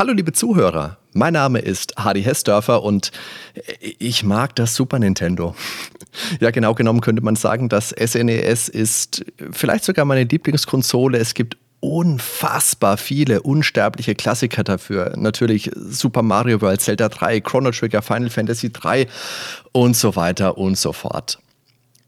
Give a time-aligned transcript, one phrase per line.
[0.00, 3.12] Hallo liebe Zuhörer, mein Name ist Hardy Hessdörfer und
[3.98, 5.54] ich mag das Super Nintendo.
[6.40, 11.18] Ja, genau genommen könnte man sagen, das SNES e ist vielleicht sogar meine Lieblingskonsole.
[11.18, 15.12] Es gibt unfassbar viele unsterbliche Klassiker dafür.
[15.18, 19.06] Natürlich Super Mario World, Zelda 3, Chrono Trigger, Final Fantasy 3
[19.72, 21.40] und so weiter und so fort.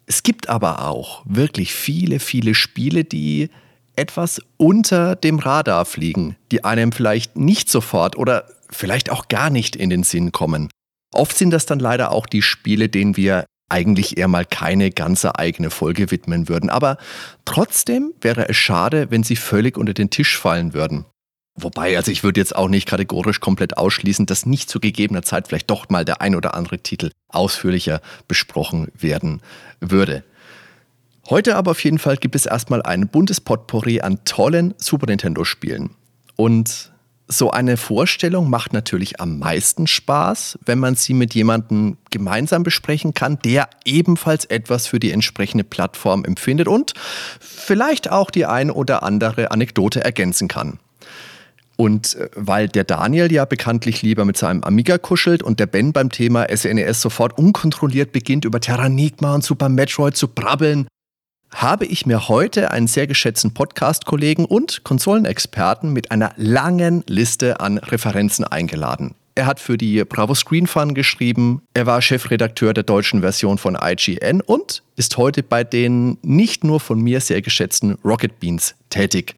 [0.06, 3.50] Es gibt aber auch wirklich viele, viele Spiele, die
[3.96, 9.76] etwas unter dem Radar fliegen, die einem vielleicht nicht sofort oder vielleicht auch gar nicht
[9.76, 10.68] in den Sinn kommen.
[11.12, 15.38] Oft sind das dann leider auch die Spiele, denen wir eigentlich eher mal keine ganze
[15.38, 16.70] eigene Folge widmen würden.
[16.70, 16.98] Aber
[17.44, 21.06] trotzdem wäre es schade, wenn sie völlig unter den Tisch fallen würden.
[21.54, 25.48] Wobei, also ich würde jetzt auch nicht kategorisch komplett ausschließen, dass nicht zu gegebener Zeit
[25.48, 29.42] vielleicht doch mal der ein oder andere Titel ausführlicher besprochen werden
[29.80, 30.24] würde.
[31.30, 35.90] Heute aber auf jeden Fall gibt es erstmal ein buntes Potpourri an tollen Super Nintendo-Spielen.
[36.36, 36.92] Und
[37.28, 43.14] so eine Vorstellung macht natürlich am meisten Spaß, wenn man sie mit jemandem gemeinsam besprechen
[43.14, 46.92] kann, der ebenfalls etwas für die entsprechende Plattform empfindet und
[47.40, 50.78] vielleicht auch die ein oder andere Anekdote ergänzen kann.
[51.76, 55.92] Und äh, weil der Daniel ja bekanntlich lieber mit seinem Amiga kuschelt und der Ben
[55.92, 60.86] beim Thema SNES e sofort unkontrolliert beginnt, über Terranigma und Super Metroid zu brabbeln,
[61.54, 67.78] habe ich mir heute einen sehr geschätzten Podcast-Kollegen und Konsolenexperten mit einer langen Liste an
[67.78, 69.14] Referenzen eingeladen.
[69.34, 73.78] Er hat für die Bravo Screen Fun geschrieben, er war Chefredakteur der deutschen Version von
[73.80, 79.34] IGN und ist heute bei den nicht nur von mir sehr geschätzten Rocket Beans tätig.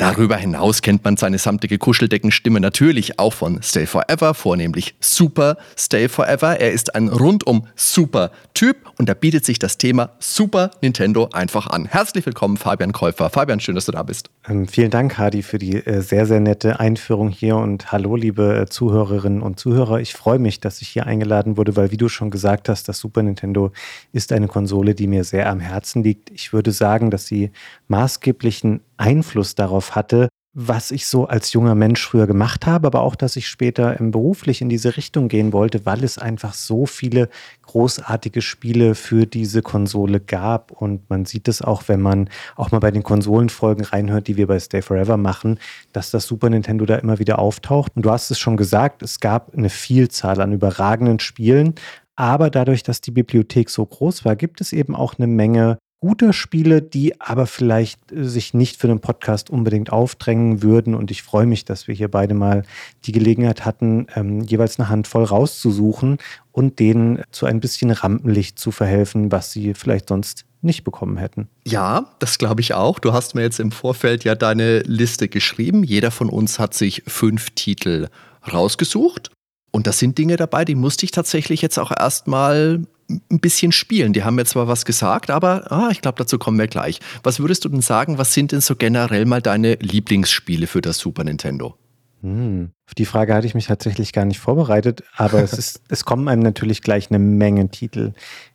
[0.00, 6.08] Darüber hinaus kennt man seine samtige Kuscheldeckenstimme natürlich auch von Stay Forever, vornehmlich Super Stay
[6.08, 6.58] Forever.
[6.58, 11.66] Er ist ein rundum super Typ und da bietet sich das Thema Super Nintendo einfach
[11.66, 11.84] an.
[11.84, 13.28] Herzlich willkommen, Fabian Käufer.
[13.28, 14.30] Fabian, schön, dass du da bist.
[14.48, 18.58] Ähm, vielen Dank, Hadi, für die äh, sehr, sehr nette Einführung hier und hallo, liebe
[18.58, 20.00] äh, Zuhörerinnen und Zuhörer.
[20.00, 22.98] Ich freue mich, dass ich hier eingeladen wurde, weil, wie du schon gesagt hast, das
[22.98, 23.70] Super Nintendo
[24.14, 26.30] ist eine Konsole, die mir sehr am Herzen liegt.
[26.30, 27.50] Ich würde sagen, dass sie
[27.90, 33.14] maßgeblichen Einfluss darauf hatte, was ich so als junger Mensch früher gemacht habe, aber auch,
[33.14, 37.28] dass ich später beruflich in diese Richtung gehen wollte, weil es einfach so viele
[37.62, 40.72] großartige Spiele für diese Konsole gab.
[40.72, 44.48] Und man sieht es auch, wenn man auch mal bei den Konsolenfolgen reinhört, die wir
[44.48, 45.60] bei Stay Forever machen,
[45.92, 47.92] dass das Super Nintendo da immer wieder auftaucht.
[47.94, 51.74] Und du hast es schon gesagt, es gab eine Vielzahl an überragenden Spielen.
[52.16, 56.32] Aber dadurch, dass die Bibliothek so groß war, gibt es eben auch eine Menge guter
[56.32, 60.94] Spiele, die aber vielleicht äh, sich nicht für den Podcast unbedingt aufdrängen würden.
[60.94, 62.64] Und ich freue mich, dass wir hier beide mal
[63.04, 66.18] die Gelegenheit hatten, ähm, jeweils eine Handvoll rauszusuchen
[66.52, 71.48] und denen zu ein bisschen Rampenlicht zu verhelfen, was sie vielleicht sonst nicht bekommen hätten.
[71.66, 72.98] Ja, das glaube ich auch.
[72.98, 75.84] Du hast mir jetzt im Vorfeld ja deine Liste geschrieben.
[75.84, 78.08] Jeder von uns hat sich fünf Titel
[78.52, 79.30] rausgesucht.
[79.70, 84.12] Und das sind Dinge dabei, die musste ich tatsächlich jetzt auch erstmal ein bisschen spielen.
[84.12, 87.00] Die haben mir zwar was gesagt, aber ah, ich glaube, dazu kommen wir gleich.
[87.22, 90.98] Was würdest du denn sagen, was sind denn so generell mal deine Lieblingsspiele für das
[90.98, 91.74] Super Nintendo?
[92.22, 92.70] Hm.
[92.86, 96.28] Auf die Frage hatte ich mich tatsächlich gar nicht vorbereitet, aber es, ist, es kommen
[96.28, 98.12] einem natürlich gleich eine Menge Titel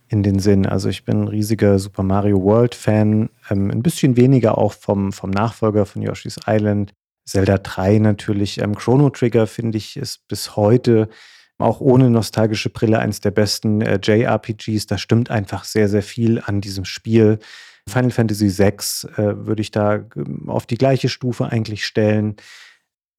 [0.07, 0.65] in den Sinn.
[0.65, 5.11] Also ich bin ein riesiger Super Mario World Fan, ähm, ein bisschen weniger auch vom,
[5.11, 6.93] vom Nachfolger von Yoshi's Island.
[7.25, 8.59] Zelda 3 natürlich.
[8.59, 11.09] Ähm, Chrono Trigger finde ich ist bis heute
[11.57, 14.87] auch ohne nostalgische Brille eines der besten äh, JRPGs.
[14.87, 17.39] Da stimmt einfach sehr, sehr viel an diesem Spiel.
[17.87, 18.73] Final Fantasy VI
[19.17, 22.35] äh, würde ich da ähm, auf die gleiche Stufe eigentlich stellen.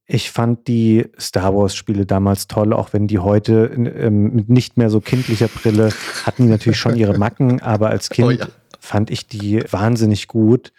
[0.09, 4.91] Ich fand die Star Wars-Spiele damals toll, auch wenn die heute ähm, mit nicht mehr
[4.91, 5.93] so kindlicher Brille
[6.25, 8.47] hatten die natürlich schon ihre Macken, aber als oh Kind oh ja.
[8.79, 10.73] fand ich die wahnsinnig gut.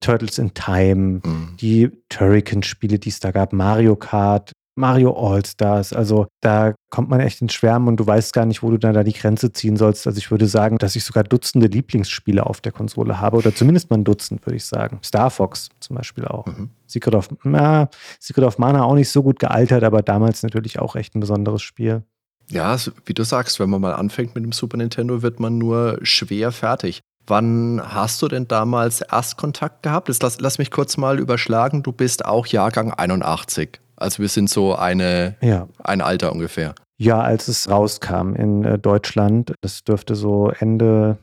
[0.00, 1.56] Turtles in Time, mhm.
[1.60, 5.92] die Turrican-Spiele, die es da gab, Mario Kart, Mario All-Stars.
[5.92, 8.94] Also da kommt man echt ins Schwärmen und du weißt gar nicht, wo du dann
[8.94, 10.06] da die Grenze ziehen sollst.
[10.06, 13.90] Also ich würde sagen, dass ich sogar Dutzende Lieblingsspiele auf der Konsole habe oder zumindest
[13.90, 14.98] mal ein Dutzend, würde ich sagen.
[15.04, 16.46] Star Fox zum Beispiel auch.
[16.46, 16.70] Mhm.
[16.86, 17.88] Secret, of, na,
[18.20, 21.62] Secret of Mana auch nicht so gut gealtert, aber damals natürlich auch echt ein besonderes
[21.62, 22.02] Spiel.
[22.50, 25.98] Ja, wie du sagst, wenn man mal anfängt mit dem Super Nintendo, wird man nur
[26.02, 27.00] schwer fertig.
[27.26, 30.10] Wann hast du denn damals Erstkontakt gehabt?
[30.20, 31.82] Lass, lass mich kurz mal überschlagen.
[31.82, 33.80] Du bist auch Jahrgang 81.
[33.96, 35.68] Also wir sind so eine, ja.
[35.82, 36.74] ein Alter ungefähr.
[36.96, 41.18] Ja, als es rauskam in äh, Deutschland, das dürfte so Ende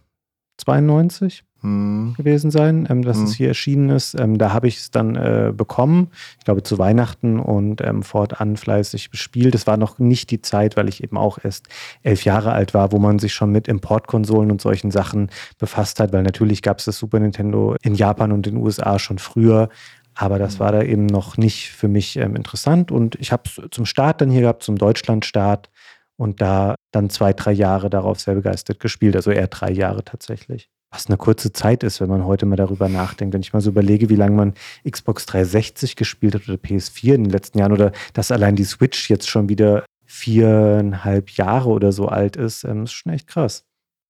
[0.58, 1.44] 92.
[1.62, 2.16] hm.
[2.18, 3.24] gewesen sein, ähm, dass hm.
[3.26, 4.20] es hier erschienen ist.
[4.20, 6.10] Ähm, da habe ich es dann äh, bekommen,
[6.40, 9.56] ich glaube zu Weihnachten und ähm, fortan fleißig bespielt.
[9.56, 11.68] Es war noch nicht die Zeit, weil ich eben auch erst
[12.04, 16.14] elf Jahre alt war, wo man sich schon mit Importkonsolen und solchen Sachen befasst hat,
[16.14, 19.70] weil natürlich gab es das Super Nintendo in Japan und in den USA schon früher.
[20.16, 20.60] Aber das hm.
[20.60, 22.92] war da eben noch nicht für mich ähm, interessant.
[22.92, 25.70] Und ich habe es zum Start dann hier gehabt, zum Deutschlandstart
[26.18, 30.70] und da dann zwei, drei Jahre darauf sehr begeistert gespielt, also eher drei Jahre tatsächlich.
[30.92, 33.34] Was eine kurze Zeit ist, wenn man heute mal darüber nachdenkt.
[33.34, 34.54] Wenn ich mal so überlege, wie lange man
[34.88, 39.10] Xbox 360 gespielt hat oder PS4 in den letzten Jahren oder dass allein die Switch
[39.10, 43.64] jetzt schon wieder viereinhalb Jahre oder so alt ist, ähm, ist schon echt krass.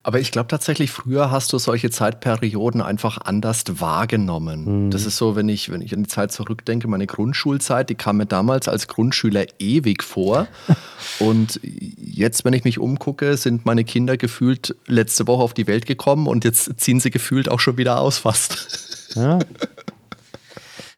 [0.04, 4.86] Aber ich glaube tatsächlich, früher hast du solche Zeitperioden einfach anders wahrgenommen.
[4.86, 4.90] Mhm.
[4.90, 8.16] Das ist so, wenn ich, wenn ich an die Zeit zurückdenke, meine Grundschulzeit, die kam
[8.16, 10.48] mir damals als Grundschüler ewig vor.
[11.20, 15.86] und jetzt, wenn ich mich umgucke, sind meine Kinder gefühlt letzte Woche auf die Welt
[15.86, 19.12] gekommen und jetzt ziehen sie gefühlt auch schon wieder aus fast.
[19.14, 19.38] Ja.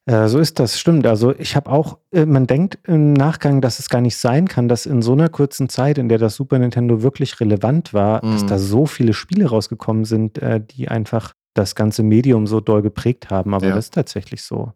[0.07, 1.07] Äh, so ist das, stimmt.
[1.07, 4.69] Also ich habe auch, äh, man denkt im Nachgang, dass es gar nicht sein kann,
[4.69, 8.33] dass in so einer kurzen Zeit, in der das Super Nintendo wirklich relevant war, mhm.
[8.33, 12.83] dass da so viele Spiele rausgekommen sind, äh, die einfach das ganze Medium so doll
[12.83, 13.55] geprägt haben.
[13.55, 13.75] Aber ja.
[13.75, 14.73] das ist tatsächlich so.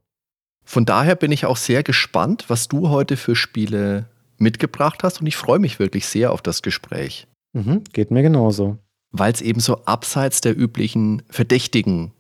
[0.64, 4.06] Von daher bin ich auch sehr gespannt, was du heute für Spiele
[4.38, 7.26] mitgebracht hast und ich freue mich wirklich sehr auf das Gespräch.
[7.52, 8.78] Mhm, geht mir genauso.
[9.10, 12.12] Weil es eben so abseits der üblichen Verdächtigen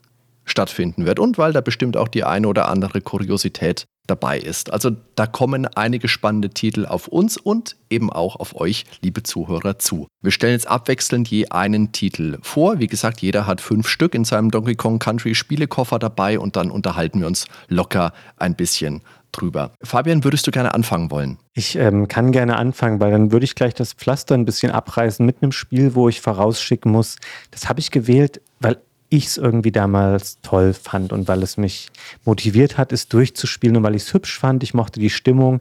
[0.50, 4.72] stattfinden wird und weil da bestimmt auch die eine oder andere Kuriosität dabei ist.
[4.72, 9.78] Also da kommen einige spannende Titel auf uns und eben auch auf euch, liebe Zuhörer,
[9.78, 10.08] zu.
[10.22, 12.78] Wir stellen jetzt abwechselnd je einen Titel vor.
[12.78, 16.70] Wie gesagt, jeder hat fünf Stück in seinem Donkey Kong Country Spielekoffer dabei und dann
[16.70, 19.72] unterhalten wir uns locker ein bisschen drüber.
[19.82, 21.38] Fabian, würdest du gerne anfangen wollen?
[21.52, 25.24] Ich ähm, kann gerne anfangen, weil dann würde ich gleich das Pflaster ein bisschen abreißen
[25.24, 27.16] mit einem Spiel, wo ich vorausschicken muss.
[27.50, 28.78] Das habe ich gewählt, weil
[29.10, 31.90] ich es irgendwie damals toll fand und weil es mich
[32.24, 34.62] motiviert hat, es durchzuspielen und weil ich es hübsch fand.
[34.62, 35.60] Ich mochte die Stimmung.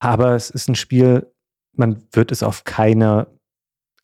[0.00, 1.26] Aber es ist ein Spiel,
[1.76, 3.28] man wird es auf keiner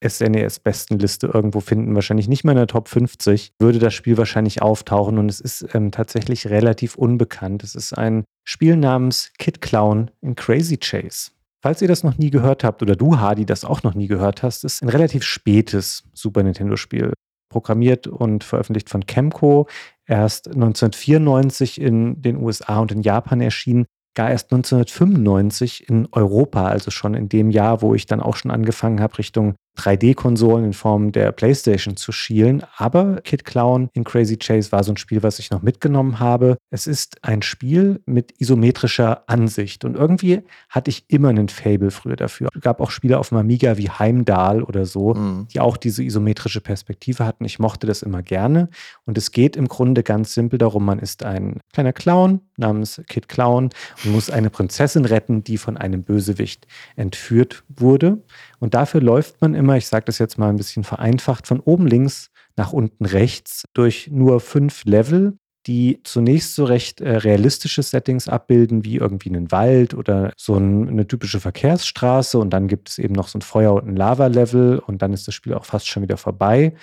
[0.00, 5.18] SNES-Bestenliste irgendwo finden, wahrscheinlich nicht mal in der Top 50, würde das Spiel wahrscheinlich auftauchen
[5.18, 7.64] und es ist ähm, tatsächlich relativ unbekannt.
[7.64, 11.32] Es ist ein Spiel namens Kid Clown in Crazy Chase.
[11.60, 14.44] Falls ihr das noch nie gehört habt oder du, Hardy, das auch noch nie gehört
[14.44, 17.12] hast, ist ein relativ spätes Super Nintendo-Spiel
[17.48, 19.66] programmiert und veröffentlicht von Chemco,
[20.06, 26.90] erst 1994 in den USA und in Japan erschienen gar erst 1995 in Europa, also
[26.90, 31.12] schon in dem Jahr, wo ich dann auch schon angefangen habe, Richtung 3D-Konsolen in Form
[31.12, 32.62] der PlayStation zu schielen.
[32.76, 36.58] Aber Kid Clown in Crazy Chase war so ein Spiel, was ich noch mitgenommen habe.
[36.70, 42.16] Es ist ein Spiel mit isometrischer Ansicht und irgendwie hatte ich immer einen Fable früher
[42.16, 42.48] dafür.
[42.54, 45.46] Es gab auch Spiele auf dem Amiga wie Heimdall oder so, mhm.
[45.52, 47.44] die auch diese isometrische Perspektive hatten.
[47.44, 48.68] Ich mochte das immer gerne
[49.06, 53.28] und es geht im Grunde ganz simpel darum, man ist ein kleiner Clown namens Kid
[53.28, 53.70] Clown
[54.04, 56.66] und muss eine Prinzessin retten, die von einem Bösewicht
[56.96, 58.18] entführt wurde.
[58.60, 61.86] Und dafür läuft man immer, ich sage das jetzt mal ein bisschen vereinfacht, von oben
[61.86, 68.26] links nach unten rechts durch nur fünf Level, die zunächst so recht äh, realistische Settings
[68.26, 72.38] abbilden, wie irgendwie einen Wald oder so ein, eine typische Verkehrsstraße.
[72.38, 75.28] Und dann gibt es eben noch so ein Feuer- und ein Lava-Level und dann ist
[75.28, 76.74] das Spiel auch fast schon wieder vorbei.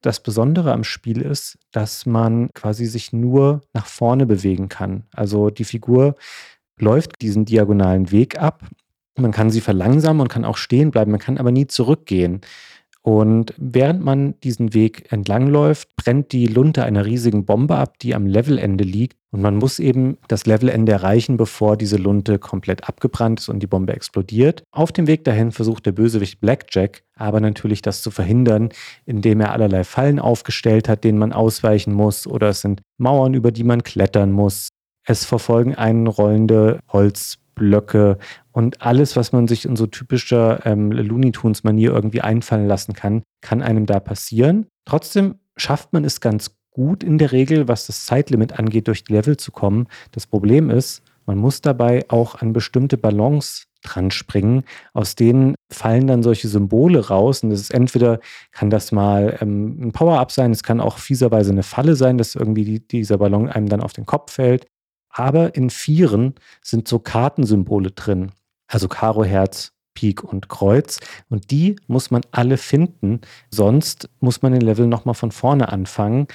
[0.00, 5.04] Das Besondere am Spiel ist, dass man quasi sich nur nach vorne bewegen kann.
[5.12, 6.14] Also die Figur
[6.78, 8.64] läuft diesen diagonalen Weg ab
[9.20, 12.40] man kann sie verlangsamen und kann auch stehen bleiben, man kann aber nie zurückgehen.
[13.02, 18.26] Und während man diesen Weg entlangläuft, brennt die Lunte einer riesigen Bombe ab, die am
[18.26, 19.16] Levelende liegt.
[19.30, 23.66] Und man muss eben das Levelende erreichen, bevor diese Lunte komplett abgebrannt ist und die
[23.66, 24.64] Bombe explodiert.
[24.70, 28.70] Auf dem Weg dahin versucht der Bösewicht Blackjack aber natürlich das zu verhindern,
[29.04, 32.26] indem er allerlei Fallen aufgestellt hat, denen man ausweichen muss.
[32.26, 34.70] Oder es sind Mauern, über die man klettern muss.
[35.06, 36.80] Es verfolgen einen rollende
[37.60, 38.18] Holzblöcke
[38.52, 43.22] und alles, was man sich in so typischer ähm, Looney Tunes-Manier irgendwie einfallen lassen kann,
[43.40, 44.66] kann einem da passieren.
[44.84, 49.12] Trotzdem schafft man es ganz gut in der Regel, was das Zeitlimit angeht, durch die
[49.12, 49.86] Level zu kommen.
[50.12, 54.64] Das Problem ist, man muss dabei auch an bestimmte Ballons dran springen.
[54.92, 57.42] Aus denen fallen dann solche Symbole raus.
[57.42, 58.20] Und das ist entweder,
[58.52, 62.34] kann das mal ähm, ein Power-Up sein, es kann auch fieserweise eine Falle sein, dass
[62.34, 64.66] irgendwie die, dieser Ballon einem dann auf den Kopf fällt.
[65.10, 68.32] Aber in Vieren sind so Kartensymbole drin
[68.70, 71.00] also Karo, Herz, Pik und Kreuz.
[71.28, 76.28] Und die muss man alle finden, sonst muss man den Level nochmal von vorne anfangen.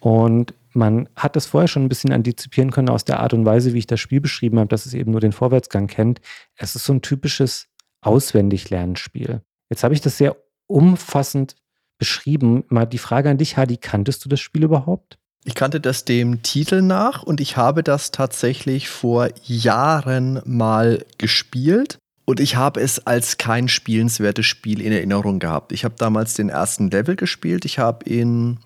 [0.00, 3.72] Und man hat das vorher schon ein bisschen antizipieren können aus der Art und Weise,
[3.72, 6.20] wie ich das Spiel beschrieben habe, dass es eben nur den Vorwärtsgang kennt.
[6.56, 7.68] Es ist so ein typisches
[8.02, 9.40] Auswendiglernspiel.
[9.70, 11.56] Jetzt habe ich das sehr umfassend
[11.98, 12.64] beschrieben.
[12.68, 15.18] Mal die Frage an dich, Hadi, kanntest du das Spiel überhaupt?
[15.46, 21.98] Ich kannte das dem Titel nach und ich habe das tatsächlich vor Jahren mal gespielt.
[22.24, 25.70] Und ich habe es als kein spielenswertes Spiel in Erinnerung gehabt.
[25.70, 27.64] Ich habe damals den ersten Level gespielt.
[27.64, 28.58] Ich habe ihn,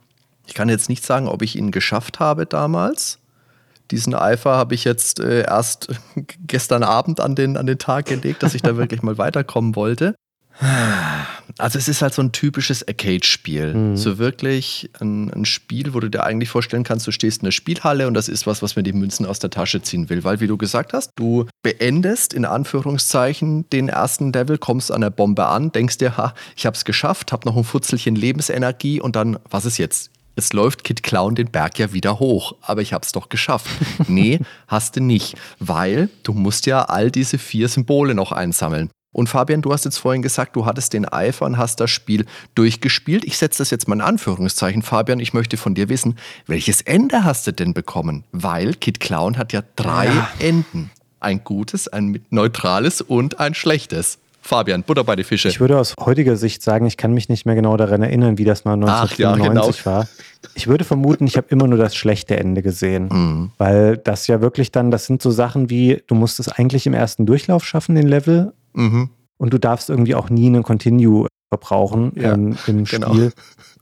[0.47, 3.19] ich kann jetzt nicht sagen, ob ich ihn geschafft habe damals.
[3.91, 5.89] Diesen Eifer habe ich jetzt äh, erst
[6.47, 10.15] gestern Abend an den, an den Tag gelegt, dass ich da wirklich mal weiterkommen wollte.
[11.59, 13.75] Also es ist halt so ein typisches Arcade-Spiel.
[13.75, 13.97] Mhm.
[13.97, 17.53] So wirklich ein, ein, Spiel, wo du dir eigentlich vorstellen kannst, du stehst in der
[17.53, 20.25] Spielhalle und das ist was, was mir die Münzen aus der Tasche ziehen will.
[20.25, 25.11] Weil, wie du gesagt hast, du beendest in Anführungszeichen den ersten Level, kommst an der
[25.11, 29.39] Bombe an, denkst dir, ha, ich hab's geschafft, hab noch ein Futzelchen Lebensenergie und dann,
[29.49, 30.11] was ist jetzt?
[30.37, 33.69] es läuft Kid Clown den Berg ja wieder hoch, aber ich hab's doch geschafft.
[34.09, 38.91] nee, hast du nicht, weil du musst ja all diese vier Symbole noch einsammeln.
[39.13, 42.27] Und Fabian, du hast jetzt vorhin gesagt, du hattest den Eifer und hast das Spiel
[42.55, 43.25] durchgespielt.
[43.25, 44.83] Ich setze das jetzt mal in Anführungszeichen.
[44.83, 48.25] Fabian, ich möchte von dir wissen, welches Ende hast du denn bekommen?
[48.31, 50.29] Weil Kid Clown hat ja drei ja.
[50.39, 50.91] Enden.
[51.19, 54.19] Ein gutes, ein neutrales und ein schlechtes.
[54.43, 55.49] Fabian, Butter bei die Fische.
[55.49, 58.45] Ich würde aus heutiger Sicht sagen, ich kann mich nicht mehr genau daran erinnern, wie
[58.45, 59.97] das mal 1995 ja, genau.
[59.97, 60.09] war.
[60.55, 63.09] Ich würde vermuten, ich habe immer nur das schlechte Ende gesehen.
[63.13, 63.51] Mhm.
[63.59, 66.95] Weil das ja wirklich dann, das sind so Sachen wie, du musst es eigentlich im
[66.95, 68.53] ersten Durchlauf schaffen, den Level.
[68.73, 69.11] Mhm.
[69.39, 73.09] Und du darfst irgendwie auch nie einen Continue verbrauchen ja, ähm, im genau.
[73.09, 73.33] Spiel.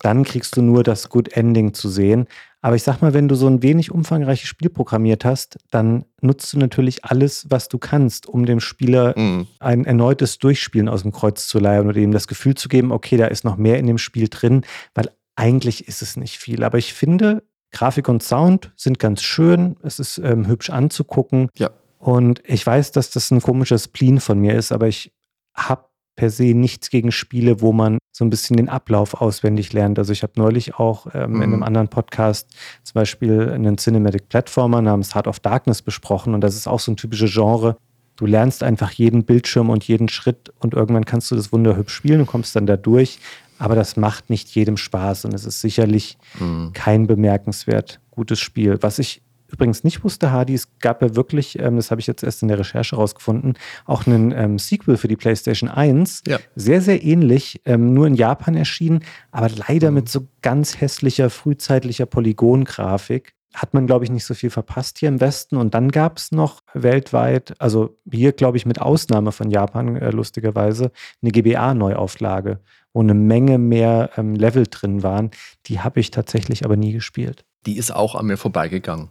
[0.00, 2.26] Dann kriegst du nur das Good Ending zu sehen.
[2.61, 6.52] Aber ich sag mal, wenn du so ein wenig umfangreiches Spiel programmiert hast, dann nutzt
[6.52, 9.47] du natürlich alles, was du kannst, um dem Spieler mhm.
[9.61, 13.16] ein erneutes Durchspielen aus dem Kreuz zu leihen oder ihm das Gefühl zu geben, okay,
[13.16, 14.64] da ist noch mehr in dem Spiel drin,
[14.95, 16.64] weil eigentlich ist es nicht viel.
[16.64, 19.76] Aber ich finde, Grafik und Sound sind ganz schön.
[19.83, 21.49] Es ist ähm, hübsch anzugucken.
[21.57, 21.71] Ja.
[21.99, 25.12] Und ich weiß, dass das ein komisches Spleen von mir ist, aber ich
[25.55, 25.85] habe
[26.19, 29.99] per se nichts gegen Spiele, wo man so ein bisschen den Ablauf auswendig lernt.
[29.99, 31.37] Also ich habe neulich auch ähm, mhm.
[31.37, 31.62] in einem mhm.
[31.62, 32.50] anderen Podcast
[32.83, 36.90] zum Beispiel einen Cinematic Platformer namens Heart of Darkness besprochen und das ist auch so
[36.90, 37.76] ein typisches Genre.
[38.17, 42.21] Du lernst einfach jeden Bildschirm und jeden Schritt und irgendwann kannst du das wunderhübsch spielen
[42.21, 43.21] und kommst dann da durch.
[43.61, 46.73] Aber das macht nicht jedem Spaß und es ist sicherlich mhm.
[46.73, 48.78] kein bemerkenswert gutes Spiel.
[48.81, 52.23] Was ich übrigens nicht wusste, Hardy, es gab ja wirklich, ähm, das habe ich jetzt
[52.23, 53.55] erst in der Recherche rausgefunden,
[53.87, 56.23] auch einen ähm, Sequel für die PlayStation 1.
[56.26, 56.38] Ja.
[56.55, 59.97] Sehr, sehr ähnlich, ähm, nur in Japan erschienen, aber leider mhm.
[59.97, 63.35] mit so ganz hässlicher, frühzeitlicher Polygongrafik.
[63.55, 65.57] Hat man, glaube ich, nicht so viel verpasst hier im Westen.
[65.57, 70.11] Und dann gab es noch weltweit, also hier, glaube ich, mit Ausnahme von Japan, äh,
[70.11, 72.61] lustigerweise, eine GBA-Neuauflage,
[72.93, 75.31] wo eine Menge mehr ähm, Level drin waren.
[75.67, 77.47] Die habe ich tatsächlich aber nie gespielt.
[77.67, 79.09] Die ist auch an mir vorbeigegangen.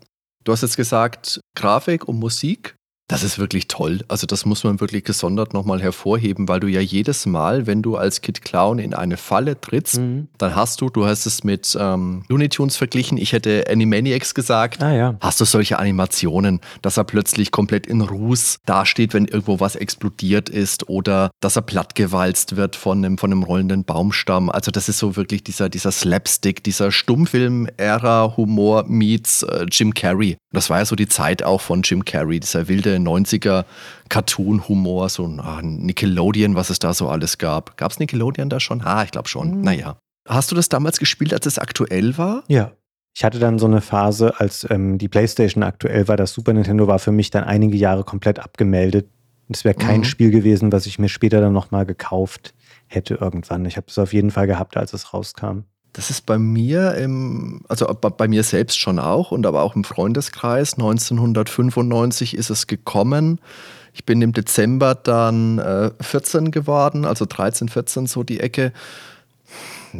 [0.47, 2.76] Du hast jetzt gesagt, Grafik und Musik.
[3.09, 4.01] Das ist wirklich toll.
[4.09, 7.95] Also das muss man wirklich gesondert nochmal hervorheben, weil du ja jedes Mal, wenn du
[7.95, 10.27] als Kid Clown in eine Falle trittst, mhm.
[10.37, 14.83] dann hast du, du hast es mit ähm, Looney Tunes verglichen, ich hätte Animaniacs gesagt,
[14.83, 15.15] ah, ja.
[15.21, 20.49] hast du solche Animationen, dass er plötzlich komplett in Ruß dasteht, wenn irgendwo was explodiert
[20.49, 24.49] ist oder dass er plattgewalzt wird von einem, von einem rollenden Baumstamm.
[24.49, 30.35] Also das ist so wirklich dieser, dieser Slapstick, dieser Stummfilm-Ära-Humor meets äh, Jim Carrey.
[30.51, 33.65] Das war ja so die Zeit auch von Jim Carrey, dieser wilde 90er
[34.09, 37.77] Cartoon-Humor, so ah, Nickelodeon, was es da so alles gab.
[37.77, 38.81] Gab es Nickelodeon da schon?
[38.81, 39.57] Ah, ich glaube schon.
[39.57, 39.61] Mhm.
[39.61, 39.97] Naja.
[40.27, 42.43] Hast du das damals gespielt, als es aktuell war?
[42.47, 42.73] Ja.
[43.15, 46.87] Ich hatte dann so eine Phase, als ähm, die PlayStation aktuell war, das Super Nintendo
[46.87, 49.09] war für mich dann einige Jahre komplett abgemeldet.
[49.49, 50.03] Es wäre kein mhm.
[50.03, 52.53] Spiel gewesen, was ich mir später dann nochmal gekauft
[52.87, 53.65] hätte irgendwann.
[53.65, 55.63] Ich habe es auf jeden Fall gehabt, als es rauskam.
[55.93, 59.83] Das ist bei mir, im, also bei mir selbst schon auch und aber auch im
[59.83, 60.73] Freundeskreis.
[60.73, 63.39] 1995 ist es gekommen.
[63.93, 68.71] Ich bin im Dezember dann äh, 14 geworden, also 13, 14 so die Ecke.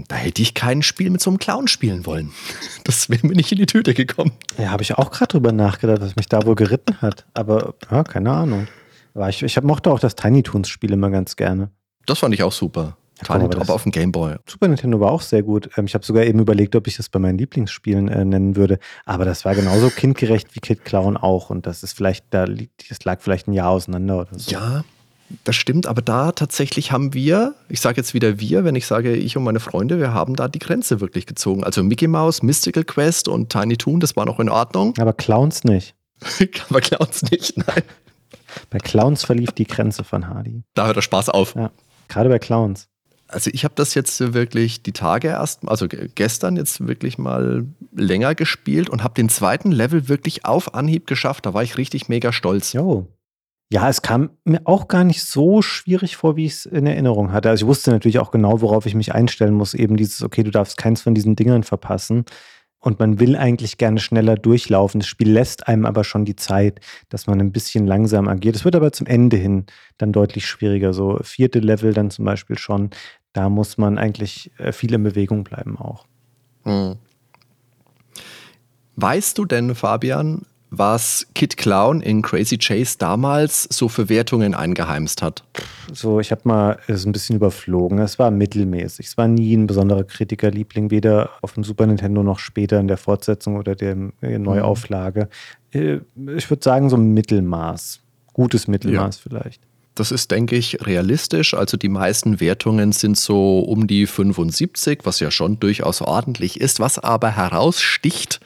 [0.07, 2.31] Da hätte ich kein Spiel mit so einem Clown spielen wollen.
[2.83, 4.31] Das wäre mir nicht in die Tüte gekommen.
[4.57, 7.25] Ja, habe ich auch gerade drüber nachgedacht, was mich da wohl geritten hat.
[7.33, 8.67] Aber ja, keine Ahnung.
[9.13, 11.69] Aber ich, ich mochte auch das Tiny Toons Spiel immer ganz gerne.
[12.05, 12.95] Das fand ich auch super.
[13.25, 14.35] Tiny Top auf dem Gameboy.
[14.47, 15.69] Super Nintendo war auch sehr gut.
[15.77, 18.79] Ähm, ich habe sogar eben überlegt, ob ich das bei meinen Lieblingsspielen äh, nennen würde.
[19.05, 21.49] Aber das war genauso kindgerecht wie Kid Clown auch.
[21.49, 24.51] Und das ist vielleicht, da das lag vielleicht ein Jahr auseinander oder so.
[24.51, 24.83] Ja,
[25.43, 25.87] das stimmt.
[25.87, 29.43] Aber da tatsächlich haben wir, ich sage jetzt wieder wir, wenn ich sage ich und
[29.43, 31.63] meine Freunde, wir haben da die Grenze wirklich gezogen.
[31.63, 34.93] Also Mickey Mouse, Mystical Quest und Tiny Toon, das war noch in Ordnung.
[34.99, 35.95] Aber Clowns nicht.
[36.69, 37.83] aber Clowns nicht, nein.
[38.69, 40.63] Bei Clowns verlief die Grenze von Hardy.
[40.73, 41.55] Da hört der Spaß auf.
[41.55, 41.71] Ja,
[42.07, 42.87] gerade bei Clowns.
[43.27, 48.35] Also ich habe das jetzt wirklich die Tage erst, also gestern jetzt wirklich mal länger
[48.35, 51.45] gespielt und habe den zweiten Level wirklich auf Anhieb geschafft.
[51.45, 52.73] Da war ich richtig mega stolz.
[52.73, 53.07] Jo.
[53.69, 57.33] Ja, es kam mir auch gar nicht so schwierig vor, wie ich es in Erinnerung
[57.33, 57.49] hatte.
[57.49, 59.73] Also ich wusste natürlich auch genau, worauf ich mich einstellen muss.
[59.73, 62.23] Eben dieses, okay, du darfst keins von diesen Dingern verpassen.
[62.79, 65.01] Und man will eigentlich gerne schneller durchlaufen.
[65.01, 66.79] Das Spiel lässt einem aber schon die Zeit,
[67.09, 68.55] dass man ein bisschen langsam agiert.
[68.55, 69.65] Es wird aber zum Ende hin
[69.97, 70.93] dann deutlich schwieriger.
[70.93, 72.91] So vierte Level dann zum Beispiel schon.
[73.37, 76.07] Da muss man eigentlich äh, viel in Bewegung bleiben auch.
[76.63, 76.95] Hm.
[78.95, 85.21] Weißt du denn, Fabian, was Kid Clown in Crazy Chase damals so für Wertungen eingeheimst
[85.21, 85.43] hat?
[85.93, 87.99] So, ich habe mal es ein bisschen überflogen.
[87.99, 89.05] Es war mittelmäßig.
[89.05, 92.97] Es war nie ein besonderer Kritikerliebling, weder auf dem Super Nintendo noch später in der
[92.97, 95.29] Fortsetzung oder der äh, Neuauflage.
[95.71, 95.99] Äh,
[96.35, 98.01] ich würde sagen, so ein Mittelmaß.
[98.33, 99.21] Gutes Mittelmaß ja.
[99.29, 99.66] vielleicht.
[99.97, 101.55] Das ist, denke ich, realistisch.
[101.55, 106.79] Also die meisten Wertungen sind so um die 75, was ja schon durchaus ordentlich ist.
[106.79, 108.39] Was aber heraussticht,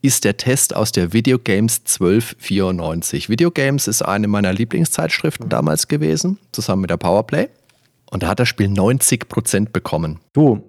[0.00, 3.28] ist der Test aus der Videogames 1294.
[3.28, 7.48] Videogames ist eine meiner Lieblingszeitschriften damals gewesen, zusammen mit der Powerplay.
[8.10, 10.20] Und da hat das Spiel 90 Prozent bekommen.
[10.32, 10.62] Du,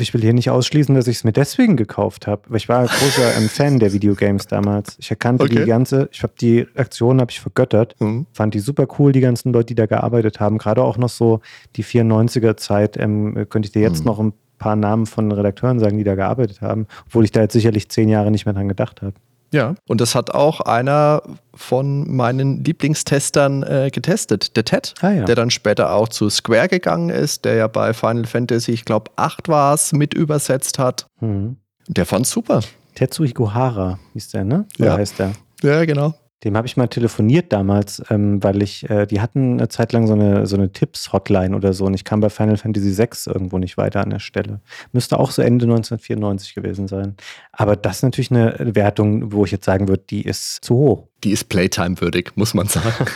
[0.00, 2.42] ich will hier nicht ausschließen, dass ich es mir deswegen gekauft habe.
[2.48, 4.96] Weil ich war ein großer ähm, Fan der Videogames damals.
[4.98, 5.56] Ich erkannte okay.
[5.56, 8.26] die ganze, ich habe die Aktion habe ich vergöttert, mhm.
[8.32, 10.58] fand die super cool, die ganzen Leute, die da gearbeitet haben.
[10.58, 11.40] Gerade auch noch so
[11.76, 14.06] die 94er Zeit, ähm, könnte ich dir jetzt mhm.
[14.06, 17.52] noch ein paar Namen von Redakteuren sagen, die da gearbeitet haben, obwohl ich da jetzt
[17.52, 19.14] sicherlich zehn Jahre nicht mehr dran gedacht habe.
[19.52, 21.22] Ja, und das hat auch einer
[21.54, 25.24] von meinen Lieblingstestern äh, getestet, der Ted, ah, ja.
[25.24, 29.10] der dann später auch zu Square gegangen ist, der ja bei Final Fantasy, ich glaube,
[29.16, 31.06] 8 war es, mit übersetzt hat.
[31.20, 31.58] Mhm.
[31.86, 32.60] Der fand super.
[32.94, 34.66] Tetsuo Higuhara hieß der, ne?
[34.78, 34.96] Oder ja.
[34.96, 35.32] heißt der?
[35.62, 36.14] Ja, genau.
[36.44, 40.06] Dem habe ich mal telefoniert damals, ähm, weil ich, äh, die hatten eine Zeit lang
[40.06, 43.58] so eine, so eine Tipps-Hotline oder so und ich kam bei Final Fantasy VI irgendwo
[43.58, 44.60] nicht weiter an der Stelle.
[44.92, 47.16] Müsste auch so Ende 1994 gewesen sein.
[47.52, 51.08] Aber das ist natürlich eine Wertung, wo ich jetzt sagen würde, die ist zu hoch.
[51.22, 52.88] Die ist Playtime-würdig, muss man sagen.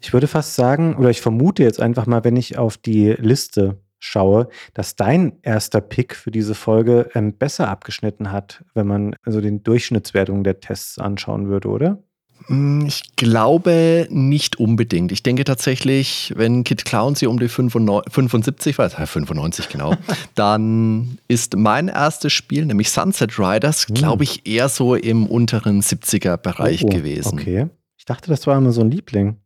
[0.00, 3.78] ich würde fast sagen, oder ich vermute jetzt einfach mal, wenn ich auf die Liste
[4.00, 9.40] schaue, dass dein erster Pick für diese Folge ähm, besser abgeschnitten hat, wenn man also
[9.40, 12.02] den Durchschnittswertungen der Tests anschauen würde, oder?
[12.46, 15.12] Hm, ich glaube nicht unbedingt.
[15.12, 19.94] Ich denke tatsächlich, wenn Kid Clown sie um die 75 war, 95 genau,
[20.34, 23.94] dann ist mein erstes Spiel, nämlich Sunset Riders, hm.
[23.94, 27.38] glaube ich, eher so im unteren 70er-Bereich oh, gewesen.
[27.38, 27.66] Okay.
[27.98, 29.36] Ich dachte, das war immer so ein Liebling.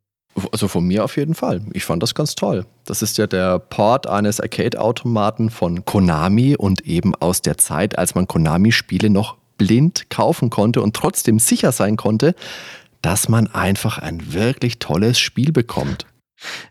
[0.51, 1.63] Also von mir auf jeden Fall.
[1.73, 2.67] Ich fand das ganz toll.
[2.85, 8.15] Das ist ja der Port eines Arcade-Automaten von Konami und eben aus der Zeit, als
[8.15, 12.35] man Konami-Spiele noch blind kaufen konnte und trotzdem sicher sein konnte,
[13.03, 16.07] dass man einfach ein wirklich tolles Spiel bekommt.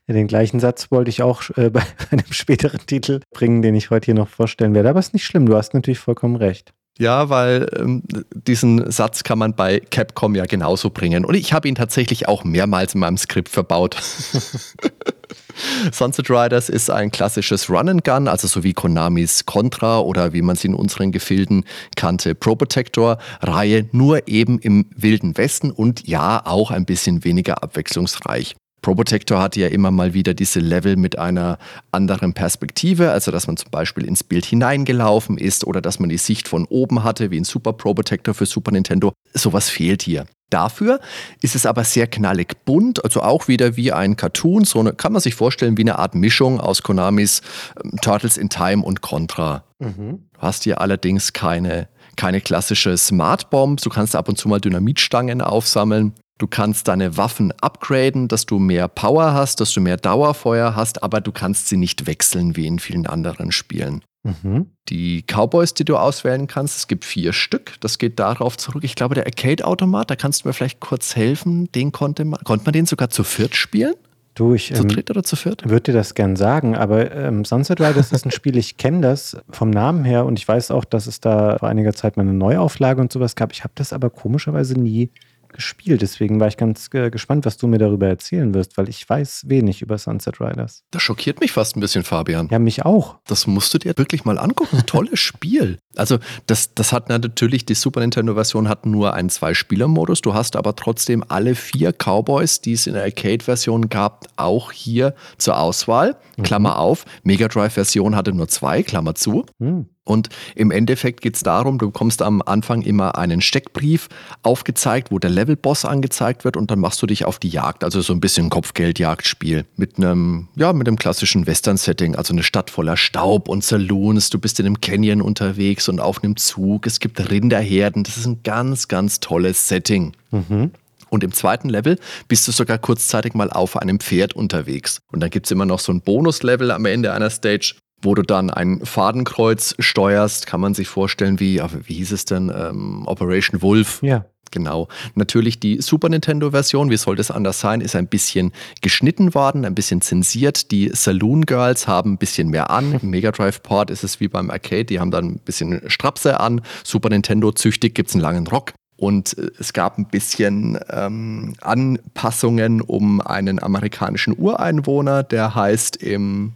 [0.08, 4.06] Den gleichen Satz wollte ich auch äh, bei einem späteren Titel bringen, den ich heute
[4.06, 4.90] hier noch vorstellen werde.
[4.90, 6.74] Aber es ist nicht schlimm, du hast natürlich vollkommen recht.
[7.00, 8.04] Ja, weil ähm,
[8.34, 11.26] diesen Satz kann man bei Capcom ja genauso bringen.
[11.26, 13.98] Und ich habe ihn tatsächlich auch mehrmals in meinem Skript verbaut.
[15.92, 20.42] Sunset Riders ist ein klassisches Run and Gun, also so wie Konamis Contra oder wie
[20.42, 26.08] man sie in unseren Gefilden kannte, Pro Protector Reihe, nur eben im Wilden Westen und
[26.08, 28.56] ja auch ein bisschen weniger abwechslungsreich.
[28.84, 31.58] Probotector hatte ja immer mal wieder diese Level mit einer
[31.92, 36.18] anderen Perspektive, also dass man zum Beispiel ins Bild hineingelaufen ist oder dass man die
[36.18, 39.14] Sicht von oben hatte, wie ein Super Probotector für Super Nintendo.
[39.34, 40.26] Sowas fehlt hier.
[40.52, 41.00] Dafür
[41.42, 44.66] ist es aber sehr knallig bunt, also auch wieder wie ein Cartoon.
[44.66, 47.42] So eine, kann man sich vorstellen wie eine Art Mischung aus Konamis
[47.84, 49.64] ähm, Turtles in Time und Contra.
[49.80, 50.26] Mhm.
[50.34, 53.82] Du hast hier allerdings keine, keine klassische Smart Bomb.
[53.82, 56.14] Du kannst ab und zu mal Dynamitstangen aufsammeln.
[56.40, 61.04] Du kannst deine Waffen upgraden, dass du mehr Power hast, dass du mehr Dauerfeuer hast,
[61.04, 64.04] aber du kannst sie nicht wechseln wie in vielen anderen Spielen.
[64.24, 64.68] Mhm.
[64.90, 67.74] Die Cowboys, die du auswählen kannst, es gibt vier Stück.
[67.82, 68.84] Das geht darauf zurück.
[68.84, 71.72] Ich glaube, der Arcade-Automat, da kannst du mir vielleicht kurz helfen.
[71.74, 73.94] Den konnte man, konnte man den sogar zu viert spielen?
[74.36, 75.70] Du, ich zu ähm, dritt oder zu viert?
[75.70, 79.38] würde dir das gern sagen, aber ähm, Sunset Riders ist ein Spiel, ich kenne das
[79.52, 82.34] vom Namen her und ich weiß auch, dass es da vor einiger Zeit mal eine
[82.34, 83.52] Neuauflage und sowas gab.
[83.52, 85.12] Ich habe das aber komischerweise nie
[85.54, 86.02] gespielt.
[86.02, 89.44] Deswegen war ich ganz äh, gespannt, was du mir darüber erzählen wirst, weil ich weiß
[89.48, 90.84] wenig über Sunset Riders.
[90.92, 92.50] Das schockiert mich fast ein bisschen, Fabian.
[92.52, 93.18] Ja, mich auch.
[93.28, 94.84] Das musst du dir wirklich mal angucken.
[94.86, 95.78] Tolles Spiel.
[95.96, 100.22] Also, das, das hat natürlich, die Super Nintendo-Version hat nur einen Zwei-Spieler-Modus.
[100.22, 105.14] Du hast aber trotzdem alle vier Cowboys, die es in der Arcade-Version gab, auch hier
[105.38, 106.18] zur Auswahl.
[106.38, 106.44] Mhm.
[106.44, 107.06] Klammer auf.
[107.24, 109.46] Mega Drive-Version hatte nur zwei, Klammer zu.
[109.60, 109.88] Mhm.
[110.06, 114.10] Und im Endeffekt geht es darum, du bekommst am Anfang immer einen Steckbrief
[114.42, 118.02] aufgezeigt, wo der Levelboss angezeigt wird und dann machst du dich auf die Jagd, also
[118.02, 122.98] so ein bisschen Kopfgeldjagdspiel mit einem, ja, mit einem klassischen Western-Setting, also eine Stadt voller
[122.98, 127.32] Staub und Saloons, du bist in einem Canyon unterwegs und auf einem Zug, es gibt
[127.32, 130.14] Rinderherden, das ist ein ganz, ganz tolles Setting.
[130.32, 130.72] Mhm.
[131.14, 135.00] Und im zweiten Level bist du sogar kurzzeitig mal auf einem Pferd unterwegs.
[135.12, 138.22] Und dann gibt es immer noch so ein Bonuslevel am Ende einer Stage, wo du
[138.22, 140.48] dann ein Fadenkreuz steuerst.
[140.48, 142.52] Kann man sich vorstellen, wie, wie hieß es denn?
[142.56, 144.02] Ähm, Operation Wolf.
[144.02, 144.26] Ja.
[144.54, 144.88] Genau.
[145.16, 149.74] Natürlich die Super Nintendo-Version, wie soll das anders sein, ist ein bisschen geschnitten worden, ein
[149.74, 150.70] bisschen zensiert.
[150.70, 153.00] Die Saloon Girls haben ein bisschen mehr an.
[153.02, 156.40] Im Mega Drive Port ist es wie beim Arcade, die haben dann ein bisschen Strapse
[156.40, 156.62] an.
[156.84, 158.74] Super Nintendo züchtig gibt es einen langen Rock.
[158.96, 166.54] Und äh, es gab ein bisschen ähm, Anpassungen um einen amerikanischen Ureinwohner, der heißt im,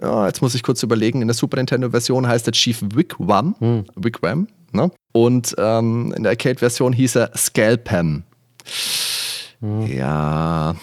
[0.00, 3.54] ja, jetzt muss ich kurz überlegen, in der Super Nintendo-Version heißt er Chief Wigwam.
[3.58, 3.84] Hm.
[3.96, 4.90] Wigwam ne?
[5.12, 8.24] Und ähm, in der Arcade-Version hieß er Scalpam.
[9.60, 9.86] Hm.
[9.86, 10.76] Ja,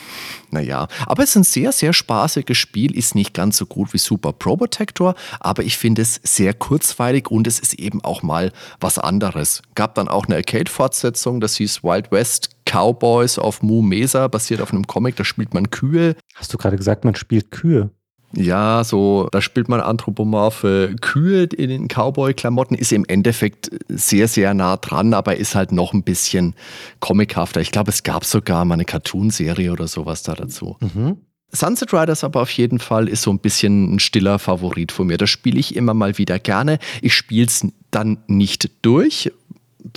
[0.51, 3.97] naja, aber es ist ein sehr, sehr spaßiges Spiel, ist nicht ganz so gut wie
[3.97, 8.99] Super Probotector, aber ich finde es sehr kurzweilig und es ist eben auch mal was
[8.99, 9.61] anderes.
[9.75, 14.71] Gab dann auch eine Arcade-Fortsetzung, das hieß Wild West Cowboys of Moo Mesa, basiert auf
[14.71, 16.15] einem Comic, da spielt man Kühe.
[16.35, 17.91] Hast du gerade gesagt, man spielt Kühe?
[18.33, 24.53] Ja, so, da spielt man anthropomorphe Kühe in den Cowboy-Klamotten, ist im Endeffekt sehr, sehr
[24.53, 26.53] nah dran, aber ist halt noch ein bisschen
[26.99, 27.61] comichafter.
[27.61, 30.77] Ich glaube, es gab sogar mal eine Cartoon-Serie oder sowas da dazu.
[30.81, 31.17] Mhm.
[31.51, 35.17] Sunset Riders aber auf jeden Fall ist so ein bisschen ein stiller Favorit von mir.
[35.17, 36.79] Das spiele ich immer mal wieder gerne.
[37.01, 39.31] Ich spiele es dann nicht durch,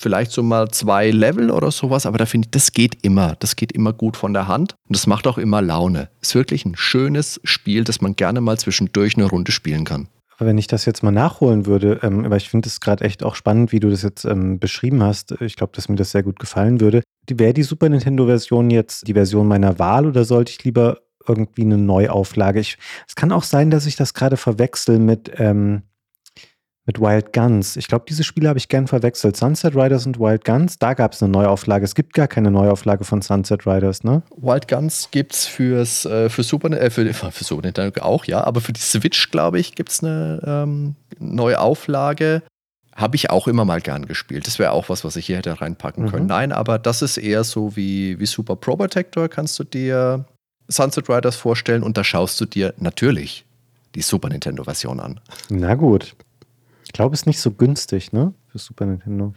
[0.00, 3.36] vielleicht so mal zwei Level oder sowas, aber da finde ich, das geht immer.
[3.38, 6.10] Das geht immer gut von der Hand und das macht auch immer Laune.
[6.20, 10.08] Ist wirklich ein schönes Spiel, das man gerne mal zwischendurch eine Runde spielen kann.
[10.40, 13.34] Wenn ich das jetzt mal nachholen würde, ähm, aber ich finde es gerade echt auch
[13.34, 15.32] spannend, wie du das jetzt ähm, beschrieben hast.
[15.40, 17.02] Ich glaube, dass mir das sehr gut gefallen würde.
[17.28, 21.76] Wäre die Super Nintendo-Version jetzt die Version meiner Wahl oder sollte ich lieber irgendwie eine
[21.76, 22.60] Neuauflage?
[22.60, 25.82] Ich, es kann auch sein, dass ich das gerade verwechsel mit, ähm,
[26.88, 27.76] mit Wild Guns.
[27.76, 29.36] Ich glaube, diese Spiele habe ich gern verwechselt.
[29.36, 31.84] Sunset Riders und Wild Guns, da gab es eine Neuauflage.
[31.84, 34.22] Es gibt gar keine Neuauflage von Sunset Riders, ne?
[34.34, 38.42] Wild Guns gibt es fürs, äh, für Super äh, für, für Super Nintendo auch, ja,
[38.42, 42.42] aber für die Switch, glaube ich, gibt es eine ähm, Neuauflage.
[42.96, 44.46] Habe ich auch immer mal gern gespielt.
[44.46, 46.10] Das wäre auch was, was ich hier hätte reinpacken mhm.
[46.10, 46.26] können.
[46.26, 50.24] Nein, aber das ist eher so wie, wie Super Pro Protector, kannst du dir
[50.68, 53.44] Sunset Riders vorstellen und da schaust du dir natürlich
[53.94, 55.20] die Super Nintendo-Version an.
[55.50, 56.16] Na gut.
[56.88, 58.32] Ich glaube, es ist nicht so günstig, ne?
[58.46, 59.34] Für Super Nintendo.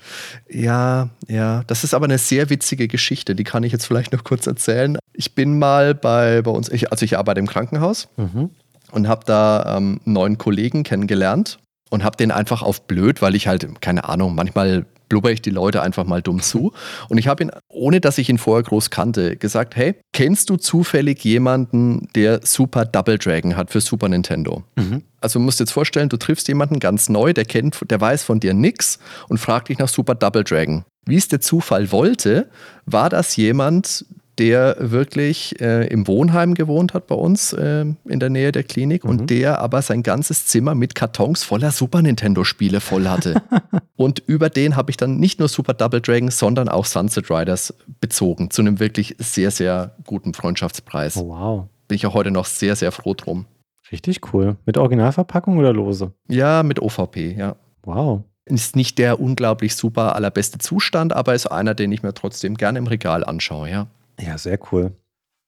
[0.50, 1.64] Ja, ja.
[1.68, 3.36] Das ist aber eine sehr witzige Geschichte.
[3.36, 4.98] Die kann ich jetzt vielleicht noch kurz erzählen.
[5.12, 8.52] Ich bin mal bei, bei uns, ich, also ich arbeite im Krankenhaus mhm.
[8.94, 11.60] und habe da ähm, einen neuen Kollegen kennengelernt
[11.90, 15.50] und habe den einfach auf blöd, weil ich halt, keine Ahnung, manchmal blubber ich die
[15.50, 16.72] Leute einfach mal dumm zu.
[17.10, 20.56] Und ich habe ihn, ohne dass ich ihn vorher groß kannte, gesagt, hey, kennst du
[20.56, 24.64] zufällig jemanden, der Super Double Dragon hat für Super Nintendo?
[24.78, 25.04] Mhm.
[25.20, 28.24] Also du musst dir jetzt vorstellen, du triffst jemanden ganz neu, der kennt, der weiß
[28.24, 30.86] von dir nichts und fragt dich nach Super Double Dragon.
[31.06, 32.50] Wie es der Zufall wollte,
[32.86, 34.06] war das jemand,
[34.38, 39.04] der wirklich äh, im Wohnheim gewohnt hat bei uns äh, in der Nähe der Klinik
[39.04, 39.10] mhm.
[39.10, 43.42] und der aber sein ganzes Zimmer mit Kartons voller Super Nintendo-Spiele voll hatte.
[43.96, 47.74] und über den habe ich dann nicht nur Super Double Dragon, sondern auch Sunset Riders
[48.00, 51.18] bezogen zu einem wirklich sehr, sehr guten Freundschaftspreis.
[51.18, 51.68] Oh, wow.
[51.88, 53.46] Bin ich auch heute noch sehr, sehr froh drum.
[53.92, 54.56] Richtig cool.
[54.66, 56.14] Mit Originalverpackung oder lose?
[56.30, 57.58] Ja, mit OVP, ja.
[57.84, 58.24] Wow.
[58.46, 62.80] Ist nicht der unglaublich super allerbeste Zustand, aber ist einer, den ich mir trotzdem gerne
[62.80, 63.88] im Regal anschaue, ja.
[64.22, 64.96] Ja, sehr cool.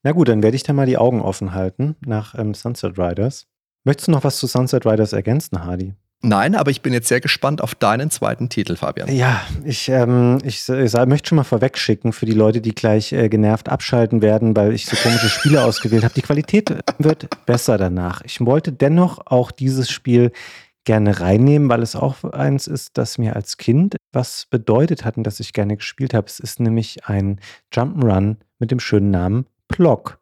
[0.03, 3.47] Na gut, dann werde ich da mal die Augen offen halten nach ähm, Sunset Riders.
[3.85, 5.93] Möchtest du noch was zu Sunset Riders ergänzen, Hardy?
[6.25, 9.13] Nein, aber ich bin jetzt sehr gespannt auf deinen zweiten Titel, Fabian.
[9.13, 13.27] Ja, ich, ähm, ich, ich, möchte schon mal vorwegschicken für die Leute, die gleich äh,
[13.27, 16.13] genervt abschalten werden, weil ich so komische Spiele ausgewählt habe.
[16.13, 18.21] Die Qualität wird besser danach.
[18.23, 20.31] Ich wollte dennoch auch dieses Spiel
[20.85, 25.23] gerne reinnehmen, weil es auch eins ist, das mir als Kind was bedeutet hat und
[25.23, 26.27] das ich gerne gespielt habe.
[26.27, 27.39] Es ist nämlich ein
[27.73, 30.19] Jump'n'Run mit dem schönen Namen Plock.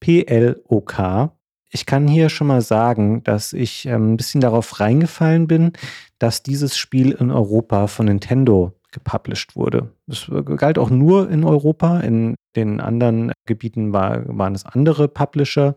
[0.00, 1.32] P-L-O-K.
[1.70, 5.72] Ich kann hier schon mal sagen, dass ich ähm, ein bisschen darauf reingefallen bin,
[6.18, 9.92] dass dieses Spiel in Europa von Nintendo gepublished wurde.
[10.06, 12.00] Es galt auch nur in Europa.
[12.00, 15.74] In den anderen Gebieten war, waren es andere Publisher.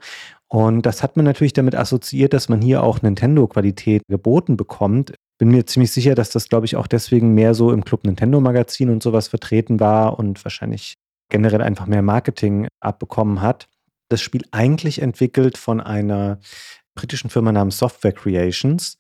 [0.47, 5.13] Und das hat man natürlich damit assoziiert, dass man hier auch Nintendo-Qualität geboten bekommt.
[5.37, 8.39] Bin mir ziemlich sicher, dass das, glaube ich, auch deswegen mehr so im Club Nintendo
[8.39, 10.95] Magazin und sowas vertreten war und wahrscheinlich
[11.29, 13.67] generell einfach mehr Marketing abbekommen hat.
[14.09, 16.39] Das Spiel eigentlich entwickelt von einer
[16.93, 18.97] britischen Firma namens Software Creations,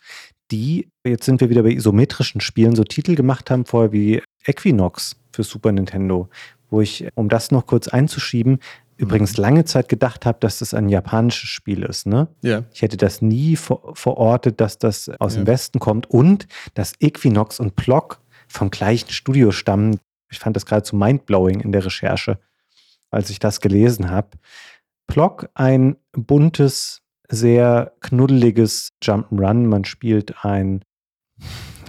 [0.51, 5.15] die, jetzt sind wir wieder bei isometrischen Spielen, so Titel gemacht haben, vorher wie Equinox
[5.31, 6.29] für Super Nintendo,
[6.69, 8.59] wo ich, um das noch kurz einzuschieben,
[8.97, 12.07] übrigens lange Zeit gedacht habe, dass das ein japanisches Spiel ist.
[12.07, 12.27] Ne?
[12.41, 12.63] Ja.
[12.73, 15.41] Ich hätte das nie ver verortet, dass das aus ja.
[15.41, 19.99] dem Westen kommt und dass Equinox und Plock vom gleichen Studio stammen.
[20.31, 22.39] Ich fand das geradezu mindblowing in der Recherche.
[23.11, 24.29] als ich das gelesen habe.
[25.07, 29.67] Plock, ein buntes, sehr knuddeliges Jump'n'Run.
[29.67, 30.83] Man spielt ein,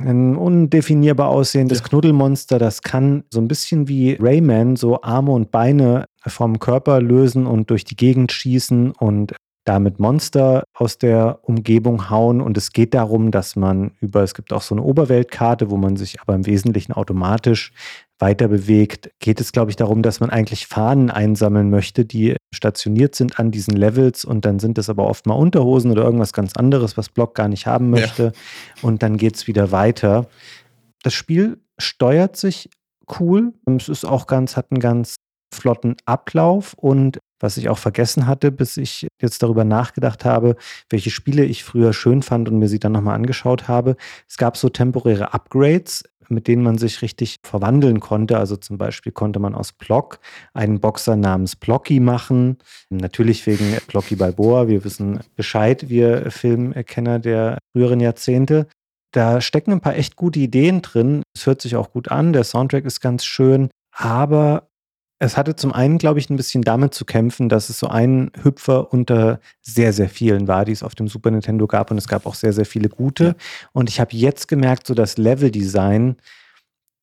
[0.01, 1.85] ein undefinierbar aussehendes ja.
[1.87, 2.59] Knuddelmonster.
[2.59, 7.71] Das kann so ein bisschen wie Rayman so Arme und Beine vom Körper lösen und
[7.71, 12.41] durch die Gegend schießen und damit Monster aus der Umgebung hauen.
[12.41, 15.97] Und es geht darum, dass man über, es gibt auch so eine Oberweltkarte, wo man
[15.97, 17.73] sich aber im Wesentlichen automatisch
[18.19, 23.15] weiter bewegt, geht es, glaube ich, darum, dass man eigentlich Fahnen einsammeln möchte, die stationiert
[23.15, 26.55] sind an diesen Levels und dann sind es aber oft mal Unterhosen oder irgendwas ganz
[26.55, 28.25] anderes, was Block gar nicht haben möchte.
[28.25, 28.33] Ja.
[28.83, 30.29] Und dann geht es wieder weiter.
[31.03, 32.71] Das Spiel steuert sich
[33.21, 33.53] cool.
[33.67, 35.17] Es ist auch ganz, hat einen ganz
[35.55, 40.57] flotten Ablauf und was ich auch vergessen hatte, bis ich jetzt darüber nachgedacht habe,
[40.89, 43.97] welche Spiele ich früher schön fand und mir sie dann nochmal angeschaut habe.
[44.29, 48.39] Es gab so temporäre Upgrades, mit denen man sich richtig verwandeln konnte.
[48.39, 50.19] Also zum Beispiel konnte man aus Block
[50.55, 52.59] einen Boxer namens Blocky machen.
[52.91, 54.69] Natürlich wegen Blocky Balboa.
[54.69, 58.67] Wir wissen Bescheid, wir Filmkenner der früheren Jahrzehnte.
[59.13, 61.23] Da stecken ein paar echt gute Ideen drin.
[61.35, 62.33] Es hört sich auch gut an.
[62.33, 63.71] Der Soundtrack ist ganz schön.
[63.93, 64.66] Aber
[65.19, 68.31] es hatte zum einen, glaube ich, ein bisschen damit zu kämpfen, dass es so ein
[68.43, 71.91] Hüpfer unter sehr, sehr vielen war, die es auf dem Super Nintendo gab.
[71.91, 73.25] Und es gab auch sehr, sehr viele gute.
[73.25, 73.35] Ja.
[73.73, 76.17] Und ich habe jetzt gemerkt, so das Level-Design,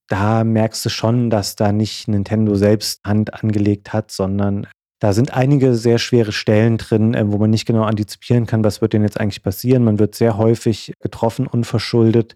[0.08, 4.68] da merkst du schon, dass da nicht Nintendo selbst Hand angelegt hat, sondern
[5.00, 8.80] da sind einige sehr schwere Stellen drin, äh, wo man nicht genau antizipieren kann, was
[8.82, 9.84] wird denn jetzt eigentlich passieren.
[9.84, 12.36] Man wird sehr häufig getroffen, unverschuldet.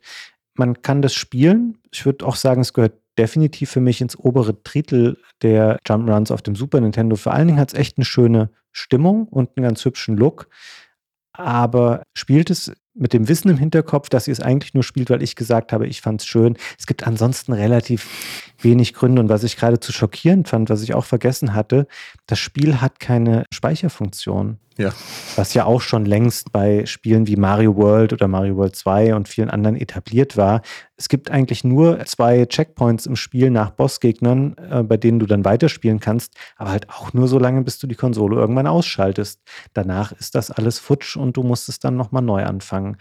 [0.56, 1.78] Man kann das spielen.
[1.92, 6.32] Ich würde auch sagen, es gehört definitiv für mich ins obere Drittel der Jump Runs
[6.32, 7.16] auf dem Super Nintendo.
[7.16, 10.50] Vor allen Dingen hat es echt eine schöne Stimmung und einen ganz hübschen Look.
[11.34, 15.22] Aber spielt es mit dem Wissen im Hinterkopf, dass ihr es eigentlich nur spielt, weil
[15.22, 16.58] ich gesagt habe, ich fand es schön.
[16.80, 19.22] Es gibt ansonsten relativ wenig Gründe.
[19.22, 21.88] Und was ich geradezu schockierend fand, was ich auch vergessen hatte,
[22.26, 24.58] das Spiel hat keine Speicherfunktion.
[24.78, 24.94] Ja.
[25.36, 29.28] Was ja auch schon längst bei Spielen wie Mario World oder Mario World 2 und
[29.28, 30.62] vielen anderen etabliert war.
[30.96, 35.46] Es gibt eigentlich nur zwei Checkpoints im Spiel nach Bossgegnern, äh, bei denen du dann
[35.46, 39.42] weiterspielen kannst, aber halt auch nur so lange, bis du die Konsole irgendwann ausschaltest.
[39.74, 42.98] Danach ist das alles futsch und du musst es dann nochmal neu anfangen.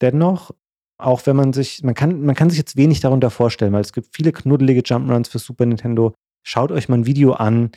[0.00, 0.52] Dennoch
[0.98, 3.92] auch wenn man sich, man kann, man kann sich jetzt wenig darunter vorstellen, weil es
[3.92, 6.14] gibt viele knuddelige Jump'n'Runs für Super Nintendo.
[6.42, 7.70] Schaut euch mal ein Video an.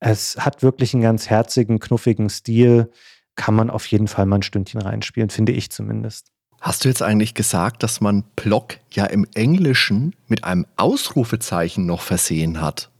[0.00, 2.90] Es hat wirklich einen ganz herzigen, knuffigen Stil.
[3.36, 6.28] Kann man auf jeden Fall mal ein Stündchen reinspielen, finde ich zumindest.
[6.60, 12.02] Hast du jetzt eigentlich gesagt, dass man Block ja im Englischen mit einem Ausrufezeichen noch
[12.02, 12.90] versehen hat?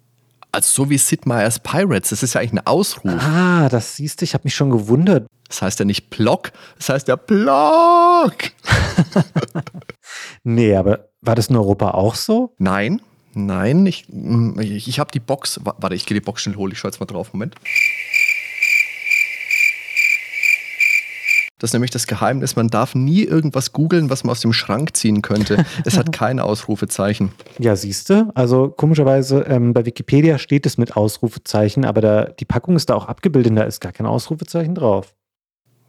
[0.53, 3.23] Also so wie Sid Meier's Pirates, das ist ja eigentlich ein Ausruf.
[3.23, 5.27] Ah, das siehst du, ich habe mich schon gewundert.
[5.47, 8.35] Das heißt ja nicht Block, das heißt ja Block.
[10.43, 12.55] nee, aber war das in Europa auch so?
[12.59, 13.03] Nein,
[13.47, 14.07] nein, ich,
[14.59, 17.01] ich, ich habe die Box, warte, ich gehe die Box schnell holen, ich schaue jetzt
[17.01, 17.57] mal drauf, Moment.
[21.61, 22.57] Das ist nämlich das Geheimnis.
[22.57, 25.65] Man darf nie irgendwas googeln, was man aus dem Schrank ziehen könnte.
[25.85, 27.33] Es hat kein Ausrufezeichen.
[27.59, 28.31] Ja, siehst du.
[28.35, 32.95] Also komischerweise ähm, bei Wikipedia steht es mit Ausrufezeichen, aber da, die Packung ist da
[32.95, 35.15] auch abgebildet, da ist gar kein Ausrufezeichen drauf.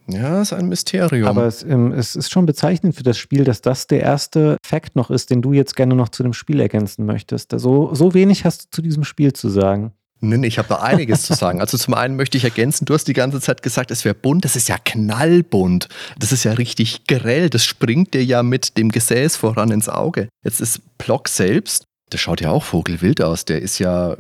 [0.08, 1.28] Ja, ist ein Mysterium.
[1.28, 4.96] Aber es, ähm, es, ist schon bezeichnend für das Spiel, dass das der erste Fakt
[4.96, 7.52] noch ist, den du jetzt gerne noch zu dem Spiel ergänzen möchtest.
[7.58, 9.94] So, so wenig hast du zu diesem Spiel zu sagen.
[10.24, 11.62] Nein, ich habe da einiges zu sagen.
[11.62, 14.46] Also zum einen möchte ich ergänzen, du hast die ganze Zeit gesagt, es wäre bunt.
[14.46, 15.90] Das ist ja knallbunt.
[16.20, 17.50] Das ist ja richtig grell.
[17.50, 20.30] Das springt dir ja mit dem Gesäß voran ins Auge.
[20.44, 23.46] Jetzt ist Plock selbst, der schaut ja auch vogelwild aus.
[23.46, 24.16] Der ist ja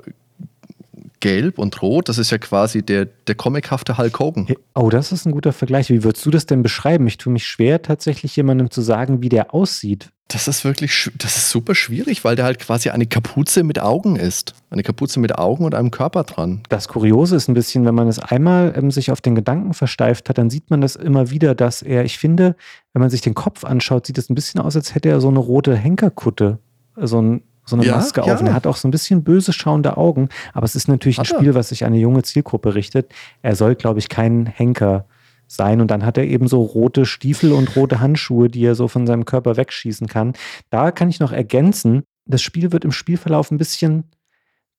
[1.21, 2.09] gelb und rot.
[2.09, 4.47] Das ist ja quasi der, der comichafte Hulk Hogan.
[4.75, 5.89] Oh, das ist ein guter Vergleich.
[5.89, 7.07] Wie würdest du das denn beschreiben?
[7.07, 10.09] Ich tue mich schwer, tatsächlich jemandem zu sagen, wie der aussieht.
[10.33, 14.15] Das ist wirklich, das ist super schwierig, weil der halt quasi eine Kapuze mit Augen
[14.15, 14.53] ist.
[14.69, 16.63] Eine Kapuze mit Augen und einem Körper dran.
[16.69, 20.29] Das Kuriose ist ein bisschen, wenn man es einmal ähm, sich auf den Gedanken versteift
[20.29, 22.55] hat, dann sieht man das immer wieder, dass er, ich finde,
[22.93, 25.27] wenn man sich den Kopf anschaut, sieht es ein bisschen aus, als hätte er so
[25.27, 26.59] eine rote Henkerkutte.
[26.95, 28.39] So ein so eine ja, Maske auf.
[28.39, 30.29] Und er hat auch so ein bisschen böse schauende Augen.
[30.53, 33.11] Aber es ist natürlich hat ein Spiel, was sich an eine junge Zielgruppe richtet.
[33.41, 35.05] Er soll, glaube ich, kein Henker
[35.47, 35.81] sein.
[35.81, 39.05] Und dann hat er eben so rote Stiefel und rote Handschuhe, die er so von
[39.05, 40.33] seinem Körper wegschießen kann.
[40.69, 44.05] Da kann ich noch ergänzen, das Spiel wird im Spielverlauf ein bisschen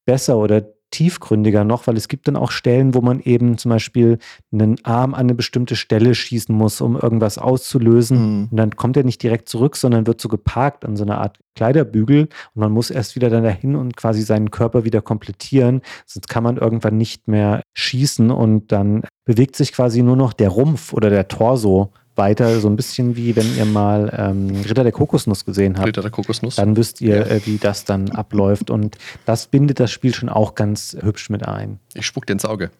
[0.04, 4.18] besser oder tiefgründiger noch, weil es gibt dann auch Stellen, wo man eben zum Beispiel
[4.52, 8.18] einen Arm an eine bestimmte Stelle schießen muss, um irgendwas auszulösen.
[8.18, 8.48] Mhm.
[8.50, 11.38] Und dann kommt er nicht direkt zurück, sondern wird so geparkt an so einer Art
[11.54, 15.82] Kleiderbügel und man muss erst wieder dann dahin und quasi seinen Körper wieder komplettieren.
[16.06, 20.48] Sonst kann man irgendwann nicht mehr schießen und dann bewegt sich quasi nur noch der
[20.48, 24.92] Rumpf oder der Torso weiter, so ein bisschen wie wenn ihr mal ähm, Ritter der
[24.92, 25.88] Kokosnuss gesehen habt.
[25.88, 26.56] Ritter der Kokosnuss.
[26.56, 27.26] Dann wisst ihr, ja.
[27.26, 28.70] äh, wie das dann abläuft.
[28.70, 31.78] Und das bindet das Spiel schon auch ganz hübsch mit ein.
[31.94, 32.70] Ich spuck dir ins Auge.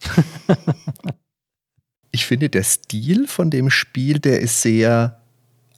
[2.11, 5.19] ich finde, der Stil von dem Spiel, der ist sehr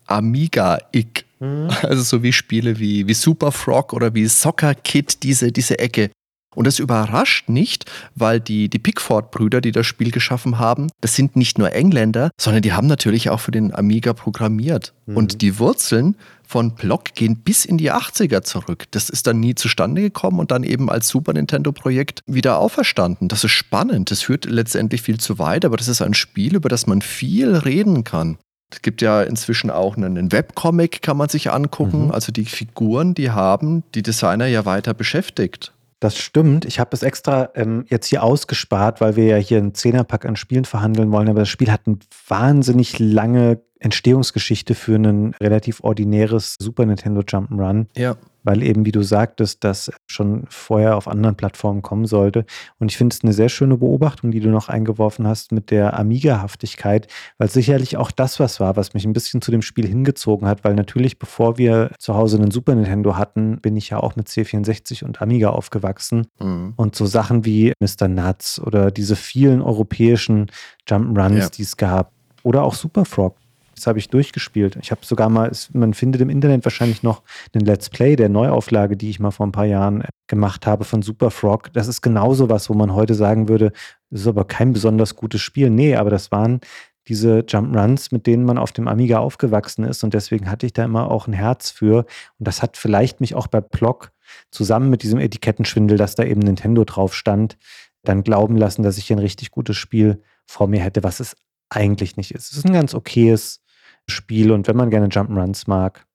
[0.05, 1.25] Amiga-ig.
[1.39, 1.69] Mhm.
[1.81, 6.11] Also so wie Spiele wie, wie Super Frog oder wie Soccer Kid, diese, diese Ecke.
[6.55, 11.35] Und das überrascht nicht, weil die, die Pickford-Brüder, die das Spiel geschaffen haben, das sind
[11.35, 14.93] nicht nur Engländer, sondern die haben natürlich auch für den Amiga programmiert.
[15.05, 15.17] Mhm.
[15.17, 16.15] Und die Wurzeln
[16.47, 18.85] von Block gehen bis in die 80er zurück.
[18.91, 23.27] Das ist dann nie zustande gekommen und dann eben als Super Nintendo-Projekt wieder auferstanden.
[23.27, 24.11] Das ist spannend.
[24.11, 27.55] Das führt letztendlich viel zu weit, aber das ist ein Spiel, über das man viel
[27.55, 28.37] reden kann.
[28.71, 32.05] Es gibt ja inzwischen auch einen Webcomic, kann man sich angucken.
[32.05, 32.11] Mhm.
[32.11, 35.71] Also die Figuren, die haben die Designer ja weiter beschäftigt.
[36.05, 36.65] Das stimmt.
[36.65, 40.35] Ich habe es extra ähm, jetzt hier ausgespart, weil wir ja hier einen Zehnerpack an
[40.35, 41.29] Spielen verhandeln wollen.
[41.29, 47.88] Aber das Spiel hat eine wahnsinnig lange Entstehungsgeschichte für ein relativ ordinäres Super Nintendo Jump'n'Run.
[47.95, 52.45] Ja weil eben, wie du sagtest, das schon vorher auf anderen Plattformen kommen sollte.
[52.79, 55.99] Und ich finde es eine sehr schöne Beobachtung, die du noch eingeworfen hast mit der
[55.99, 57.07] Amiga-Haftigkeit,
[57.39, 60.63] weil sicherlich auch das was war, was mich ein bisschen zu dem Spiel hingezogen hat,
[60.63, 64.27] weil natürlich, bevor wir zu Hause einen Super Nintendo hatten, bin ich ja auch mit
[64.27, 66.27] C64 und Amiga aufgewachsen.
[66.39, 66.73] Mhm.
[66.75, 68.07] Und so Sachen wie Mr.
[68.07, 70.51] Nuts oder diese vielen europäischen
[70.88, 71.49] Jump'n'Runs, ja.
[71.49, 72.11] die es gab,
[72.43, 73.38] oder auch Super Frog
[73.75, 74.77] das habe ich durchgespielt.
[74.81, 78.97] Ich habe sogar mal, man findet im Internet wahrscheinlich noch einen Let's Play der Neuauflage,
[78.97, 81.71] die ich mal vor ein paar Jahren äh, gemacht habe von Super Frog.
[81.73, 83.71] Das ist genauso was, wo man heute sagen würde,
[84.09, 85.69] das ist aber kein besonders gutes Spiel.
[85.69, 86.61] Nee, aber das waren
[87.07, 90.03] diese Jump Runs, mit denen man auf dem Amiga aufgewachsen ist.
[90.03, 91.99] Und deswegen hatte ich da immer auch ein Herz für.
[92.39, 94.11] Und das hat vielleicht mich auch bei Block
[94.49, 97.57] zusammen mit diesem Etikettenschwindel, dass da eben Nintendo drauf stand,
[98.03, 101.35] dann glauben lassen, dass ich ein richtig gutes Spiel vor mir hätte, was es
[101.69, 102.51] eigentlich nicht ist.
[102.51, 103.61] Es ist ein ganz okayes
[104.07, 106.05] Spiel und wenn man gerne Jump'n'Runs mag,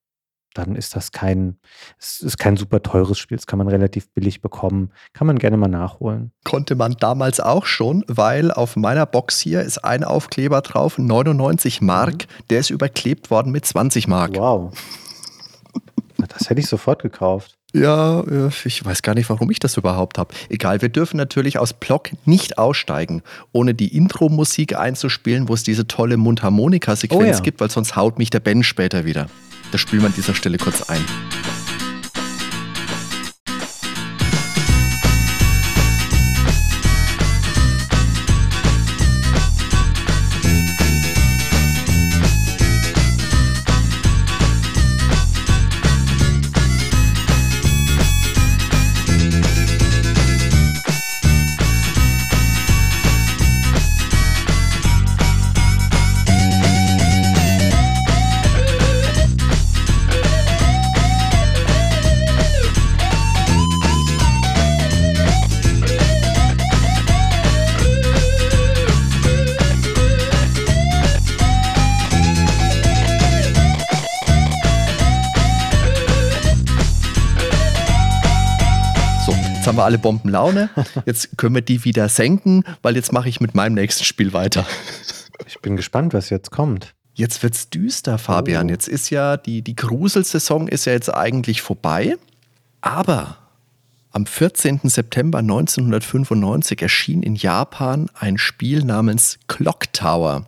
[0.54, 1.58] dann ist das kein,
[1.98, 5.56] es ist kein super teures Spiel, das kann man relativ billig bekommen, kann man gerne
[5.56, 6.32] mal nachholen.
[6.44, 11.80] Konnte man damals auch schon, weil auf meiner Box hier ist ein Aufkleber drauf, 99
[11.80, 12.46] Mark, mhm.
[12.50, 14.36] der ist überklebt worden mit 20 Mark.
[14.36, 14.72] Wow.
[16.28, 17.59] Das hätte ich sofort gekauft.
[17.72, 18.24] Ja,
[18.64, 20.34] ich weiß gar nicht, warum ich das überhaupt habe.
[20.48, 25.86] Egal, wir dürfen natürlich aus Block nicht aussteigen, ohne die Intro-Musik einzuspielen, wo es diese
[25.86, 27.40] tolle Mundharmonika-Sequenz oh ja.
[27.40, 29.28] gibt, weil sonst haut mich der Ben später wieder.
[29.70, 31.04] Das spielen wir an dieser Stelle kurz ein.
[79.80, 80.70] Wir alle Bombenlaune.
[81.06, 84.66] Jetzt können wir die wieder senken, weil jetzt mache ich mit meinem nächsten Spiel weiter.
[85.46, 86.94] Ich bin gespannt, was jetzt kommt.
[87.14, 88.66] Jetzt wird es düster, Fabian.
[88.66, 88.70] Oh.
[88.70, 92.16] Jetzt ist ja die, die Gruselsaison ist ja jetzt eigentlich vorbei.
[92.80, 93.38] Aber
[94.12, 94.80] am 14.
[94.84, 100.46] September 1995 erschien in Japan ein Spiel namens Clock Tower.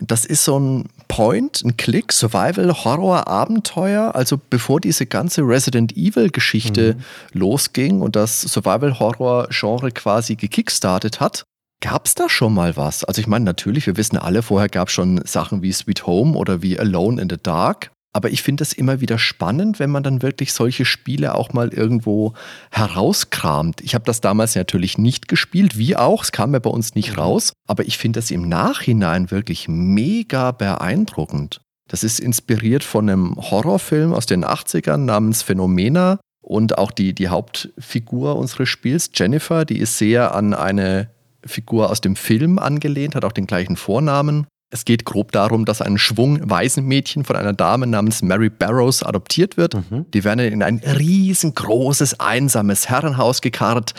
[0.00, 4.16] Das ist so ein Point, ein Click, Survival, Horror, Abenteuer.
[4.16, 7.38] Also bevor diese ganze Resident Evil-Geschichte mhm.
[7.38, 11.44] losging und das Survival-Horror-Genre quasi gekickstartet hat,
[11.80, 13.04] gab es da schon mal was?
[13.04, 16.36] Also ich meine, natürlich, wir wissen alle, vorher gab es schon Sachen wie Sweet Home
[16.36, 17.92] oder wie Alone in the Dark.
[18.14, 21.74] Aber ich finde es immer wieder spannend, wenn man dann wirklich solche Spiele auch mal
[21.74, 22.34] irgendwo
[22.70, 23.80] herauskramt.
[23.80, 27.12] Ich habe das damals natürlich nicht gespielt, wie auch, es kam ja bei uns nicht
[27.12, 27.18] mhm.
[27.18, 31.60] raus, aber ich finde das im Nachhinein wirklich mega beeindruckend.
[31.88, 37.28] Das ist inspiriert von einem Horrorfilm aus den 80ern namens Phänomena und auch die, die
[37.28, 41.10] Hauptfigur unseres Spiels, Jennifer, die ist sehr an eine
[41.44, 44.46] Figur aus dem Film angelehnt, hat auch den gleichen Vornamen.
[44.70, 49.56] Es geht grob darum, dass ein Schwung Waisenmädchen von einer Dame namens Mary Barrows adoptiert
[49.56, 49.74] wird.
[49.74, 50.06] Mhm.
[50.12, 53.94] Die werden in ein riesengroßes, einsames Herrenhaus gekarrt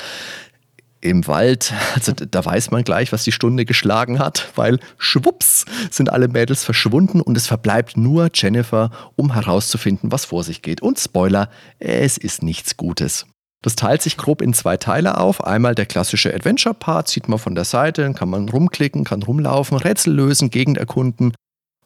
[1.05, 6.11] im Wald, also da weiß man gleich, was die Stunde geschlagen hat, weil schwupps sind
[6.11, 10.81] alle Mädels verschwunden und es verbleibt nur Jennifer, um herauszufinden, was vor sich geht.
[10.81, 11.49] Und Spoiler,
[11.79, 13.27] es ist nichts Gutes.
[13.65, 15.43] Das teilt sich grob in zwei Teile auf.
[15.43, 20.13] Einmal der klassische Adventure-Part, sieht man von der Seite, kann man rumklicken, kann rumlaufen, Rätsel
[20.13, 21.33] lösen, Gegend erkunden.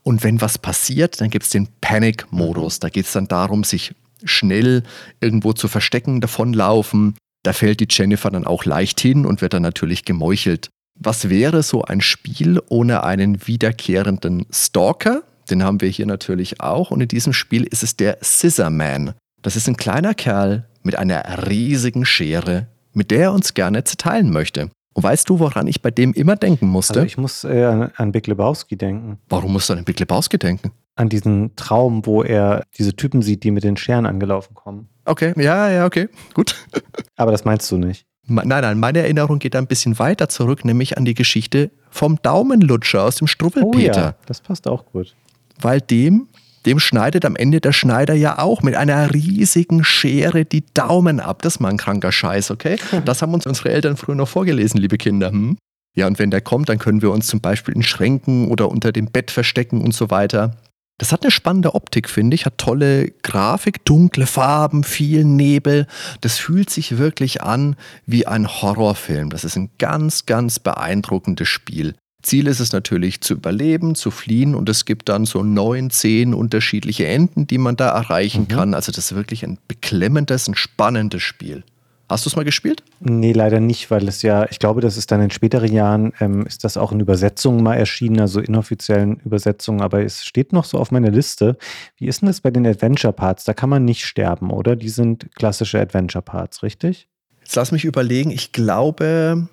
[0.03, 2.79] Und wenn was passiert, dann gibt es den Panic-Modus.
[2.79, 4.83] Da geht es dann darum, sich schnell
[5.21, 7.15] irgendwo zu verstecken, davonlaufen.
[7.43, 10.67] Da fällt die Jennifer dann auch leicht hin und wird dann natürlich gemeuchelt.
[10.99, 15.23] Was wäre so ein Spiel ohne einen wiederkehrenden Stalker?
[15.49, 16.91] Den haben wir hier natürlich auch.
[16.91, 19.13] Und in diesem Spiel ist es der Scissor Man.
[19.41, 24.31] Das ist ein kleiner Kerl mit einer riesigen Schere, mit der er uns gerne zerteilen
[24.31, 24.69] möchte.
[24.93, 26.95] Und weißt du, woran ich bei dem immer denken musste?
[26.95, 29.19] Also ich muss äh, an, an Big Lebowski denken.
[29.29, 30.71] Warum musst du an Big Lebowski denken?
[30.95, 34.89] An diesen Traum, wo er diese Typen sieht, die mit den Scheren angelaufen kommen.
[35.05, 36.55] Okay, ja, ja, okay, gut.
[37.15, 38.05] Aber das meinst du nicht?
[38.27, 42.21] Nein, nein, meine Erinnerung geht da ein bisschen weiter zurück, nämlich an die Geschichte vom
[42.21, 44.01] Daumenlutscher aus dem Struwwelpeter.
[44.01, 45.15] Oh ja, das passt auch gut.
[45.59, 46.27] Weil dem,
[46.65, 51.41] dem schneidet am Ende der Schneider ja auch mit einer riesigen Schere die Daumen ab.
[51.41, 52.77] Das ist mal ein kranker Scheiß, okay?
[53.05, 55.31] Das haben uns unsere Eltern früher noch vorgelesen, liebe Kinder.
[55.31, 55.57] Hm?
[55.95, 58.91] Ja, und wenn der kommt, dann können wir uns zum Beispiel in Schränken oder unter
[58.91, 60.55] dem Bett verstecken und so weiter.
[60.99, 65.87] Das hat eine spannende Optik, finde ich, hat tolle Grafik, dunkle Farben, viel Nebel.
[66.19, 69.29] Das fühlt sich wirklich an wie ein Horrorfilm.
[69.29, 71.95] Das ist ein ganz, ganz beeindruckendes Spiel.
[72.21, 76.33] Ziel ist es natürlich zu überleben, zu fliehen und es gibt dann so neun, zehn
[76.33, 78.47] unterschiedliche Enden, die man da erreichen mhm.
[78.49, 78.73] kann.
[78.73, 81.63] Also das ist wirklich ein beklemmendes, ein spannendes Spiel.
[82.09, 82.83] Hast du es mal gespielt?
[82.99, 86.43] Nee, leider nicht, weil es ja, ich glaube, das ist dann in späteren Jahren, ähm,
[86.47, 90.79] ist das auch in Übersetzungen mal erschienen, also inoffiziellen Übersetzungen, aber es steht noch so
[90.79, 91.55] auf meiner Liste.
[91.97, 93.43] Wie ist denn das bei den Adventure-Parts?
[93.43, 94.75] Da kann man nicht sterben, oder?
[94.75, 97.07] Die sind klassische Adventure-Parts, richtig?
[97.41, 99.47] Jetzt lass mich überlegen, ich glaube,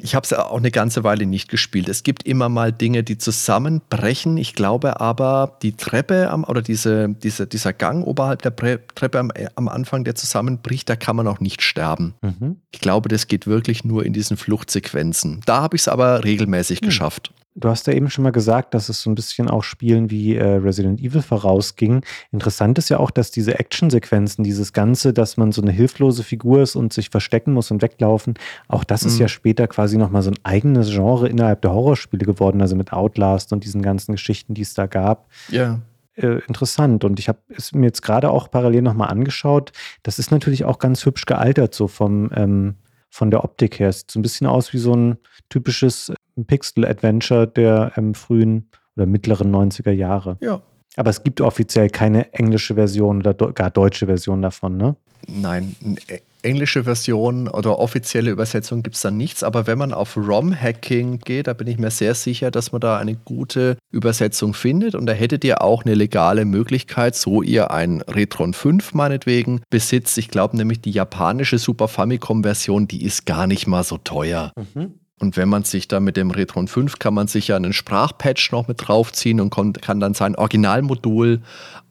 [0.00, 1.88] ich habe es auch eine ganze Weile nicht gespielt.
[1.88, 4.36] Es gibt immer mal Dinge, die zusammenbrechen.
[4.36, 9.30] Ich glaube aber, die Treppe am, oder diese, diese, dieser Gang oberhalb der Treppe am,
[9.54, 12.14] am, Anfang, der zusammenbricht, da kann man auch nicht sterben.
[12.22, 12.56] Mhm.
[12.72, 15.40] Ich glaube, das geht wirklich nur in diesen Fluchtsequenzen.
[15.46, 16.86] Da habe ich es aber regelmäßig mhm.
[16.86, 17.32] geschafft.
[17.54, 20.36] Du hast ja eben schon mal gesagt, dass es so ein bisschen auch Spielen wie
[20.36, 22.02] äh, Resident Evil vorausging.
[22.30, 26.62] Interessant ist ja auch, dass diese Actionsequenzen, dieses Ganze, dass man so eine hilflose Figur
[26.62, 28.34] ist und sich verstecken muss und weglaufen,
[28.68, 29.08] auch das mhm.
[29.08, 32.92] ist ja später quasi nochmal so ein eigenes Genre innerhalb der Horrorspiele geworden, also mit
[32.94, 35.28] Outlast und diesen ganzen Geschichten, die es da gab.
[35.50, 35.80] Ja.
[36.14, 37.04] Äh, interessant.
[37.04, 39.72] Und ich habe es mir jetzt gerade auch parallel nochmal angeschaut.
[40.02, 42.76] Das ist natürlich auch ganz hübsch gealtert, so vom, ähm,
[43.10, 43.92] von der Optik her.
[43.92, 46.12] Sieht so ein bisschen aus wie so ein typisches
[46.46, 50.36] Pixel-Adventure der ähm, frühen oder mittleren 90er Jahre.
[50.40, 50.60] Ja.
[50.96, 54.96] Aber es gibt offiziell keine englische Version oder gar deutsche Version davon, ne?
[55.26, 55.76] Nein,
[56.08, 59.42] e, englische Version oder offizielle Übersetzung gibt es da nichts.
[59.42, 62.98] Aber wenn man auf ROM-Hacking geht, da bin ich mir sehr sicher, dass man da
[62.98, 64.94] eine gute Übersetzung findet.
[64.94, 70.18] Und da hättet ihr auch eine legale Möglichkeit, so ihr ein Retron 5 meinetwegen besitzt.
[70.18, 74.52] Ich glaube nämlich, die japanische Super Famicom-Version, die ist gar nicht mal so teuer.
[74.74, 74.94] Mhm.
[75.20, 78.50] Und wenn man sich da mit dem Retron 5 kann man sich ja einen Sprachpatch
[78.50, 81.42] noch mit draufziehen und kann dann sein Originalmodul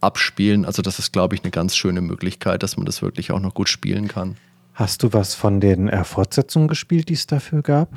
[0.02, 0.66] abspielen.
[0.66, 3.54] Also das ist, glaube ich, eine ganz schöne Möglichkeit, dass man das wirklich auch noch
[3.54, 4.36] gut spielen kann.
[4.74, 7.90] Hast du was von den äh, Fortsetzungen gespielt, die es dafür gab?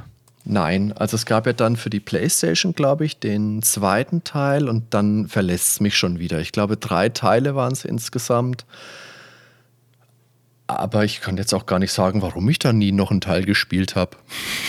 [0.45, 4.93] Nein, also es gab ja dann für die PlayStation, glaube ich, den zweiten Teil und
[4.93, 6.41] dann verlässt es mich schon wieder.
[6.41, 8.67] Ich glaube, drei Teile waren es insgesamt.
[10.67, 13.45] Aber ich kann jetzt auch gar nicht sagen, warum ich da nie noch einen Teil
[13.45, 14.17] gespielt habe.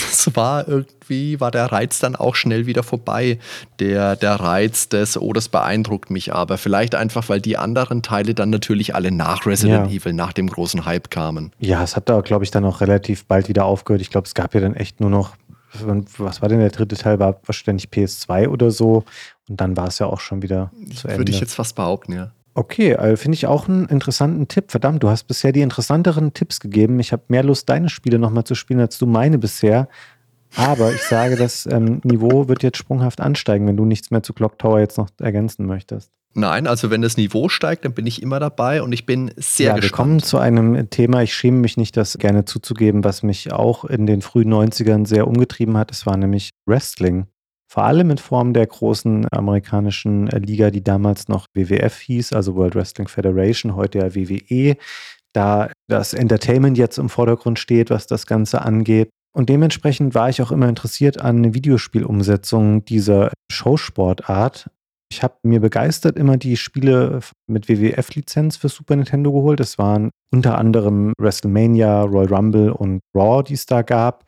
[0.10, 3.40] Das war irgendwie, war der Reiz dann auch schnell wieder vorbei.
[3.80, 6.58] Der, der Reiz des, oh, das beeindruckt mich aber.
[6.58, 9.98] Vielleicht einfach, weil die anderen Teile dann natürlich alle nach Resident ja.
[9.98, 11.54] Evil, nach dem großen Hype kamen.
[11.60, 14.02] Ja, es hat da, glaube ich, dann auch relativ bald wieder aufgehört.
[14.02, 15.38] Ich glaube, es gab ja dann echt nur noch,
[16.18, 17.20] was war denn der dritte Teil?
[17.20, 19.06] War wahrscheinlich PS2 oder so.
[19.48, 21.20] Und dann war es ja auch schon wieder zu Ende.
[21.20, 22.32] Würde ich jetzt fast behaupten, ja.
[22.58, 24.72] Okay, also finde ich auch einen interessanten Tipp.
[24.72, 27.02] Verdammt, du hast bisher die interessanteren Tipps gegeben.
[27.02, 29.90] Ich habe mehr Lust, deine Spiele nochmal zu spielen, als du meine bisher.
[30.56, 34.32] Aber ich sage, das ähm, Niveau wird jetzt sprunghaft ansteigen, wenn du nichts mehr zu
[34.32, 36.12] Clock Tower jetzt noch ergänzen möchtest.
[36.34, 39.68] Nein, also wenn das Niveau steigt, dann bin ich immer dabei und ich bin sehr
[39.68, 39.84] ja, gespannt.
[39.84, 43.84] Wir kommen zu einem Thema, ich schäme mich nicht, das gerne zuzugeben, was mich auch
[43.84, 45.92] in den frühen 90ern sehr umgetrieben hat.
[45.92, 47.28] Es war nämlich Wrestling
[47.76, 52.56] vor allem in Form der großen amerikanischen äh, Liga, die damals noch WWF hieß, also
[52.56, 54.78] World Wrestling Federation, heute ja WWE,
[55.34, 59.10] da das Entertainment jetzt im Vordergrund steht, was das Ganze angeht.
[59.36, 64.70] Und dementsprechend war ich auch immer interessiert an Videospielumsetzungen dieser Showsportart.
[65.12, 69.60] Ich habe mir begeistert immer die Spiele mit WWF-Lizenz für Super Nintendo geholt.
[69.60, 74.24] Das waren unter anderem WrestleMania, Royal Rumble und Raw, die es da gab.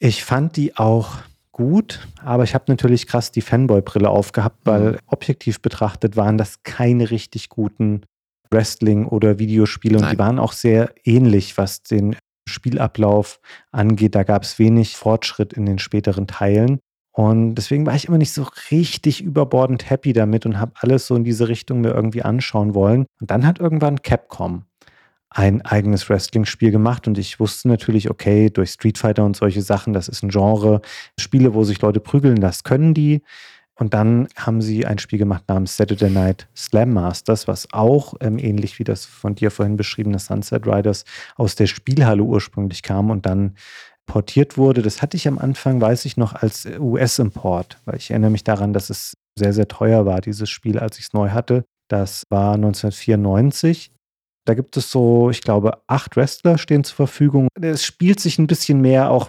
[0.00, 1.18] Ich fand die auch
[1.58, 4.98] gut, aber ich habe natürlich krass die Fanboy-Brille aufgehabt, weil mhm.
[5.06, 8.02] objektiv betrachtet waren das keine richtig guten
[8.52, 10.12] Wrestling- oder Videospiele und Nein.
[10.12, 12.14] die waren auch sehr ähnlich, was den
[12.48, 13.40] Spielablauf
[13.72, 14.14] angeht.
[14.14, 16.78] Da gab es wenig Fortschritt in den späteren Teilen.
[17.12, 21.16] Und deswegen war ich immer nicht so richtig überbordend happy damit und habe alles so
[21.16, 23.06] in diese Richtung mir irgendwie anschauen wollen.
[23.20, 24.62] Und dann hat irgendwann Capcom
[25.30, 29.92] ein eigenes Wrestling-Spiel gemacht und ich wusste natürlich, okay, durch Street Fighter und solche Sachen,
[29.92, 30.80] das ist ein Genre,
[31.18, 33.22] Spiele, wo sich Leute prügeln, das können die.
[33.74, 38.38] Und dann haben sie ein Spiel gemacht namens Saturday Night Slam Masters, was auch ähm,
[38.38, 41.04] ähnlich wie das von dir vorhin beschriebene Sunset Riders
[41.36, 43.54] aus der Spielhalle ursprünglich kam und dann
[44.06, 44.82] portiert wurde.
[44.82, 48.72] Das hatte ich am Anfang, weiß ich noch, als US-Import, weil ich erinnere mich daran,
[48.72, 51.64] dass es sehr, sehr teuer war, dieses Spiel, als ich es neu hatte.
[51.86, 53.92] Das war 1994.
[54.48, 57.48] Da gibt es so, ich glaube, acht Wrestler stehen zur Verfügung.
[57.60, 59.28] Es spielt sich ein bisschen mehr auch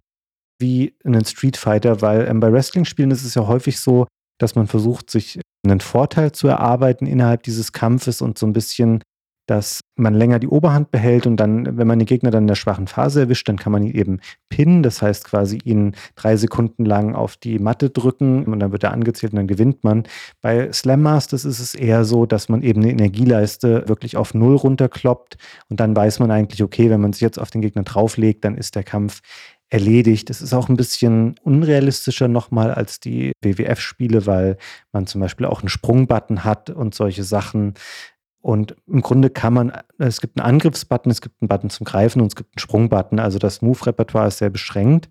[0.62, 4.08] wie einen Street Fighter, weil ähm, bei Wrestling-Spielen ist es ja häufig so,
[4.40, 9.04] dass man versucht, sich einen Vorteil zu erarbeiten innerhalb dieses Kampfes und so ein bisschen,
[9.50, 12.56] dass man länger die Oberhand behält und dann, wenn man den Gegner dann in der
[12.56, 14.20] schwachen Phase erwischt, dann kann man ihn eben
[14.50, 18.84] pinnen, das heißt quasi ihn drei Sekunden lang auf die Matte drücken und dann wird
[18.84, 20.04] er angezählt und dann gewinnt man.
[20.42, 24.56] Bei Slam Masters ist es eher so, dass man eben eine Energieleiste wirklich auf Null
[24.56, 25.38] runterkloppt
[25.70, 28.56] und dann weiß man eigentlich, okay, wenn man sich jetzt auf den Gegner drauflegt, dann
[28.56, 29.22] ist der Kampf
[29.70, 30.30] erledigt.
[30.30, 34.58] Es ist auch ein bisschen unrealistischer nochmal als die WWF-Spiele, weil
[34.92, 37.76] man zum Beispiel auch einen Sprungbutton hat und solche Sachen.
[38.42, 42.22] Und im Grunde kann man, es gibt einen Angriffsbutton, es gibt einen Button zum Greifen
[42.22, 43.20] und es gibt einen Sprungbutton.
[43.20, 45.10] Also das Move-Repertoire ist sehr beschränkt.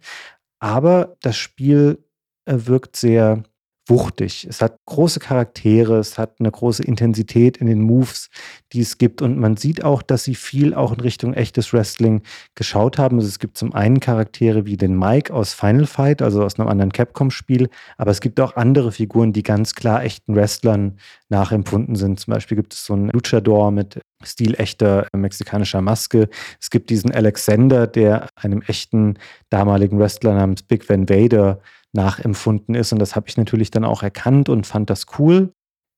[0.61, 2.05] Aber das Spiel
[2.47, 3.43] äh, wirkt sehr
[3.89, 4.47] wuchtig.
[4.49, 8.29] Es hat große Charaktere, es hat eine große Intensität in den Moves,
[8.73, 9.23] die es gibt.
[9.23, 12.23] Und man sieht auch, dass sie viel auch in Richtung echtes Wrestling
[12.55, 13.17] geschaut haben.
[13.17, 16.69] Also es gibt zum einen Charaktere wie den Mike aus Final Fight, also aus einem
[16.69, 22.21] anderen Capcom-Spiel, aber es gibt auch andere Figuren, die ganz klar echten Wrestlern nachempfunden sind.
[22.21, 26.29] Zum Beispiel gibt es so einen Luchador mit stilechter mexikanischer Maske.
[26.61, 29.19] Es gibt diesen Alexander, der einem echten
[29.51, 31.61] damaligen Wrestler namens Big Van Vader
[31.93, 32.93] nachempfunden ist.
[32.93, 35.53] Und das habe ich natürlich dann auch erkannt und fand das cool.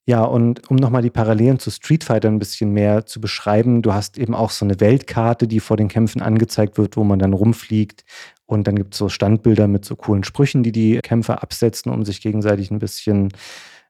[0.07, 3.93] Ja, und um nochmal die Parallelen zu Street Fighter ein bisschen mehr zu beschreiben, du
[3.93, 7.32] hast eben auch so eine Weltkarte, die vor den Kämpfen angezeigt wird, wo man dann
[7.32, 8.05] rumfliegt.
[8.47, 12.05] Und dann gibt es so Standbilder mit so coolen Sprüchen, die die Kämpfer absetzen, um
[12.05, 13.28] sich gegenseitig ein bisschen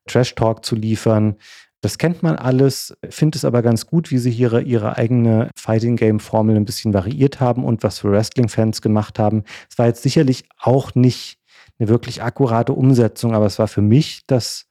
[0.06, 1.36] Trash-Talk zu liefern.
[1.80, 5.96] Das kennt man alles, finde es aber ganz gut, wie sie hier ihre eigene Fighting
[5.96, 9.44] Game Formel ein bisschen variiert haben und was für Wrestling-Fans gemacht haben.
[9.70, 11.39] Es war jetzt sicherlich auch nicht
[11.80, 14.66] eine wirklich akkurate Umsetzung, aber es war für mich das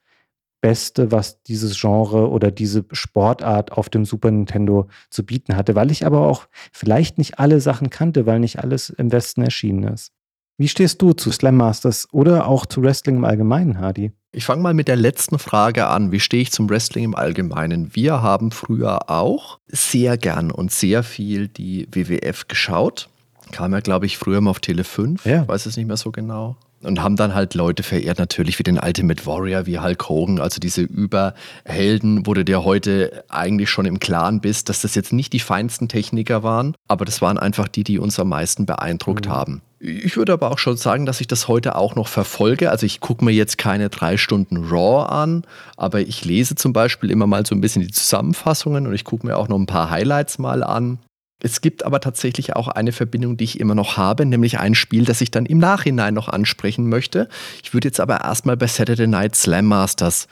[0.62, 5.90] Beste, was dieses Genre oder diese Sportart auf dem Super Nintendo zu bieten hatte, weil
[5.90, 10.12] ich aber auch vielleicht nicht alle Sachen kannte, weil nicht alles im Westen erschienen ist.
[10.58, 14.12] Wie stehst du zu Slam Masters oder auch zu Wrestling im Allgemeinen, Hardy?
[14.34, 16.12] Ich fange mal mit der letzten Frage an.
[16.12, 17.96] Wie stehe ich zum Wrestling im Allgemeinen?
[17.96, 23.10] Wir haben früher auch sehr gern und sehr viel die WWF geschaut.
[23.52, 25.26] Kam ja, glaube ich, früher mal auf Tele 5.
[25.26, 25.44] Ja.
[25.44, 28.64] Ich weiß es nicht mehr so genau und haben dann halt Leute verehrt, natürlich wie
[28.64, 33.86] den Ultimate Warrior, wie Hulk Hogan, also diese Überhelden, wo du dir heute eigentlich schon
[33.86, 37.68] im Klaren bist, dass das jetzt nicht die feinsten Techniker waren, aber das waren einfach
[37.68, 39.32] die, die uns am meisten beeindruckt mhm.
[39.32, 39.62] haben.
[39.82, 42.70] Ich würde aber auch schon sagen, dass ich das heute auch noch verfolge.
[42.70, 45.44] Also ich gucke mir jetzt keine drei Stunden Raw an,
[45.78, 49.26] aber ich lese zum Beispiel immer mal so ein bisschen die Zusammenfassungen und ich gucke
[49.26, 51.00] mir auch noch ein paar Highlights mal an.
[51.42, 55.06] Es gibt aber tatsächlich auch eine Verbindung, die ich immer noch habe, nämlich ein Spiel,
[55.06, 57.30] das ich dann im Nachhinein noch ansprechen möchte.
[57.64, 60.28] Ich würde jetzt aber erstmal bei Saturday Night Slam Masters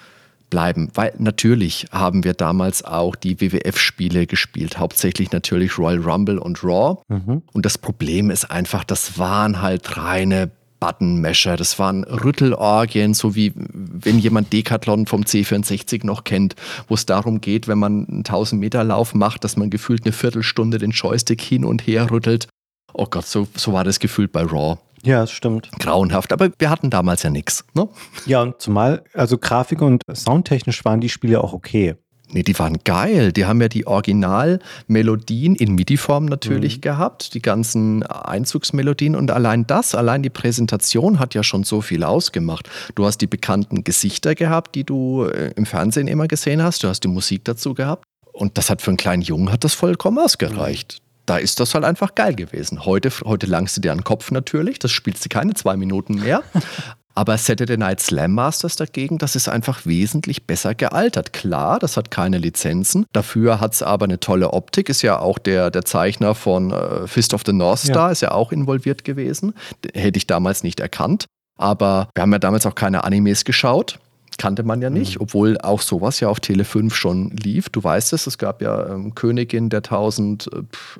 [0.50, 6.64] bleiben, weil natürlich haben wir damals auch die WWF-Spiele gespielt, hauptsächlich natürlich Royal Rumble und
[6.64, 7.02] Raw.
[7.08, 7.42] Mhm.
[7.52, 11.58] Und das Problem ist einfach, das waren halt reine Button-Mesher.
[11.58, 16.56] Das waren Rüttelorgien, so wie wenn jemand Decathlon vom C64 noch kennt,
[16.88, 20.92] wo es darum geht, wenn man einen 1000-Meter-Lauf macht, dass man gefühlt eine Viertelstunde den
[20.92, 22.48] Joystick hin und her rüttelt.
[22.94, 24.78] Oh Gott, so, so war das gefühlt bei Raw.
[25.04, 25.70] Ja, das stimmt.
[25.80, 27.64] Grauenhaft, aber wir hatten damals ja nichts.
[27.74, 27.88] Ne?
[28.26, 31.96] Ja, und zumal, also Grafik und soundtechnisch waren die Spiele auch okay.
[32.32, 33.32] Nee, die waren geil.
[33.32, 36.82] Die haben ja die Originalmelodien in MIDI-Form natürlich mhm.
[36.82, 42.04] gehabt, die ganzen Einzugsmelodien und allein das, allein die Präsentation hat ja schon so viel
[42.04, 42.70] ausgemacht.
[42.96, 46.90] Du hast die bekannten Gesichter gehabt, die du äh, im Fernsehen immer gesehen hast, du
[46.90, 48.04] hast die Musik dazu gehabt
[48.34, 51.00] und das hat für einen kleinen Jungen hat das vollkommen ausgereicht.
[51.00, 51.08] Mhm.
[51.28, 52.86] Da ist das halt einfach geil gewesen.
[52.86, 56.16] Heute, heute langst du dir an den Kopf natürlich, das spielst du keine zwei Minuten
[56.16, 56.44] mehr.
[57.18, 61.34] Aber Saturday Night Slam Masters dagegen, das ist einfach wesentlich besser gealtert.
[61.34, 63.08] Klar, das hat keine Lizenzen.
[63.12, 64.88] Dafür hat es aber eine tolle Optik.
[64.88, 68.12] Ist ja auch der, der Zeichner von äh, Fist of the North Star, ja.
[68.12, 69.56] ist ja auch involviert gewesen.
[69.96, 71.26] Hätte ich damals nicht erkannt.
[71.58, 73.98] Aber wir haben ja damals auch keine Animes geschaut
[74.38, 75.24] kannte man ja nicht, mhm.
[75.24, 77.70] obwohl auch sowas ja auf Tele 5 schon lief.
[77.70, 80.48] Du weißt es, es gab ja ähm, Königin der 1000,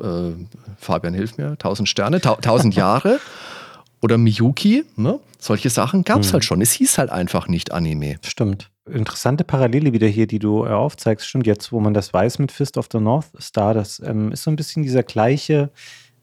[0.02, 0.34] äh, äh,
[0.80, 3.20] Fabian hilf mir, 1000 Sterne, 1000 Jahre.
[4.02, 5.20] Oder Miyuki, ne?
[5.40, 6.34] solche Sachen gab es hm.
[6.34, 6.62] halt schon.
[6.62, 8.18] Es hieß halt einfach nicht Anime.
[8.26, 8.70] Stimmt.
[8.86, 11.28] Interessante Parallele wieder hier, die du äh, aufzeigst.
[11.28, 14.44] Stimmt, jetzt, wo man das weiß mit Fist of the North Star, das ähm, ist
[14.44, 15.70] so ein bisschen dieser gleiche,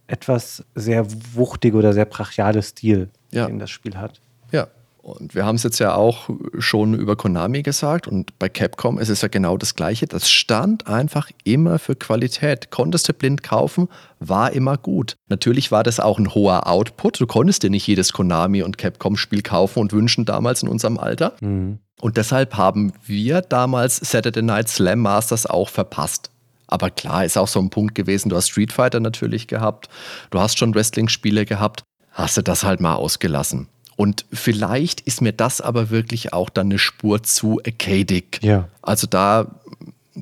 [0.07, 3.47] etwas sehr wuchtige oder sehr brachiale Stil, ja.
[3.47, 4.20] den das Spiel hat.
[4.51, 4.68] Ja,
[5.05, 9.11] und wir haben es jetzt ja auch schon über Konami gesagt und bei Capcom ist
[9.11, 10.07] es ja genau das Gleiche.
[10.07, 12.71] Das stand einfach immer für Qualität.
[12.71, 13.89] Konntest du blind kaufen,
[14.19, 15.17] war immer gut.
[15.29, 17.21] Natürlich war das auch ein hoher Output.
[17.21, 21.35] Du konntest dir nicht jedes Konami und Capcom-Spiel kaufen und wünschen damals in unserem Alter.
[21.43, 21.81] Mhm.
[22.01, 26.31] Und deshalb haben wir damals Saturday Night Slam Masters auch verpasst.
[26.67, 28.31] Aber klar, ist auch so ein Punkt gewesen.
[28.31, 29.91] Du hast Street Fighter natürlich gehabt,
[30.31, 33.69] du hast schon Wrestling-Spiele gehabt, hast du das halt mal ausgelassen.
[33.97, 38.40] Und vielleicht ist mir das aber wirklich auch dann eine Spur zu arcadig.
[38.42, 38.68] Ja.
[38.82, 39.47] Also da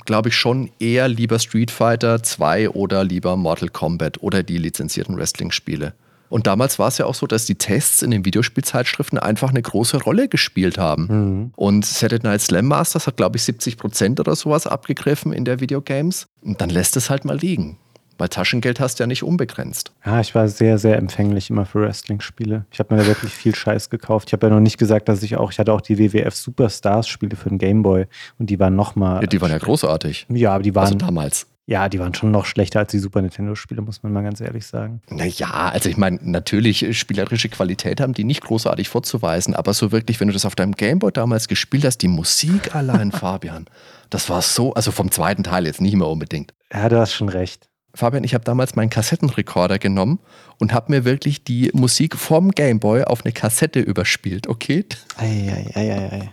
[0.05, 5.17] glaube ich schon eher lieber Street Fighter 2 oder lieber Mortal Kombat oder die lizenzierten
[5.17, 5.95] Wrestling-Spiele.
[6.29, 9.61] Und damals war es ja auch so, dass die Tests in den Videospielzeitschriften einfach eine
[9.61, 11.07] große Rolle gespielt haben.
[11.11, 11.53] Mhm.
[11.57, 15.61] Und Saturday Night Slam Masters hat, glaube ich, 70 Prozent oder sowas abgegriffen in der
[15.61, 16.27] Videogames.
[16.41, 17.77] Und dann lässt es halt mal liegen.
[18.23, 19.91] Weil Taschengeld hast du ja nicht unbegrenzt.
[20.07, 22.67] Ja, ich war sehr, sehr empfänglich immer für Wrestling-Spiele.
[22.71, 24.29] Ich habe mir da wirklich viel Scheiß gekauft.
[24.29, 27.35] Ich habe ja noch nicht gesagt, dass ich auch, ich hatte auch die WWF Superstars-Spiele
[27.35, 28.07] für den Gameboy
[28.39, 29.23] und die waren nochmal.
[29.23, 30.27] Ja, die waren ja großartig.
[30.29, 30.85] Ja, aber die waren.
[30.85, 31.49] Also damals.
[31.67, 34.67] Ja, die waren schon noch schlechter als die Super Nintendo-Spiele, muss man mal ganz ehrlich
[34.67, 35.01] sagen.
[35.11, 39.91] Naja, also ich meine, natürlich äh, spielerische Qualität haben die nicht großartig vorzuweisen, aber so
[39.91, 43.65] wirklich, wenn du das auf deinem Gameboy damals gespielt hast, die Musik allein, Fabian,
[44.11, 46.55] das war so, also vom zweiten Teil jetzt nicht mehr unbedingt.
[46.73, 47.69] Ja, du hast schon recht.
[47.95, 50.19] Fabian, ich habe damals meinen Kassettenrekorder genommen
[50.59, 54.85] und habe mir wirklich die Musik vom Gameboy auf eine Kassette überspielt, okay?
[55.17, 56.33] Ei, ei, ei, ei, ei.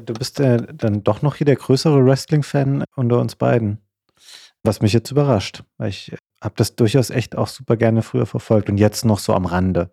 [0.00, 3.78] Du bist äh, dann doch noch hier der größere Wrestling-Fan unter uns beiden.
[4.62, 8.70] Was mich jetzt überrascht, weil ich habe das durchaus echt auch super gerne früher verfolgt
[8.70, 9.90] und jetzt noch so am Rande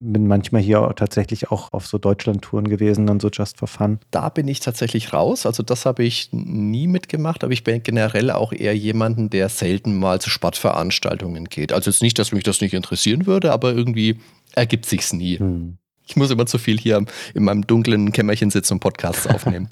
[0.00, 3.98] bin manchmal hier tatsächlich auch auf so Deutschland-Touren gewesen, dann so just for fun.
[4.10, 5.44] Da bin ich tatsächlich raus.
[5.44, 9.98] Also das habe ich nie mitgemacht, aber ich bin generell auch eher jemanden, der selten
[9.98, 11.72] mal zu Sportveranstaltungen geht.
[11.72, 14.18] Also jetzt nicht, dass mich das nicht interessieren würde, aber irgendwie
[14.54, 15.38] ergibt sich's nie.
[15.38, 15.76] Hm.
[16.06, 19.68] Ich muss immer zu viel hier in meinem dunklen Kämmerchen sitzen und Podcasts aufnehmen.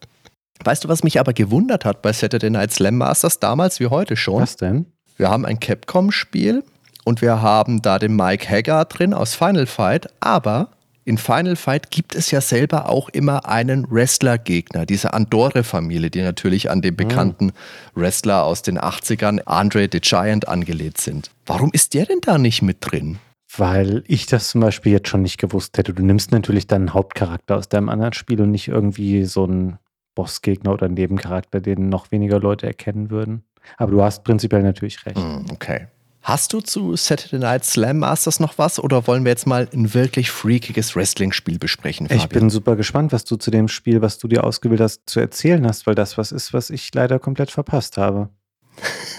[0.64, 4.16] weißt du, was mich aber gewundert hat bei Saturday Night Slam Masters damals wie heute
[4.16, 4.42] schon?
[4.42, 4.86] Was denn?
[5.16, 6.62] Wir haben ein Capcom-Spiel,
[7.04, 10.70] und wir haben da den Mike Haggard drin aus Final Fight, aber
[11.04, 16.70] in Final Fight gibt es ja selber auch immer einen Wrestler-Gegner, diese Andorre-Familie, die natürlich
[16.70, 17.52] an den bekannten mhm.
[17.94, 21.30] Wrestler aus den 80ern, Andre the Giant, angelehnt sind.
[21.46, 23.18] Warum ist der denn da nicht mit drin?
[23.56, 25.92] Weil ich das zum Beispiel jetzt schon nicht gewusst hätte.
[25.92, 29.78] Du nimmst natürlich deinen Hauptcharakter aus deinem anderen Spiel und nicht irgendwie so einen
[30.14, 33.42] Bossgegner oder einen Nebencharakter, den noch weniger Leute erkennen würden.
[33.76, 35.18] Aber du hast prinzipiell natürlich recht.
[35.18, 35.88] Mhm, okay.
[36.22, 39.92] Hast du zu Saturday Night Slam Masters noch was oder wollen wir jetzt mal ein
[39.92, 42.06] wirklich freakiges Wrestling-Spiel besprechen?
[42.06, 42.22] Fabian?
[42.22, 45.18] Ich bin super gespannt, was du zu dem Spiel, was du dir ausgewählt hast, zu
[45.18, 48.28] erzählen hast, weil das was ist, was ich leider komplett verpasst habe.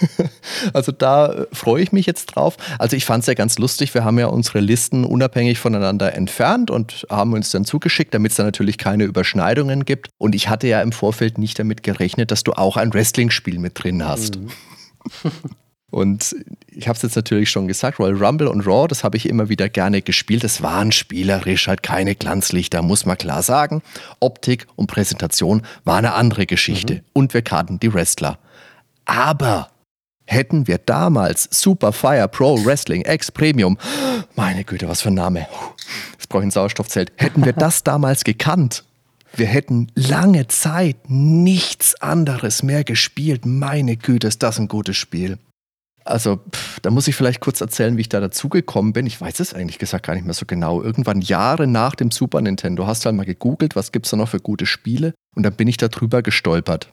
[0.74, 2.56] also da äh, freue ich mich jetzt drauf.
[2.80, 3.94] Also ich fand es ja ganz lustig.
[3.94, 8.38] Wir haben ja unsere Listen unabhängig voneinander entfernt und haben uns dann zugeschickt, damit es
[8.38, 10.10] da natürlich keine Überschneidungen gibt.
[10.18, 13.84] Und ich hatte ja im Vorfeld nicht damit gerechnet, dass du auch ein Wrestling-Spiel mit
[13.84, 14.40] drin hast.
[14.40, 14.50] Mhm.
[15.94, 16.36] Und
[16.72, 19.48] ich habe es jetzt natürlich schon gesagt, Royal Rumble und Raw, das habe ich immer
[19.48, 20.44] wieder gerne gespielt.
[20.44, 23.84] Es waren spielerisch halt keine Glanzlichter, muss man klar sagen.
[24.20, 26.96] Optik und Präsentation war eine andere Geschichte.
[26.96, 27.02] Mhm.
[27.14, 28.40] Und wir kannten die Wrestler.
[29.06, 29.70] Aber
[30.26, 33.78] hätten wir damals Super Fire Pro Wrestling X Premium,
[34.36, 35.46] meine Güte, was für ein Name,
[36.14, 38.84] jetzt brauche ich ein Sauerstoffzelt, hätten wir das damals gekannt,
[39.36, 43.46] wir hätten lange Zeit nichts anderes mehr gespielt.
[43.46, 45.38] Meine Güte, ist das ein gutes Spiel.
[46.06, 49.06] Also, pff, da muss ich vielleicht kurz erzählen, wie ich da dazugekommen bin.
[49.06, 50.82] Ich weiß es eigentlich gesagt gar nicht mehr so genau.
[50.82, 54.18] Irgendwann Jahre nach dem Super Nintendo hast du halt mal gegoogelt, was gibt es da
[54.18, 55.14] noch für gute Spiele?
[55.36, 56.90] Und dann bin ich da drüber gestolpert.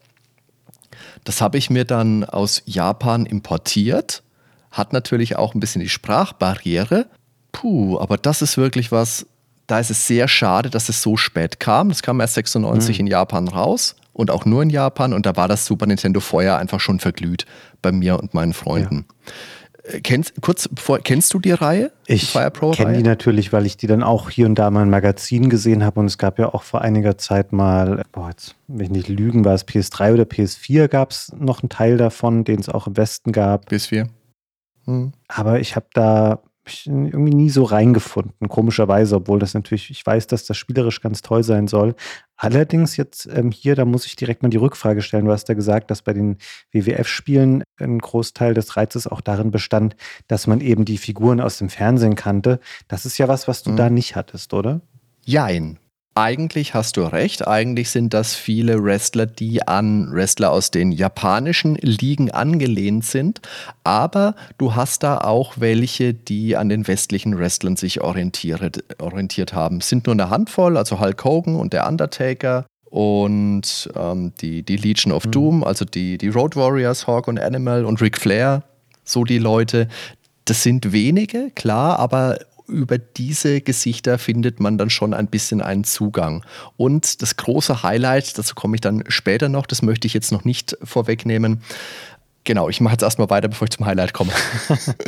[1.25, 4.23] Das habe ich mir dann aus Japan importiert.
[4.71, 7.07] Hat natürlich auch ein bisschen die Sprachbarriere.
[7.51, 9.27] Puh, aber das ist wirklich was,
[9.67, 11.89] da ist es sehr schade, dass es so spät kam.
[11.89, 13.01] Das kam erst 96 mhm.
[13.01, 15.13] in Japan raus und auch nur in Japan.
[15.13, 17.47] Und da war das Super Nintendo Feuer einfach schon verglüht
[17.83, 19.07] bei mir und meinen Freunden.
[19.85, 19.95] Ja.
[19.95, 21.91] Äh, kennst, kurz bevor, kennst du die Reihe?
[22.07, 25.49] Ich kenne die natürlich, weil ich die dann auch hier und da mal im Magazin
[25.49, 26.01] gesehen habe.
[26.01, 29.45] Und es gab ja auch vor einiger Zeit mal, boah, jetzt will ich nicht lügen,
[29.45, 32.97] war es PS3 oder PS4 gab es noch einen Teil davon, den es auch im
[32.97, 33.71] Westen gab.
[33.71, 34.09] PS4.
[34.85, 35.13] Hm.
[35.29, 36.41] Aber ich habe da
[36.71, 41.23] ich irgendwie nie so reingefunden, komischerweise, obwohl das natürlich, ich weiß, dass das spielerisch ganz
[41.23, 41.95] toll sein soll.
[42.37, 45.27] Allerdings jetzt ähm, hier, da muss ich direkt mal die Rückfrage stellen.
[45.27, 46.39] Du hast ja gesagt, dass bei den
[46.73, 49.97] WWF-Spielen ein Großteil des Reizes auch darin bestand,
[50.27, 52.61] dass man eben die Figuren aus dem Fernsehen kannte.
[52.89, 53.77] Das ist ja was, was du mhm.
[53.77, 54.81] da nicht hattest, oder?
[55.25, 55.79] Jein.
[56.21, 57.49] Eigentlich hast du recht.
[57.49, 63.41] Eigentlich sind das viele Wrestler, die an Wrestler aus den japanischen Ligen angelehnt sind.
[63.85, 69.79] Aber du hast da auch welche, die an den westlichen Wrestlern sich orientiert, orientiert haben.
[69.79, 74.77] Es sind nur eine Handvoll, also Hulk Hogan und der Undertaker und ähm, die, die
[74.77, 75.31] Legion of mhm.
[75.31, 78.63] Doom, also die, die Road Warriors, Hawk und Animal und Ric Flair,
[79.05, 79.89] so die Leute.
[80.45, 82.41] Das sind wenige, klar, aber
[82.71, 86.45] über diese Gesichter findet man dann schon ein bisschen einen Zugang.
[86.77, 90.45] Und das große Highlight, dazu komme ich dann später noch, das möchte ich jetzt noch
[90.45, 91.63] nicht vorwegnehmen.
[92.45, 94.33] Genau, ich mache jetzt erstmal weiter, bevor ich zum Highlight komme.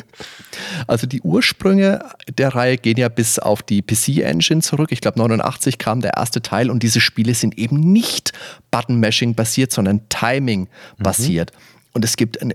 [0.86, 2.04] also die Ursprünge
[2.36, 4.92] der Reihe gehen ja bis auf die PC-Engine zurück.
[4.92, 8.32] Ich glaube, 89 kam der erste Teil und diese Spiele sind eben nicht
[8.70, 11.52] Button-Mashing basiert, sondern Timing basiert.
[11.52, 11.88] Mhm.
[11.94, 12.54] Und es gibt eine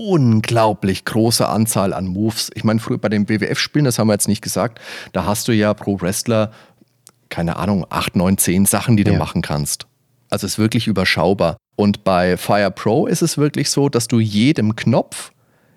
[0.00, 2.50] unglaublich große Anzahl an Moves.
[2.54, 4.80] Ich meine, früher bei den WWF-Spielen, das haben wir jetzt nicht gesagt,
[5.12, 6.52] da hast du ja pro Wrestler,
[7.28, 9.18] keine Ahnung, 8, 9, 10 Sachen, die du ja.
[9.18, 9.86] machen kannst.
[10.30, 11.58] Also es ist wirklich überschaubar.
[11.76, 15.32] Und bei Fire Pro ist es wirklich so, dass du jedem Knopf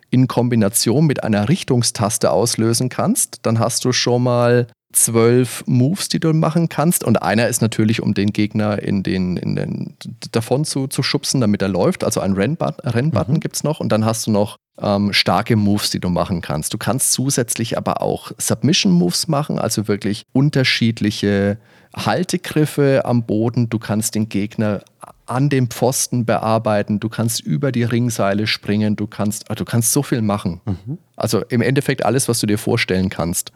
[0.10, 3.40] in Kombination mit einer Richtungstaste auslösen kannst.
[3.42, 7.04] Dann hast du schon mal zwölf Moves, die du machen kannst.
[7.04, 9.98] Und einer ist natürlich, um den Gegner in den, in den
[10.32, 12.04] davon zu, zu schubsen, damit er läuft.
[12.04, 13.40] Also ein Rennbutton, Rennbutton mhm.
[13.40, 13.80] gibt es noch.
[13.80, 16.74] Und dann hast du noch ähm, starke Moves, die du machen kannst.
[16.74, 21.58] Du kannst zusätzlich aber auch Submission-Moves machen, also wirklich unterschiedliche
[21.96, 23.70] Haltegriffe am Boden.
[23.70, 24.82] Du kannst den Gegner
[25.26, 30.04] an dem Pfosten bearbeiten, du kannst über die Ringseile springen, du kannst, du kannst so
[30.04, 30.62] viel machen.
[30.66, 30.98] Mhm.
[31.16, 33.52] Also im Endeffekt alles, was du dir vorstellen kannst.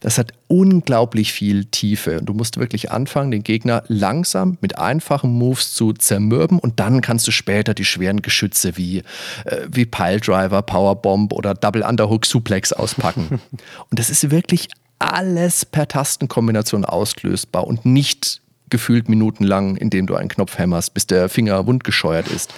[0.00, 2.20] Das hat unglaublich viel Tiefe.
[2.20, 7.00] Und du musst wirklich anfangen, den Gegner langsam mit einfachen Moves zu zermürben und dann
[7.00, 8.98] kannst du später die schweren Geschütze wie,
[9.44, 13.40] äh, wie Piledriver, Powerbomb oder Double Underhook Suplex auspacken.
[13.90, 14.68] und das ist wirklich
[14.98, 18.40] alles per Tastenkombination auslösbar und nicht
[18.70, 22.52] gefühlt minutenlang, indem du einen Knopf hämmerst, bis der Finger wundgescheuert ist.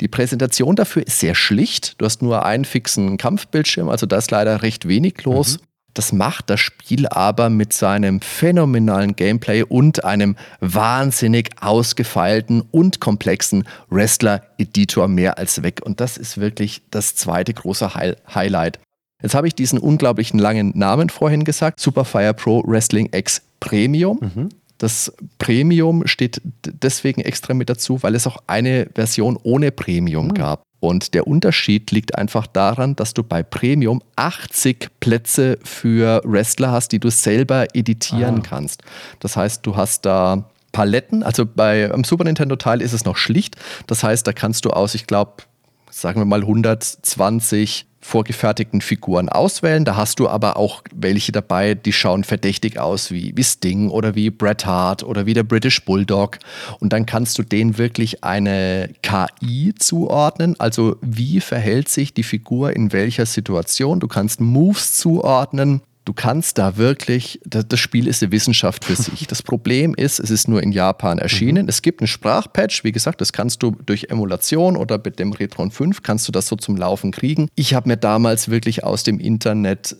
[0.00, 2.00] Die Präsentation dafür ist sehr schlicht.
[2.00, 5.58] Du hast nur einen fixen Kampfbildschirm, also da ist leider recht wenig los.
[5.58, 5.64] Mhm.
[5.94, 13.64] Das macht das Spiel aber mit seinem phänomenalen Gameplay und einem wahnsinnig ausgefeilten und komplexen
[13.90, 15.80] Wrestler-Editor mehr als weg.
[15.84, 18.78] Und das ist wirklich das zweite große Hi Highlight.
[19.22, 24.18] Jetzt habe ich diesen unglaublichen langen Namen vorhin gesagt: Superfire Pro Wrestling X Premium.
[24.20, 24.48] Mhm.
[24.78, 30.34] Das Premium steht deswegen extra mit dazu, weil es auch eine Version ohne Premium mhm.
[30.34, 30.64] gab.
[30.82, 36.90] Und der Unterschied liegt einfach daran, dass du bei Premium 80 Plätze für Wrestler hast,
[36.90, 38.42] die du selber editieren ah.
[38.42, 38.82] kannst.
[39.20, 43.16] Das heißt, du hast da Paletten, also bei am Super Nintendo Teil ist es noch
[43.16, 43.54] schlicht.
[43.86, 45.44] Das heißt, da kannst du aus, ich glaube,
[45.88, 49.84] sagen wir mal 120 vorgefertigten Figuren auswählen.
[49.84, 54.14] Da hast du aber auch welche dabei, die schauen verdächtig aus, wie, wie Sting oder
[54.14, 56.38] wie Bret Hart oder wie der British Bulldog.
[56.80, 60.56] Und dann kannst du denen wirklich eine KI zuordnen.
[60.58, 64.00] Also wie verhält sich die Figur in welcher Situation.
[64.00, 69.26] Du kannst Moves zuordnen du kannst da wirklich, das Spiel ist eine Wissenschaft für sich.
[69.26, 71.64] Das Problem ist, es ist nur in Japan erschienen.
[71.64, 71.68] Mhm.
[71.68, 75.70] Es gibt einen Sprachpatch, wie gesagt, das kannst du durch Emulation oder mit dem Retron
[75.70, 77.48] 5 kannst du das so zum Laufen kriegen.
[77.54, 79.96] Ich habe mir damals wirklich aus dem Internet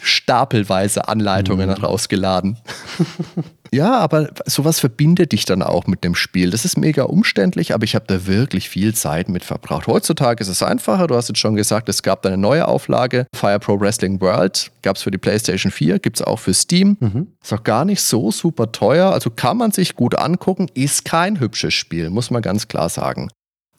[0.00, 1.76] stapelweise Anleitungen mhm.
[1.76, 2.58] rausgeladen.
[3.72, 6.50] Ja, aber sowas verbindet dich dann auch mit dem Spiel.
[6.50, 9.86] Das ist mega umständlich, aber ich habe da wirklich viel Zeit mit verbracht.
[9.86, 11.06] Heutzutage ist es einfacher.
[11.06, 13.26] Du hast jetzt schon gesagt, es gab da eine neue Auflage.
[13.34, 16.96] Fire Pro Wrestling World gab es für die PlayStation 4, gibt es auch für Steam.
[17.00, 17.28] Mhm.
[17.42, 19.12] Ist auch gar nicht so super teuer.
[19.12, 20.68] Also kann man sich gut angucken.
[20.74, 23.30] Ist kein hübsches Spiel, muss man ganz klar sagen.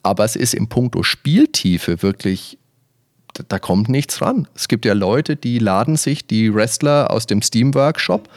[0.02, 2.58] Aber es ist im Punkto Spieltiefe wirklich
[3.48, 4.48] da kommt nichts ran.
[4.54, 8.28] Es gibt ja Leute, die laden sich die Wrestler aus dem Steam Workshop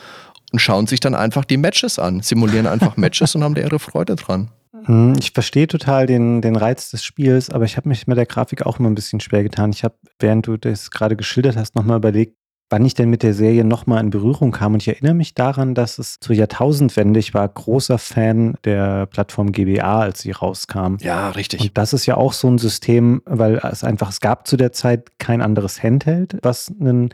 [0.53, 3.79] und schauen sich dann einfach die Matches an, simulieren einfach Matches und haben da ihre
[3.79, 4.49] Freude dran.
[4.85, 8.25] Hm, ich verstehe total den, den Reiz des Spiels, aber ich habe mich mit der
[8.25, 9.71] Grafik auch immer ein bisschen schwer getan.
[9.71, 12.37] Ich habe, während du das gerade geschildert hast, nochmal überlegt,
[12.69, 14.73] wann ich denn mit der Serie nochmal in Berührung kam.
[14.73, 19.51] Und ich erinnere mich daran, dass es zur Jahrtausendwende, ich war großer Fan der Plattform
[19.51, 20.97] GBA, als sie rauskam.
[21.01, 21.61] Ja, richtig.
[21.61, 24.71] Und das ist ja auch so ein System, weil es einfach, es gab zu der
[24.71, 27.09] Zeit kein anderes Handheld, was einen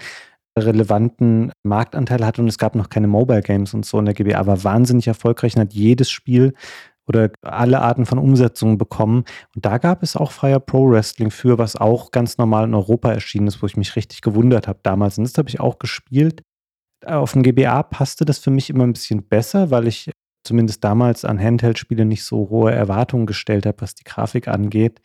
[0.58, 3.98] relevanten Marktanteil hatte und es gab noch keine Mobile Games und so.
[3.98, 6.54] Und der GBA war wahnsinnig erfolgreich und hat jedes Spiel
[7.08, 9.26] oder alle Arten von Umsetzungen bekommen.
[9.56, 13.12] Und da gab es auch Fire Pro Wrestling für, was auch ganz normal in Europa
[13.12, 15.18] erschienen ist, wo ich mich richtig gewundert habe damals.
[15.18, 16.44] Und das habe ich auch gespielt.
[17.06, 20.12] Auf dem GBA passte das für mich immer ein bisschen besser, weil ich
[20.44, 25.02] zumindest damals an Handheld-Spiele nicht so hohe Erwartungen gestellt habe, was die Grafik angeht.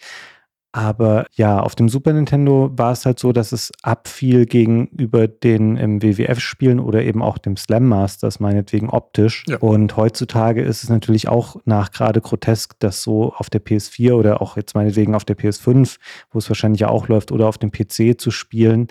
[0.77, 5.77] Aber ja, auf dem Super Nintendo war es halt so, dass es abfiel gegenüber den
[5.77, 9.45] ähm, WWF-Spielen oder eben auch dem Slam Masters, meinetwegen optisch.
[9.47, 9.59] Ja.
[9.59, 14.43] Und heutzutage ist es natürlich auch nach gerade grotesk, dass so auf der PS4 oder
[14.43, 15.99] auch jetzt meinetwegen auf der PS5,
[16.33, 18.89] wo es wahrscheinlich ja auch läuft, oder auf dem PC zu spielen,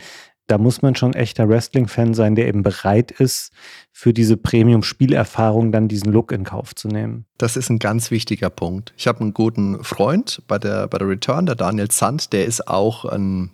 [0.48, 3.52] da muss man schon echter Wrestling-Fan sein, der eben bereit ist,
[3.92, 7.26] für diese Premium-Spielerfahrung dann diesen Look in Kauf zu nehmen.
[7.38, 8.94] Das ist ein ganz wichtiger Punkt.
[8.98, 12.68] Ich habe einen guten Freund bei der, bei der Return, der Daniel Zandt, der ist
[12.68, 13.52] auch ein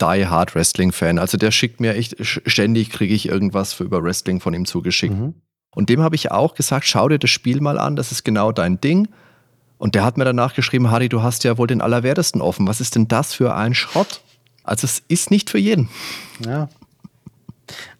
[0.00, 1.18] Die Hard Wrestling-Fan.
[1.18, 5.14] Also der schickt mir echt, ständig kriege ich irgendwas für über Wrestling von ihm zugeschickt.
[5.14, 5.34] Mhm.
[5.74, 8.52] Und dem habe ich auch gesagt, schau dir das Spiel mal an, das ist genau
[8.52, 9.08] dein Ding.
[9.78, 12.68] Und der hat mir danach geschrieben, Harry, du hast ja wohl den Allerwertesten offen.
[12.68, 14.22] Was ist denn das für ein Schrott?
[14.64, 15.88] Also es ist nicht für jeden.
[16.44, 16.68] Ja.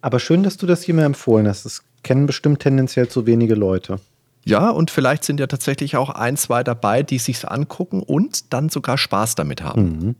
[0.01, 1.65] Aber schön, dass du das hier mir empfohlen hast.
[1.65, 3.99] Das kennen bestimmt tendenziell zu wenige Leute.
[4.45, 8.69] Ja, und vielleicht sind ja tatsächlich auch ein, zwei dabei, die sich angucken und dann
[8.69, 9.81] sogar Spaß damit haben.
[9.83, 10.15] Mhm.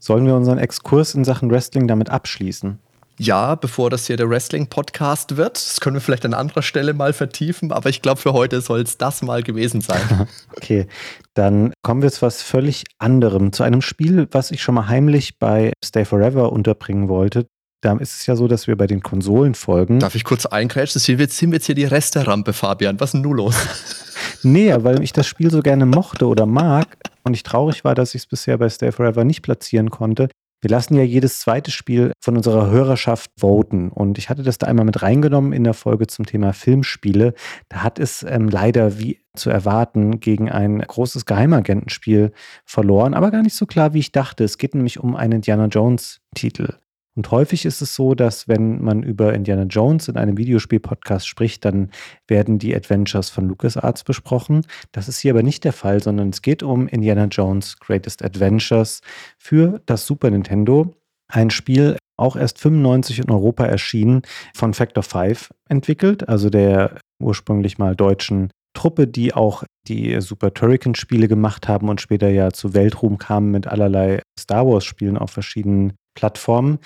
[0.00, 2.78] Sollen wir unseren Exkurs in Sachen Wrestling damit abschließen?
[3.20, 5.56] Ja, bevor das hier der Wrestling-Podcast wird.
[5.56, 8.80] Das können wir vielleicht an anderer Stelle mal vertiefen, aber ich glaube, für heute soll
[8.80, 10.28] es das mal gewesen sein.
[10.56, 10.86] okay,
[11.34, 15.40] dann kommen wir zu was völlig anderem, zu einem Spiel, was ich schon mal heimlich
[15.40, 17.46] bei Stay Forever unterbringen wollte.
[17.80, 19.98] Da ist es ja so, dass wir bei den Konsolen folgen.
[19.98, 21.00] Darf ich kurz eingrätschen?
[21.00, 23.00] Sind wir jetzt, sind wir jetzt hier die Resterampe, Fabian?
[23.00, 23.56] Was ist denn nun los?
[24.44, 26.86] nee, weil ich das Spiel so gerne mochte oder mag
[27.24, 30.28] und ich traurig war, dass ich es bisher bei Stay Forever nicht platzieren konnte,
[30.60, 33.90] wir lassen ja jedes zweite Spiel von unserer Hörerschaft voten.
[33.90, 37.34] Und ich hatte das da einmal mit reingenommen in der Folge zum Thema Filmspiele.
[37.68, 42.32] Da hat es ähm, leider, wie zu erwarten, gegen ein großes Geheimagentenspiel
[42.64, 44.44] verloren, aber gar nicht so klar, wie ich dachte.
[44.44, 46.74] Es geht nämlich um einen Indiana Jones-Titel.
[47.18, 51.64] Und häufig ist es so, dass wenn man über Indiana Jones in einem Videospiel-Podcast spricht,
[51.64, 51.90] dann
[52.28, 54.64] werden die Adventures von LucasArts besprochen.
[54.92, 59.00] Das ist hier aber nicht der Fall, sondern es geht um Indiana Jones Greatest Adventures
[59.36, 60.94] für das Super Nintendo.
[61.26, 64.22] Ein Spiel, auch erst 95 in Europa erschienen,
[64.54, 71.26] von Factor 5 entwickelt, also der ursprünglich mal deutschen Truppe, die auch die Super Turrican-Spiele
[71.26, 76.78] gemacht haben und später ja zu Weltruhm kamen mit allerlei Star Wars-Spielen auf verschiedenen Plattformen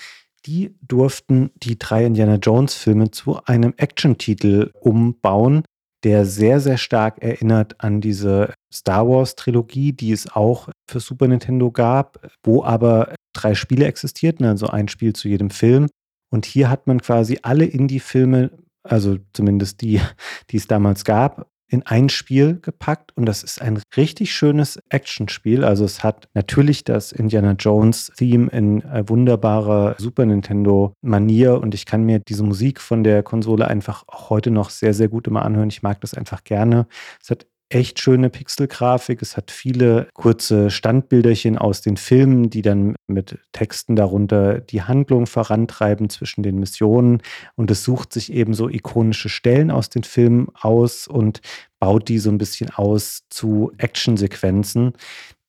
[0.45, 5.63] die durften die drei Indiana Jones-Filme zu einem Action-Titel umbauen,
[6.03, 11.71] der sehr, sehr stark erinnert an diese Star Wars-Trilogie, die es auch für Super Nintendo
[11.71, 15.87] gab, wo aber drei Spiele existierten, also ein Spiel zu jedem Film.
[16.29, 18.51] Und hier hat man quasi alle Indie-Filme,
[18.83, 20.01] also zumindest die,
[20.49, 25.63] die es damals gab, in ein Spiel gepackt und das ist ein richtig schönes Actionspiel.
[25.63, 31.73] Also es hat natürlich das Indiana Jones Theme in äh, wunderbarer Super Nintendo Manier und
[31.73, 35.27] ich kann mir diese Musik von der Konsole einfach auch heute noch sehr, sehr gut
[35.27, 35.69] immer anhören.
[35.69, 36.87] Ich mag das einfach gerne.
[37.21, 39.21] Es hat echt schöne Pixelgrafik.
[39.21, 45.25] Es hat viele kurze Standbilderchen aus den Filmen, die dann mit Texten darunter die Handlung
[45.25, 47.21] vorantreiben zwischen den Missionen.
[47.55, 51.41] Und es sucht sich eben so ikonische Stellen aus den Filmen aus und
[51.79, 54.93] baut die so ein bisschen aus zu Actionsequenzen,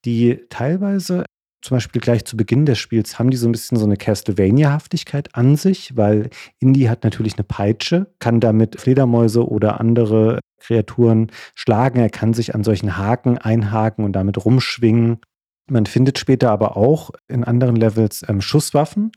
[0.05, 1.25] die teilweise
[1.65, 5.33] zum Beispiel gleich zu Beginn des Spiels haben die so ein bisschen so eine Castlevania-Haftigkeit
[5.33, 11.99] an sich, weil Indy hat natürlich eine Peitsche, kann damit Fledermäuse oder andere Kreaturen schlagen.
[11.99, 15.21] Er kann sich an solchen Haken einhaken und damit rumschwingen.
[15.67, 19.11] Man findet später aber auch in anderen Levels ähm, Schusswaffen.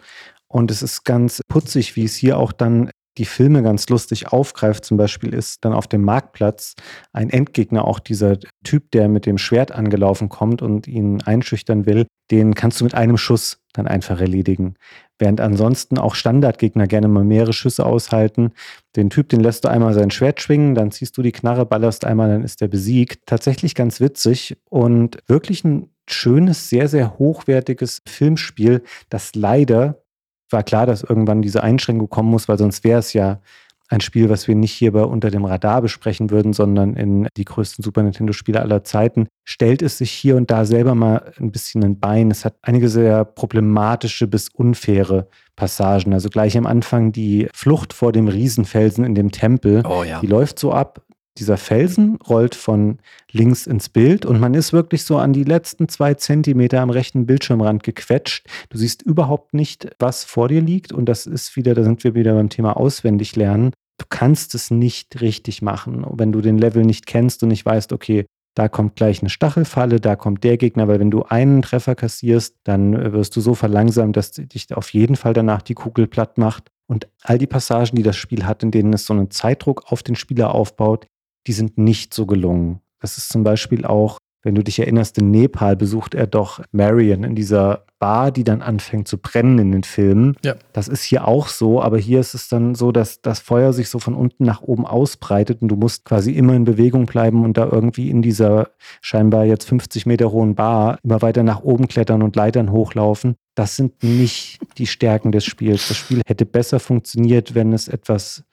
[0.46, 4.86] Und es ist ganz putzig, wie es hier auch dann die Filme ganz lustig aufgreift.
[4.86, 6.76] Zum Beispiel ist dann auf dem Marktplatz
[7.12, 12.06] ein Endgegner, auch dieser Typ, der mit dem Schwert angelaufen kommt und ihn einschüchtern will,
[12.30, 14.74] den kannst du mit einem Schuss dann einfach erledigen.
[15.18, 18.52] Während ansonsten auch Standardgegner gerne mal mehrere Schüsse aushalten.
[18.94, 22.04] Den Typ, den lässt du einmal sein Schwert schwingen, dann ziehst du die Knarre, ballerst
[22.04, 23.26] einmal, dann ist er besiegt.
[23.26, 30.02] Tatsächlich ganz witzig und wirklich ein schönes, sehr, sehr hochwertiges Filmspiel, das leider
[30.50, 33.40] war klar, dass irgendwann diese Einschränkung kommen muss, weil sonst wäre es ja
[33.88, 37.44] ein Spiel, was wir nicht hier bei unter dem Radar besprechen würden, sondern in die
[37.44, 41.82] größten Super Nintendo-Spiele aller Zeiten, stellt es sich hier und da selber mal ein bisschen
[41.82, 42.30] ein Bein.
[42.30, 46.12] Es hat einige sehr problematische bis unfaire Passagen.
[46.12, 49.82] Also gleich am Anfang die Flucht vor dem Riesenfelsen in dem Tempel.
[49.86, 50.20] Oh ja.
[50.20, 51.02] Die läuft so ab,
[51.38, 52.98] dieser Felsen rollt von
[53.30, 57.26] links ins Bild und man ist wirklich so an die letzten zwei Zentimeter am rechten
[57.26, 58.46] Bildschirmrand gequetscht.
[58.70, 62.14] Du siehst überhaupt nicht, was vor dir liegt und das ist wieder, da sind wir
[62.14, 63.72] wieder beim Thema auswendig lernen.
[63.98, 67.92] Du kannst es nicht richtig machen, wenn du den Level nicht kennst und nicht weißt,
[67.92, 71.94] okay, da kommt gleich eine Stachelfalle, da kommt der Gegner, weil wenn du einen Treffer
[71.94, 76.06] kassierst, dann äh, wirst du so verlangsamt, dass dich auf jeden Fall danach die Kugel
[76.06, 76.70] platt macht.
[76.86, 80.02] Und all die Passagen, die das Spiel hat, in denen es so einen Zeitdruck auf
[80.02, 81.06] den Spieler aufbaut,
[81.46, 82.80] die sind nicht so gelungen.
[83.00, 87.24] Das ist zum Beispiel auch wenn du dich erinnerst, in Nepal besucht er doch Marion
[87.24, 90.36] in dieser Bar, die dann anfängt zu brennen in den Filmen.
[90.44, 90.54] Ja.
[90.72, 93.88] Das ist hier auch so, aber hier ist es dann so, dass das Feuer sich
[93.88, 97.56] so von unten nach oben ausbreitet und du musst quasi immer in Bewegung bleiben und
[97.56, 98.70] da irgendwie in dieser
[99.00, 103.36] scheinbar jetzt 50 Meter hohen Bar immer weiter nach oben klettern und Leitern hochlaufen.
[103.54, 105.88] Das sind nicht die Stärken des Spiels.
[105.88, 108.44] Das Spiel hätte besser funktioniert, wenn es etwas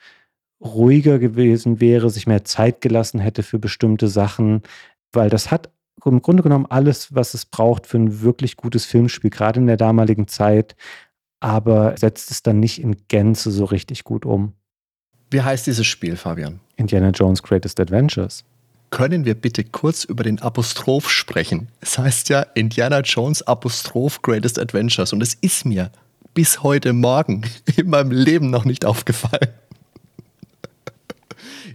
[0.64, 4.64] ruhiger gewesen wäre, sich mehr Zeit gelassen hätte für bestimmte Sachen,
[5.12, 5.70] weil das hat
[6.04, 9.78] im Grunde genommen alles, was es braucht für ein wirklich gutes Filmspiel, gerade in der
[9.78, 10.76] damaligen Zeit,
[11.40, 14.54] aber setzt es dann nicht in Gänze so richtig gut um.
[15.32, 16.60] Wie heißt dieses Spiel, Fabian?
[16.76, 18.44] Indiana Jones Greatest Adventures.
[18.92, 21.70] Können wir bitte kurz über den Apostroph sprechen?
[21.82, 25.92] Es heißt ja Indiana Jones Apostroph Greatest Adventures und es ist mir
[26.34, 27.44] bis heute Morgen
[27.76, 29.50] in meinem Leben noch nicht aufgefallen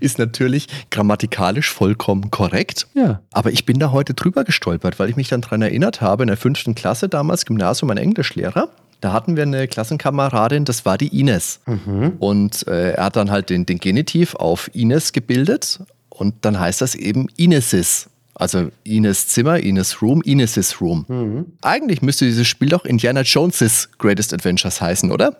[0.00, 2.86] ist natürlich grammatikalisch vollkommen korrekt.
[2.94, 3.20] Ja.
[3.32, 6.28] Aber ich bin da heute drüber gestolpert, weil ich mich dann daran erinnert habe, in
[6.28, 8.68] der fünften Klasse damals, Gymnasium, ein Englischlehrer,
[9.00, 11.60] da hatten wir eine Klassenkameradin, das war die Ines.
[11.66, 12.14] Mhm.
[12.18, 16.80] Und äh, er hat dann halt den, den Genitiv auf Ines gebildet und dann heißt
[16.80, 18.10] das eben Inesis.
[18.34, 21.04] Also Ines Zimmer, Ines Room, Inesis Room.
[21.08, 21.46] Mhm.
[21.62, 25.36] Eigentlich müsste dieses Spiel doch Indiana Jones's Greatest Adventures heißen, oder?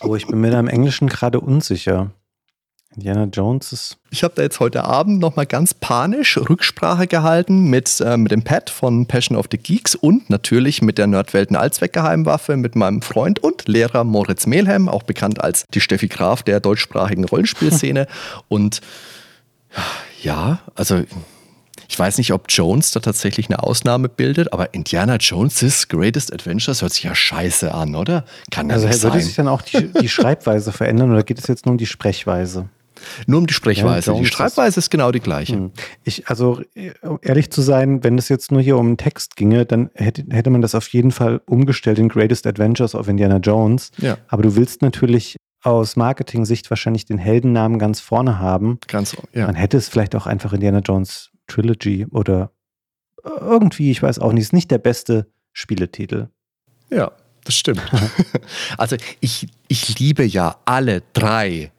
[0.00, 2.10] Oh, ich bin mir da im Englischen gerade unsicher.
[2.98, 3.96] Indiana Jones ist.
[4.10, 8.42] Ich habe da jetzt heute Abend nochmal ganz panisch Rücksprache gehalten mit, äh, mit dem
[8.42, 13.38] Pad von Passion of the Geeks und natürlich mit der Nerdwelten Allzweckgeheimwaffe mit meinem Freund
[13.38, 18.08] und Lehrer Moritz Mehlhem, auch bekannt als die Steffi Graf der deutschsprachigen Rollenspielszene.
[18.48, 18.80] und
[20.20, 21.04] ja, also
[21.88, 26.82] ich weiß nicht, ob Jones da tatsächlich eine Ausnahme bildet, aber Indiana Jones' Greatest Adventures
[26.82, 28.24] hört sich ja scheiße an, oder?
[28.50, 31.46] Kann ja also nicht würde sich dann auch die, die Schreibweise verändern oder geht es
[31.46, 32.68] jetzt nur um die Sprechweise?
[33.26, 34.12] Nur um die Sprechweise.
[34.12, 35.54] Ja, die Schreibweise ist genau die gleiche.
[35.54, 35.72] Hm.
[36.04, 36.60] Ich, also
[37.22, 40.50] ehrlich zu sein, wenn es jetzt nur hier um einen Text ginge, dann hätte, hätte
[40.50, 43.90] man das auf jeden Fall umgestellt in Greatest Adventures of Indiana Jones.
[43.98, 44.18] Ja.
[44.28, 48.78] Aber du willst natürlich aus Marketing-Sicht wahrscheinlich den Heldennamen ganz vorne haben.
[48.86, 49.46] Ganz, ja.
[49.46, 52.52] Man hätte es vielleicht auch einfach Indiana Jones Trilogy oder
[53.24, 56.28] irgendwie, ich weiß auch nicht, ist nicht der beste Spieletitel.
[56.90, 57.12] Ja,
[57.44, 57.82] das stimmt.
[58.78, 61.72] also ich, ich liebe ja alle drei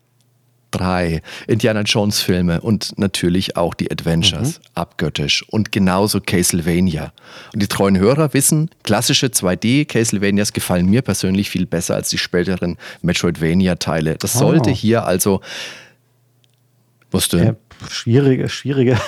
[0.71, 4.63] drei Indiana Jones Filme und natürlich auch die Adventures, mhm.
[4.75, 7.13] abgöttisch und genauso Castlevania.
[7.53, 12.17] Und die treuen Hörer wissen, klassische 2D Castlevanias gefallen mir persönlich viel besser als die
[12.17, 14.15] späteren Metroidvania Teile.
[14.17, 14.39] Das oh.
[14.39, 15.41] sollte hier also
[17.11, 17.55] wusste ja,
[17.89, 18.99] schwierige schwierige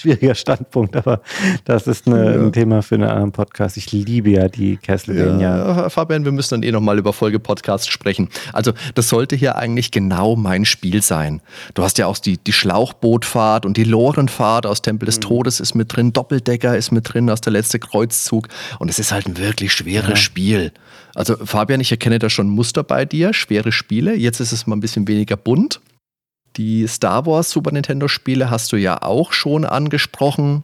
[0.00, 1.20] schwieriger Standpunkt, aber
[1.64, 2.40] das ist eine, ja.
[2.40, 3.76] ein Thema für einen anderen Podcast.
[3.76, 5.56] Ich liebe ja die Castlevania.
[5.56, 8.28] Ja, Fabian, wir müssen dann eh nochmal über Folgepodcasts sprechen.
[8.52, 11.40] Also, das sollte hier eigentlich genau mein Spiel sein.
[11.74, 15.22] Du hast ja auch die, die Schlauchbootfahrt und die Lorenfahrt aus Tempel des mhm.
[15.22, 18.48] Todes ist mit drin, Doppeldecker ist mit drin aus der letzte Kreuzzug.
[18.78, 20.16] Und es ist halt ein wirklich schweres ja.
[20.16, 20.72] Spiel.
[21.14, 24.14] Also, Fabian, ich erkenne da schon Muster bei dir, schwere Spiele.
[24.14, 25.80] Jetzt ist es mal ein bisschen weniger bunt.
[26.56, 30.62] Die Star Wars Super Nintendo Spiele hast du ja auch schon angesprochen.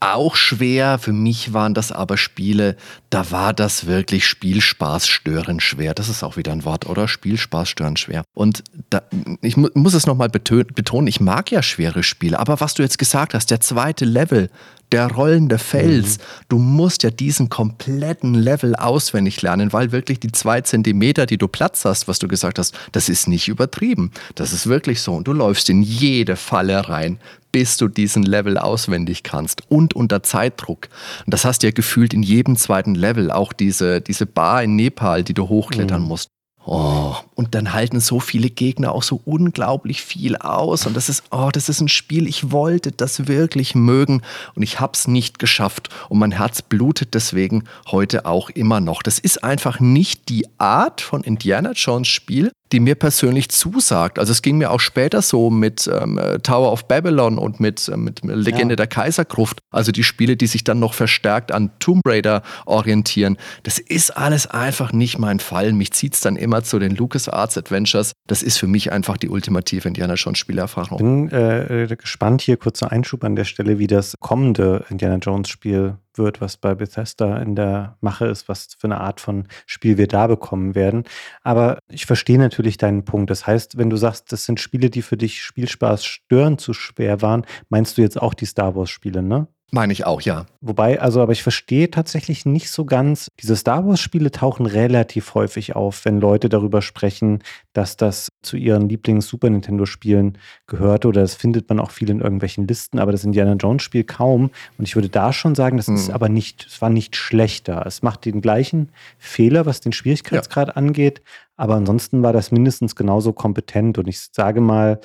[0.00, 0.98] Auch schwer.
[0.98, 2.76] Für mich waren das aber Spiele,
[3.08, 5.94] da war das wirklich Spielspaß störend schwer.
[5.94, 7.08] Das ist auch wieder ein Wort, oder?
[7.08, 8.22] Spielspaß störend schwer.
[8.34, 9.02] Und da,
[9.40, 12.98] ich mu muss es nochmal betonen, ich mag ja schwere Spiele, aber was du jetzt
[12.98, 14.50] gesagt hast, der zweite Level,
[14.94, 16.18] der rollende Fels.
[16.18, 16.22] Mhm.
[16.48, 21.48] Du musst ja diesen kompletten Level auswendig lernen, weil wirklich die zwei Zentimeter, die du
[21.48, 24.12] Platz hast, was du gesagt hast, das ist nicht übertrieben.
[24.36, 25.14] Das ist wirklich so.
[25.14, 27.18] Und du läufst in jede Falle rein,
[27.50, 30.88] bis du diesen Level auswendig kannst und unter Zeitdruck.
[31.26, 34.76] Und das hast du ja gefühlt in jedem zweiten Level, auch diese, diese Bar in
[34.76, 36.08] Nepal, die du hochklettern mhm.
[36.08, 36.33] musst.
[36.66, 40.86] Oh, und dann halten so viele Gegner auch so unglaublich viel aus.
[40.86, 44.22] Und das ist, oh, das ist ein Spiel, ich wollte das wirklich mögen
[44.54, 45.90] und ich habe es nicht geschafft.
[46.08, 49.02] Und mein Herz blutet deswegen heute auch immer noch.
[49.02, 54.18] Das ist einfach nicht die Art von Indiana Jones Spiel, die mir persönlich zusagt.
[54.18, 57.96] Also es ging mir auch später so mit ähm, Tower of Babylon und mit, äh,
[57.96, 58.76] mit Legende ja.
[58.76, 59.60] der Kaisergruft.
[59.70, 63.36] Also die Spiele, die sich dann noch verstärkt an Tomb Raider orientieren.
[63.62, 65.72] Das ist alles einfach nicht mein Fall.
[65.72, 68.10] Mich zieht es dann immer zu den LucasArts Adventures.
[68.26, 71.26] Das ist für mich einfach die ultimative Indiana Jones Spielerfahrung.
[71.26, 75.48] Ich bin äh, gespannt hier, kurzer Einschub an der Stelle, wie das kommende Indiana Jones
[75.48, 79.98] Spiel wird, was bei Bethesda in der Mache ist, was für eine Art von Spiel
[79.98, 81.04] wir da bekommen werden.
[81.42, 83.30] Aber ich verstehe natürlich deinen Punkt.
[83.30, 87.22] Das heißt, wenn du sagst, das sind Spiele, die für dich Spielspaß stören zu schwer
[87.22, 89.48] waren, meinst du jetzt auch die Star Wars-Spiele, ne?
[89.70, 90.46] Meine ich auch, ja.
[90.60, 95.74] Wobei, also, aber ich verstehe tatsächlich nicht so ganz, diese Star Wars-Spiele tauchen relativ häufig
[95.74, 97.42] auf, wenn Leute darüber sprechen,
[97.72, 101.08] dass das zu ihren Lieblings-Super Nintendo-Spielen gehörte.
[101.08, 104.50] Oder das findet man auch viel in irgendwelchen Listen, aber das Indiana Jones-Spiel kaum.
[104.78, 105.96] Und ich würde da schon sagen, das hm.
[105.96, 107.84] ist aber nicht, es war nicht schlechter.
[107.84, 110.74] Es macht den gleichen Fehler, was den Schwierigkeitsgrad ja.
[110.74, 111.20] angeht,
[111.56, 113.98] aber ansonsten war das mindestens genauso kompetent.
[113.98, 115.00] Und ich sage mal,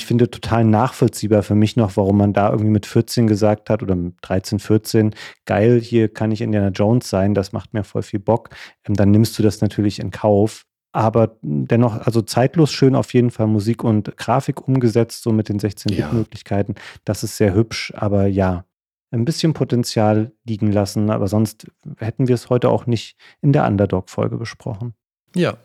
[0.00, 3.82] ich finde total nachvollziehbar für mich noch, warum man da irgendwie mit 14 gesagt hat
[3.82, 8.02] oder mit 13, 14, geil, hier kann ich Indiana Jones sein, das macht mir voll
[8.02, 8.48] viel Bock.
[8.88, 10.64] Ähm, dann nimmst du das natürlich in Kauf.
[10.92, 15.60] Aber dennoch, also zeitlos schön auf jeden Fall Musik und Grafik umgesetzt, so mit den
[15.60, 16.72] 16-Bit-Möglichkeiten.
[16.76, 16.82] Ja.
[17.04, 18.64] Das ist sehr hübsch, aber ja,
[19.12, 21.10] ein bisschen Potenzial liegen lassen.
[21.10, 21.66] Aber sonst
[21.98, 24.94] hätten wir es heute auch nicht in der Underdog-Folge besprochen.
[25.36, 25.58] Ja,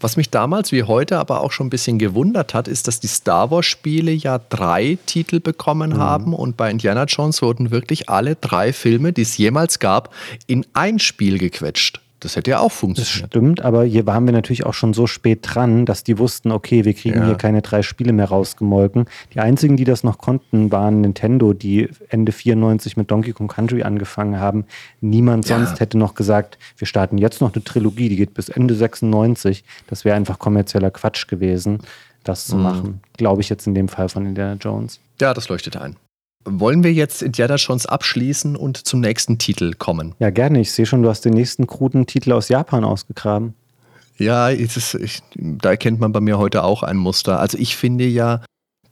[0.00, 3.06] was mich damals wie heute aber auch schon ein bisschen gewundert hat, ist, dass die
[3.06, 5.98] Star Wars-Spiele ja drei Titel bekommen mhm.
[5.98, 10.14] haben und bei Indiana Jones wurden wirklich alle drei Filme, die es jemals gab,
[10.46, 12.00] in ein Spiel gequetscht.
[12.20, 13.22] Das hätte ja auch funktioniert.
[13.22, 16.52] Das stimmt, aber hier waren wir natürlich auch schon so spät dran, dass die wussten,
[16.52, 17.26] okay, wir kriegen ja.
[17.26, 19.06] hier keine drei Spiele mehr rausgemolken.
[19.34, 23.82] Die einzigen, die das noch konnten, waren Nintendo, die Ende 94 mit Donkey Kong Country
[23.82, 24.66] angefangen haben.
[25.00, 25.56] Niemand ja.
[25.56, 29.64] sonst hätte noch gesagt, wir starten jetzt noch eine Trilogie, die geht bis Ende 96.
[29.86, 31.78] Das wäre einfach kommerzieller Quatsch gewesen,
[32.22, 32.62] das zu mhm.
[32.62, 33.00] machen.
[33.16, 35.00] Glaube ich jetzt in dem Fall von Indiana Jones.
[35.20, 35.96] Ja, das leuchtet ein.
[36.44, 40.14] Wollen wir jetzt Indiana Jones abschließen und zum nächsten Titel kommen?
[40.18, 40.60] Ja, gerne.
[40.60, 43.54] Ich sehe schon, du hast den nächsten kruden Titel aus Japan ausgegraben.
[44.16, 47.40] Ja, ist, ich, da erkennt man bei mir heute auch ein Muster.
[47.40, 48.42] Also ich finde ja,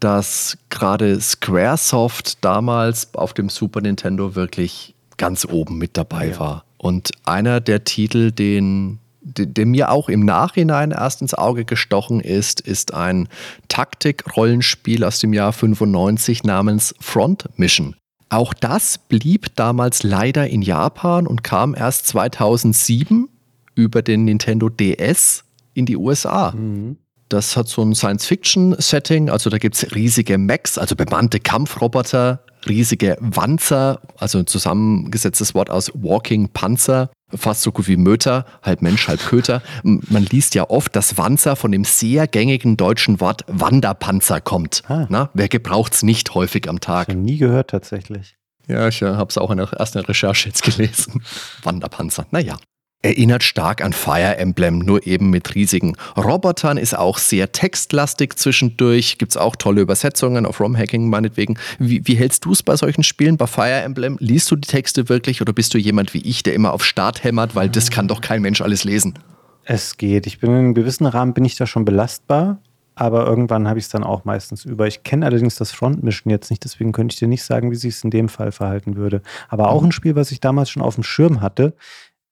[0.01, 6.41] dass gerade Squaresoft damals auf dem Super Nintendo wirklich ganz oben mit dabei ja.
[6.41, 6.65] war.
[6.77, 12.61] Und einer der Titel, den der mir auch im Nachhinein erst ins Auge gestochen ist,
[12.61, 13.29] ist ein
[13.69, 17.97] Taktik-Rollenspiel aus dem Jahr 95 namens Front Mission.
[18.31, 23.29] Auch das blieb damals leider in Japan und kam erst 2007
[23.75, 25.45] über den Nintendo DS
[25.75, 26.53] in die USA.
[26.53, 26.99] Mhm.
[27.29, 33.17] Das hat so ein Science-Fiction-Setting, also da gibt es riesige Mechs, also bemannte Kampfroboter, riesige
[33.21, 39.09] Wanzer, also ein zusammengesetztes Wort aus Walking Panzer, fast so gut wie Möter, halb Mensch,
[39.09, 39.63] halb Köter.
[39.83, 44.83] Man liest ja oft, dass Wanzer von dem sehr gängigen deutschen Wort Wanderpanzer kommt.
[44.89, 45.07] Ah.
[45.09, 47.09] Na, wer gebraucht es nicht häufig am Tag?
[47.09, 48.37] Ich habe nie gehört tatsächlich.
[48.67, 51.23] Ja, ich äh, habe es auch in der ersten Recherche jetzt gelesen.
[51.63, 52.57] Wanderpanzer, naja.
[53.01, 59.19] Erinnert stark an Fire Emblem, nur eben mit riesigen Robotern, ist auch sehr textlastig zwischendurch,
[59.19, 61.59] gibt es auch tolle Übersetzungen auf ROM-Hacking meinetwegen.
[61.79, 64.17] Wie, wie hältst du es bei solchen Spielen, bei Fire Emblem?
[64.19, 67.23] Liest du die Texte wirklich oder bist du jemand wie ich, der immer auf Start
[67.23, 69.17] hämmert, weil das kann doch kein Mensch alles lesen?
[69.63, 70.27] Es geht.
[70.27, 72.59] Ich bin in einem gewissen Rahmen bin ich da schon belastbar,
[72.97, 74.89] aber irgendwann habe ich es dann auch meistens über.
[74.89, 77.77] Ich kenne allerdings das Front Mission jetzt nicht, deswegen könnte ich dir nicht sagen, wie
[77.77, 79.23] sich es in dem Fall verhalten würde.
[79.49, 79.89] Aber auch mhm.
[79.89, 81.75] ein Spiel, was ich damals schon auf dem Schirm hatte,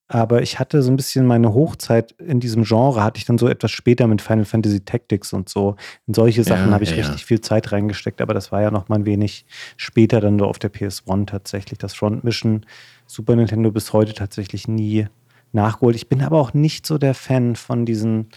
[0.08, 3.48] aber ich hatte so ein bisschen meine Hochzeit in diesem Genre, hatte ich dann so
[3.48, 5.74] etwas später mit Final Fantasy Tactics und so.
[6.06, 7.26] In solche Sachen ja, habe ich ja, richtig ja.
[7.26, 9.46] viel Zeit reingesteckt, aber das war ja noch mal ein wenig
[9.76, 11.78] später dann so auf der PS1 tatsächlich.
[11.78, 12.64] Das Front Mission
[13.06, 15.06] Super Nintendo bis heute tatsächlich nie
[15.52, 15.96] nachgeholt.
[15.96, 18.28] Ich bin aber auch nicht so der Fan von diesen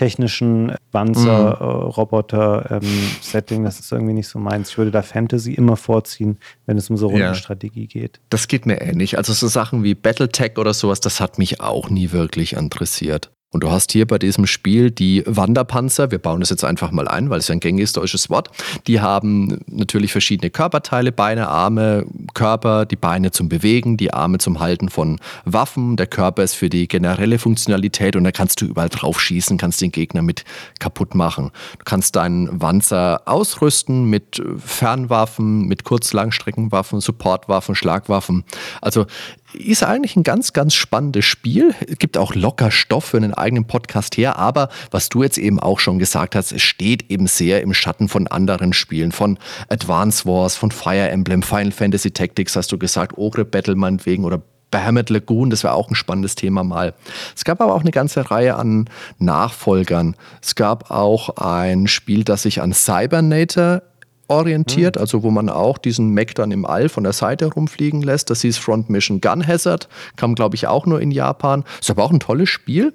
[0.00, 3.58] technischen Panzer-Roboter-Setting.
[3.58, 3.64] Mhm.
[3.64, 4.70] Äh, das ist irgendwie nicht so meins.
[4.70, 7.86] Ich würde da Fantasy immer vorziehen, wenn es um so Rundenstrategie ja.
[7.86, 8.18] geht.
[8.30, 9.18] Das geht mir ähnlich.
[9.18, 13.30] Also so Sachen wie Battletech oder sowas, das hat mich auch nie wirklich interessiert.
[13.52, 17.08] Und du hast hier bei diesem Spiel die Wanderpanzer, wir bauen das jetzt einfach mal
[17.08, 18.48] ein, weil es ja ein gängiges deutsches Wort,
[18.86, 24.60] die haben natürlich verschiedene Körperteile, Beine, Arme, Körper, die Beine zum Bewegen, die Arme zum
[24.60, 28.88] Halten von Waffen, der Körper ist für die generelle Funktionalität und da kannst du überall
[28.88, 30.44] drauf schießen, kannst den Gegner mit
[30.78, 31.50] kaputt machen.
[31.78, 38.44] Du kannst deinen Wanzer ausrüsten mit Fernwaffen, mit Kurz-Langstreckenwaffen, Supportwaffen, Schlagwaffen.
[38.80, 39.06] Also
[39.54, 41.74] ist eigentlich ein ganz, ganz spannendes Spiel.
[41.86, 45.60] Es gibt auch locker Stoff für einen eigenen Podcast her, aber was du jetzt eben
[45.60, 50.26] auch schon gesagt hast, es steht eben sehr im Schatten von anderen Spielen, von Advance
[50.26, 55.10] Wars, von Fire Emblem, Final Fantasy Tactics, hast du gesagt, Ogre Battle meinetwegen oder Bahamut
[55.10, 56.94] Lagoon, das wäre auch ein spannendes Thema mal.
[57.36, 60.16] Es gab aber auch eine ganze Reihe an Nachfolgern.
[60.40, 63.82] Es gab auch ein Spiel, das sich an Cybernator
[64.30, 65.00] orientiert, mhm.
[65.00, 68.30] also wo man auch diesen Mac dann im All von der Seite rumfliegen lässt.
[68.30, 71.64] Das hieß Front Mission Gun Hazard, kam glaube ich auch nur in Japan.
[71.80, 72.94] Ist aber auch ein tolles Spiel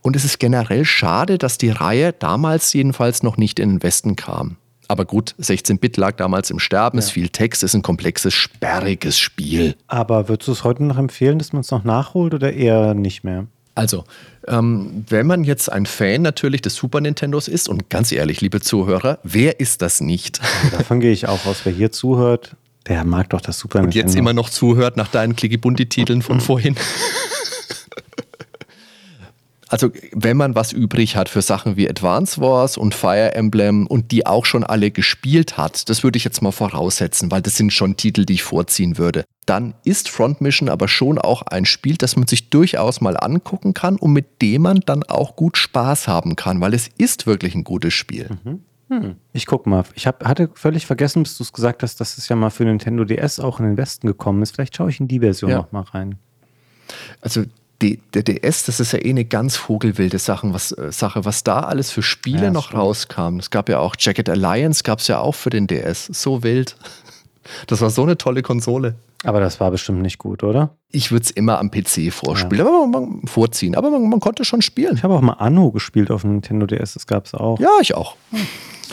[0.00, 4.16] und es ist generell schade, dass die Reihe damals jedenfalls noch nicht in den Westen
[4.16, 4.56] kam.
[4.90, 7.04] Aber gut, 16-Bit lag damals im Sterben, Ja.
[7.04, 9.74] ist viel Text, ist ein komplexes, sperriges Spiel.
[9.86, 13.22] Aber würdest du es heute noch empfehlen, dass man es noch nachholt oder eher nicht
[13.22, 13.46] mehr?
[13.78, 14.02] Also,
[14.48, 18.60] ähm, wenn man jetzt ein Fan natürlich des Super Nintendos ist, und ganz ehrlich, liebe
[18.60, 20.40] Zuhörer, wer ist das nicht?
[20.72, 21.60] Davon gehe ich auch aus.
[21.62, 22.56] Wer hier zuhört,
[22.88, 26.74] der mag doch das Super Und jetzt immer noch zuhört nach deinen Klickibunti-Titeln von vorhin.
[29.68, 34.12] Also, wenn man was übrig hat für Sachen wie Advance Wars und Fire Emblem und
[34.12, 37.72] die auch schon alle gespielt hat, das würde ich jetzt mal voraussetzen, weil das sind
[37.72, 39.24] schon Titel, die ich vorziehen würde.
[39.46, 43.74] Dann ist Front Mission aber schon auch ein Spiel, das man sich durchaus mal angucken
[43.74, 47.54] kann und mit dem man dann auch gut Spaß haben kann, weil es ist wirklich
[47.54, 48.30] ein gutes Spiel.
[49.32, 49.84] Ich guck mal.
[49.94, 52.64] Ich hab, hatte völlig vergessen, bis du es gesagt hast, dass es ja mal für
[52.64, 54.54] Nintendo DS auch in den Westen gekommen ist.
[54.54, 55.58] Vielleicht schaue ich in die Version Ja.
[55.58, 56.16] noch mal rein.
[57.20, 57.44] Also
[57.82, 61.44] die, der DS, das ist ja eh eine ganz vogelwilde Sache, was, äh, Sache, was
[61.44, 62.82] da alles für Spiele Ja, noch stimmt.
[62.82, 63.38] rauskam.
[63.38, 66.06] Es gab ja auch Jacket Alliance, gab es ja auch für den DS.
[66.06, 66.76] So wild.
[67.66, 68.96] Das war so eine tolle Konsole.
[69.24, 70.76] Aber das war bestimmt nicht gut, oder?
[70.90, 73.74] Ich würde es immer am PC vorspielen, aber man, vorziehen.
[73.74, 74.96] Aber man, man konnte schon spielen.
[74.96, 77.58] Ich habe auch mal Anno gespielt auf dem Nintendo DS, das gab es auch.
[77.58, 78.16] Ja, ich auch.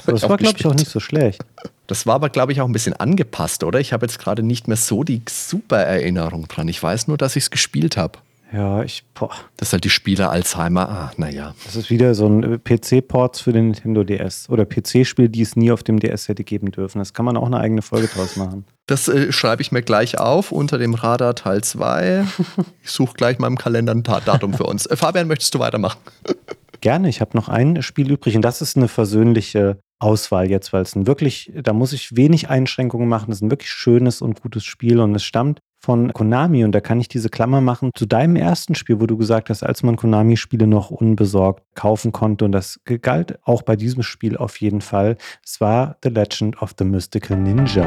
[0.04, 1.44] Aber das ich war, glaube ich, auch nicht so schlecht.
[1.88, 3.80] Das war aber, glaube ich, auch ein bisschen angepasst, oder?
[3.80, 6.68] Ich habe jetzt gerade nicht mehr so die super Erinnerung dran.
[6.68, 8.20] Ich weiß nur, dass ich es gespielt habe.
[8.54, 10.88] Ja, ich, boah, Das ist halt die Spieler Alzheimer.
[10.88, 11.56] Ah, naja.
[11.66, 14.50] das ist wieder so ein äh, PC-Ports für den Nintendo DS.
[14.50, 17.00] Oder PC-Spiel, die es nie auf dem DS hätte geben dürfen.
[17.00, 18.66] Das kann man auch eine eigene Folge draus machen.
[18.88, 22.26] Das äh, schreibe ich mir gleich auf unter dem Radar Teil 2.
[22.84, 24.86] Ich suche gleich mal im Kalender ein Datum für uns.
[24.86, 26.00] Äh, Fabian, möchtest du weitermachen?
[26.82, 30.84] Gerne, ich habe noch ein Spiel übrig und das ist eine versöhnliche Auswahl jetzt, weil
[30.84, 33.32] es ein wirklich, da muss ich wenig Einschränkungen machen.
[33.32, 36.82] Es ist ein wirklich schönes und gutes Spiel und es stammt von Konami und da
[36.82, 39.98] kann ich diese Klammer machen zu deinem ersten Spiel, wo du gesagt hast, als man
[39.98, 45.16] Konami-Spiele noch unbesorgt kaufen konnte und das galt auch bei diesem Spiel auf jeden Fall.
[45.46, 47.86] Es war The Legend of the Mystical Ninja.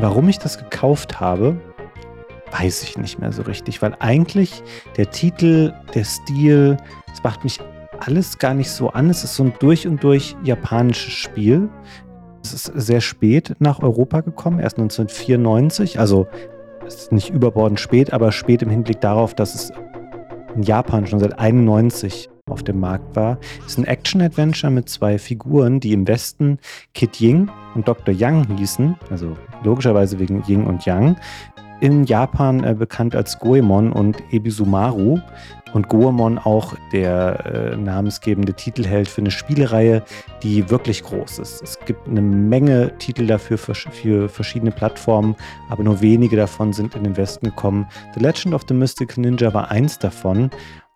[0.00, 1.60] Warum ich das gekauft habe,
[2.52, 4.62] weiß ich nicht mehr so richtig, weil eigentlich
[4.96, 7.58] der Titel, der Stil, das macht mich
[8.00, 9.10] alles gar nicht so an.
[9.10, 11.68] Es ist so ein durch und durch japanisches Spiel.
[12.42, 16.00] Es ist sehr spät nach Europa gekommen, erst 1994.
[16.00, 16.26] Also
[16.86, 19.72] es ist nicht überbordend spät, aber spät im Hinblick darauf, dass es
[20.56, 23.38] in Japan schon seit 91 auf dem Markt war.
[23.60, 26.58] Es ist ein Action-Adventure mit zwei Figuren, die im Westen
[26.94, 28.12] Kid Ying und Dr.
[28.12, 31.16] Yang hießen, also logischerweise wegen Ying und Yang.
[31.80, 35.18] In Japan äh, bekannt als Goemon und Ebisumaru.
[35.72, 40.02] Und Goemon auch der äh, namensgebende Titelheld für eine Spielereihe,
[40.42, 41.62] die wirklich groß ist.
[41.62, 45.36] Es gibt eine Menge Titel dafür für, für verschiedene Plattformen,
[45.68, 47.86] aber nur wenige davon sind in den Westen gekommen.
[48.14, 50.50] The Legend of the Mystical Ninja war eins davon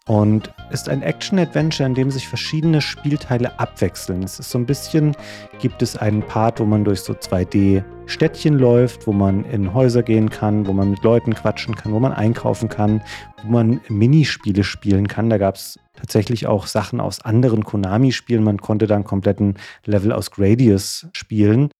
[0.07, 4.23] und ist ein Action-Adventure, in dem sich verschiedene Spielteile abwechseln.
[4.23, 5.17] Es ist so ein bisschen,
[5.61, 10.29] gibt es einen Part, wo man durch so 2D-Städtchen läuft, wo man in Häuser gehen
[10.29, 13.03] kann, wo man mit Leuten quatschen kann, wo man einkaufen kann,
[13.45, 15.31] wo man Minispiele spielen kann.
[15.31, 18.45] Da gab es tatsächlich auch Sachen aus anderen Konami-Spielen.
[18.45, 19.55] Man konnte dann kompletten
[19.87, 21.71] Level aus Gradius spielen.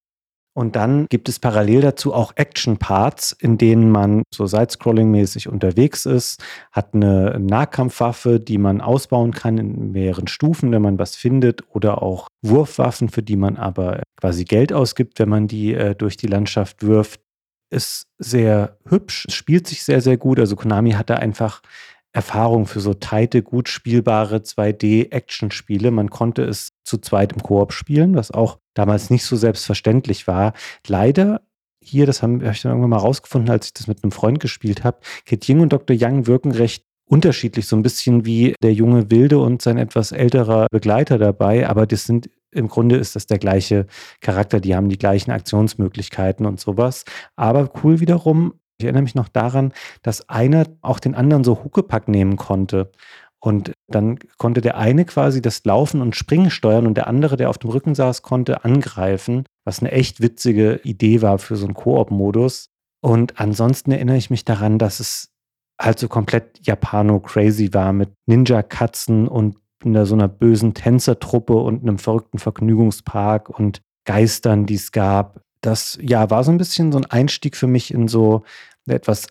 [0.57, 6.43] Und dann gibt es parallel dazu auch Action-Parts, in denen man so Side-Scrolling-mäßig unterwegs ist,
[6.71, 12.03] hat eine Nahkampfwaffe, die man ausbauen kann in mehreren Stufen, wenn man was findet, oder
[12.03, 16.29] auch Wurfwaffen, für die man aber quasi Geld ausgibt, wenn man die äh, durch die
[16.29, 17.21] Landschaft wirft.
[17.71, 20.39] Ist sehr hübsch, spielt sich sehr, sehr gut.
[20.39, 21.63] Also Konami hatte einfach
[22.13, 25.91] Erfahrung für so teite, gut spielbare 2D-Action-Spiele.
[25.91, 30.53] Man konnte es zu zweit im Koop spielen, was auch damals nicht so selbstverständlich war.
[30.87, 31.43] Leider
[31.83, 34.41] hier, das habe hab ich dann irgendwann mal rausgefunden, als ich das mit einem Freund
[34.41, 35.97] gespielt habe, Kid Ying und Dr.
[35.99, 40.67] Young wirken recht unterschiedlich, so ein bisschen wie der junge Wilde und sein etwas älterer
[40.71, 43.87] Begleiter dabei, aber das sind im Grunde ist das der gleiche
[44.21, 47.05] Charakter, die haben die gleichen Aktionsmöglichkeiten und sowas.
[47.35, 49.73] Aber cool wiederum, ich erinnere mich noch daran,
[50.03, 52.91] dass einer auch den anderen so Huckepack nehmen konnte.
[53.45, 57.51] Und dann konnte der eine quasi das Laufen und Springen steuern und der andere, der
[57.51, 61.75] auf dem Rücken saß, konnte angreifen, was eine echt witzige Idee war für so einen
[61.75, 62.71] Koop-Modus.
[63.03, 65.29] Und ansonsten erinnere ich mich daran, dass es
[65.79, 71.99] halt so komplett Japano-crazy war mit Ninja-Katzen und einer, so einer bösen Tänzertruppe und einem
[71.99, 75.43] verrückten Vergnügungspark und Geistern, die es gab.
[75.61, 78.43] Das ja war so ein bisschen so ein Einstieg für mich in so
[78.87, 79.27] eine etwas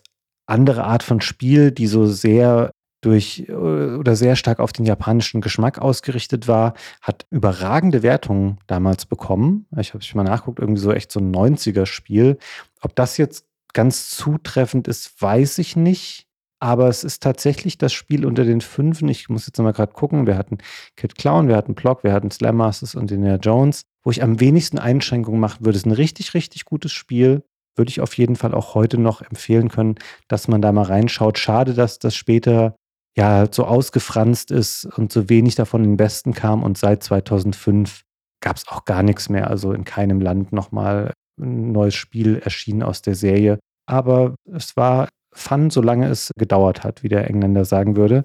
[0.46, 2.70] andere Art von Spiel, die so sehr
[3.04, 9.66] durch oder sehr stark auf den japanischen Geschmack ausgerichtet war, hat überragende Wertungen damals bekommen.
[9.78, 12.38] Ich habe mal nachgeguckt, irgendwie so echt so ein 90er-Spiel.
[12.80, 16.26] Ob das jetzt ganz zutreffend ist, weiß ich nicht.
[16.60, 19.08] Aber es ist tatsächlich das Spiel unter den Fünfen.
[19.08, 20.26] Ich muss jetzt mal gerade gucken.
[20.26, 20.58] Wir hatten
[20.96, 23.82] Kid Clown, wir hatten Block, wir hatten Slam Masters und Indiana Jones.
[24.02, 27.42] Wo ich am wenigsten Einschränkungen machen würde, ist ein richtig, richtig gutes Spiel.
[27.76, 29.96] Würde ich auf jeden Fall auch heute noch empfehlen können,
[30.28, 31.38] dass man da mal reinschaut.
[31.38, 32.76] Schade, dass das später
[33.16, 36.62] ja so ausgefranst ist und so wenig davon in den Besten kam.
[36.62, 38.02] Und seit 2005
[38.40, 39.48] gab es auch gar nichts mehr.
[39.48, 43.58] Also in keinem Land nochmal ein neues Spiel erschienen aus der Serie.
[43.86, 48.24] Aber es war Fun, solange es gedauert hat, wie der Engländer sagen würde.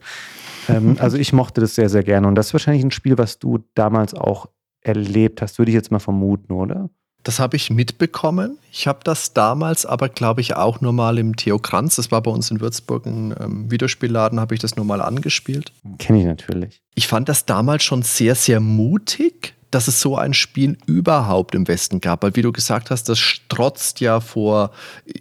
[0.68, 2.28] Ähm, also ich mochte das sehr, sehr gerne.
[2.28, 4.48] Und das ist wahrscheinlich ein Spiel, was du damals auch
[4.82, 6.90] erlebt hast, würde ich jetzt mal vermuten, oder?
[7.24, 8.58] Das habe ich mitbekommen.
[8.72, 12.22] Ich habe das damals aber, glaube ich, auch nur mal im Theo Kranz, das war
[12.22, 15.74] bei uns in Würzburg ein ähm, Videospielladen, habe ich das nur mal angespielt.
[15.98, 16.82] Kenne ich natürlich.
[16.96, 21.68] Ich fand das damals schon sehr, sehr mutig, dass es so ein Spiel überhaupt im
[21.68, 22.24] Westen gab.
[22.24, 24.72] Weil, wie du gesagt hast, das strotzt ja vor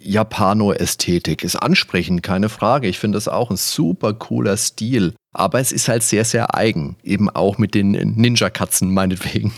[0.01, 1.43] Japano-Ästhetik.
[1.43, 2.87] Ist ansprechend, keine Frage.
[2.87, 5.13] Ich finde das auch ein super cooler Stil.
[5.33, 6.95] Aber es ist halt sehr, sehr eigen.
[7.03, 9.53] Eben auch mit den Ninja-Katzen, meinetwegen.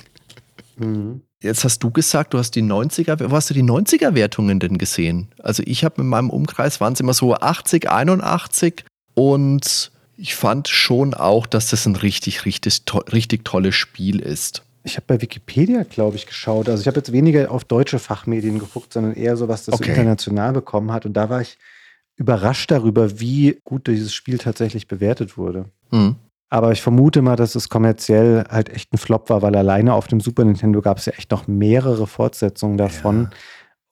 [0.81, 1.21] Mhm.
[1.41, 5.29] Jetzt hast du gesagt, du hast die 90er, wo hast du die 90er-Wertungen denn gesehen?
[5.39, 8.85] Also ich habe in meinem Umkreis, waren es immer so 80, 81
[9.15, 14.61] und ich fand schon auch, dass das ein richtig, richtig, to richtig tolles Spiel ist.
[14.83, 16.69] Ich habe bei Wikipedia, glaube ich, geschaut.
[16.69, 19.91] Also ich habe jetzt weniger auf deutsche Fachmedien geguckt, sondern eher so, was das okay.
[19.91, 21.05] international bekommen hat.
[21.05, 21.57] Und da war ich
[22.17, 25.65] überrascht darüber, wie gut dieses Spiel tatsächlich bewertet wurde.
[25.91, 26.15] Mhm.
[26.53, 30.07] Aber ich vermute mal, dass es kommerziell halt echt ein Flop war, weil alleine auf
[30.07, 33.29] dem Super Nintendo gab es ja echt noch mehrere Fortsetzungen davon.
[33.31, 33.37] Ja.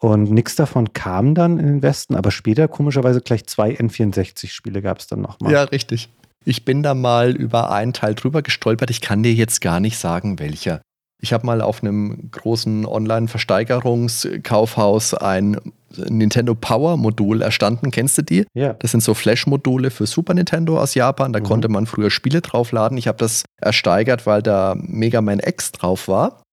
[0.09, 4.99] Und nichts davon kam dann in den Westen, aber später komischerweise gleich zwei N64-Spiele gab
[4.99, 5.53] es dann nochmal.
[5.53, 6.09] Ja, richtig.
[6.43, 8.89] Ich bin da mal über einen Teil drüber gestolpert.
[8.89, 10.81] Ich kann dir jetzt gar nicht sagen, welcher.
[11.21, 15.55] Ich habe mal auf einem großen Online-Versteigerungskaufhaus ein
[15.97, 17.91] Nintendo Power Modul erstanden.
[17.91, 18.45] Kennst du die?
[18.53, 18.73] Ja.
[18.73, 21.33] Das sind so Flash-Module für Super Nintendo aus Japan.
[21.33, 21.43] Da mhm.
[21.43, 22.97] konnte man früher Spiele draufladen.
[22.97, 26.43] Ich habe das ersteigert, weil da Mega Man X drauf war.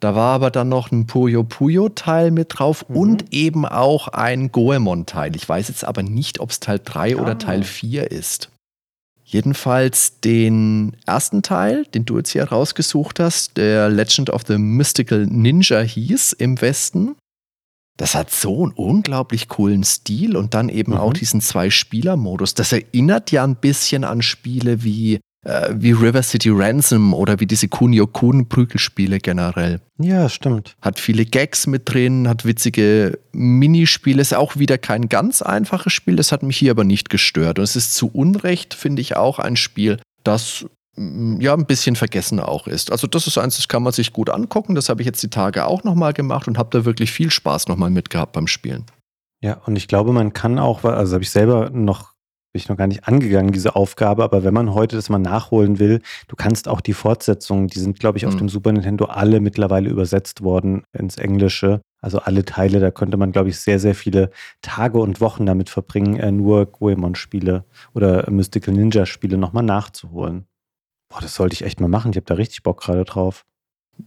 [0.00, 2.96] Da war aber dann noch ein Puyo Puyo Teil mit drauf mhm.
[2.96, 5.34] und eben auch ein Goemon Teil.
[5.36, 7.20] Ich weiß jetzt aber nicht, ob es Teil 3 ah.
[7.20, 8.50] oder Teil 4 ist.
[9.28, 15.26] Jedenfalls den ersten Teil, den du jetzt hier rausgesucht hast, der Legend of the Mystical
[15.26, 17.16] Ninja hieß im Westen.
[17.96, 20.98] Das hat so einen unglaublich coolen Stil und dann eben mhm.
[20.98, 22.54] auch diesen Zwei-Spieler-Modus.
[22.54, 27.46] Das erinnert ja ein bisschen an Spiele wie äh, wie River City Ransom oder wie
[27.46, 29.80] diese Kunio-Kun-Prügelspiele generell.
[29.98, 30.76] Ja, stimmt.
[30.82, 34.20] Hat viele Gags mit drin, hat witzige Minispiele.
[34.20, 37.58] Ist auch wieder kein ganz einfaches Spiel, das hat mich hier aber nicht gestört.
[37.58, 40.66] Und es ist zu Unrecht, finde ich, auch ein Spiel, das
[40.96, 42.90] ja ein bisschen vergessen auch ist.
[42.90, 44.74] Also das ist eins, das kann man sich gut angucken.
[44.74, 47.68] Das habe ich jetzt die Tage auch nochmal gemacht und habe da wirklich viel Spaß
[47.68, 48.84] nochmal mitgehabt beim Spielen.
[49.42, 52.16] Ja, und ich glaube, man kann auch, also habe ich selber noch
[52.56, 54.24] bin ich noch gar nicht angegangen, diese Aufgabe.
[54.24, 58.00] Aber wenn man heute das mal nachholen will, du kannst auch die Fortsetzungen, die sind,
[58.00, 58.38] glaube ich, auf mhm.
[58.38, 61.82] dem Super Nintendo alle mittlerweile übersetzt worden ins Englische.
[62.00, 64.30] Also alle Teile, da könnte man, glaube ich, sehr, sehr viele
[64.62, 70.46] Tage und Wochen damit verbringen, äh, nur Goemon-Spiele oder Mystical Ninja-Spiele nochmal nachzuholen.
[71.08, 72.10] Boah, das sollte ich echt mal machen.
[72.10, 73.44] Ich habe da richtig Bock gerade drauf.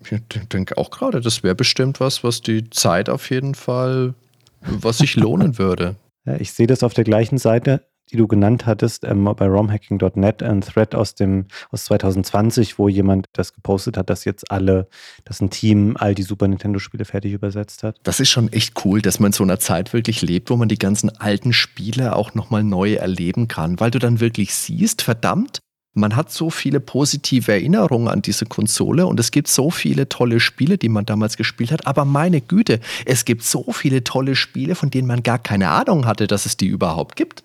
[0.04, 4.14] Ich denke auch gerade, das wäre bestimmt was, was die Zeit auf jeden Fall,
[4.62, 5.96] was sich lohnen würde.
[6.26, 7.82] Ja, ich sehe das auf der gleichen Seite
[8.12, 13.28] die du genannt hattest, ähm, bei romhacking.net, ein Thread aus dem aus 2020, wo jemand
[13.34, 14.88] das gepostet hat, dass jetzt alle,
[15.26, 17.98] dass ein Team all die Super Nintendo-Spiele fertig übersetzt hat.
[18.04, 20.70] Das ist schon echt cool, dass man in so einer Zeit wirklich lebt, wo man
[20.70, 25.60] die ganzen alten Spiele auch nochmal neu erleben kann, weil du dann wirklich siehst, verdammt,
[26.00, 30.40] man hat so viele positive Erinnerungen an diese Konsole und es gibt so viele tolle
[30.40, 31.86] Spiele, die man damals gespielt hat.
[31.86, 36.06] Aber meine Güte, es gibt so viele tolle Spiele, von denen man gar keine Ahnung
[36.06, 37.44] hatte, dass es die überhaupt gibt.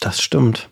[0.00, 0.70] Das stimmt.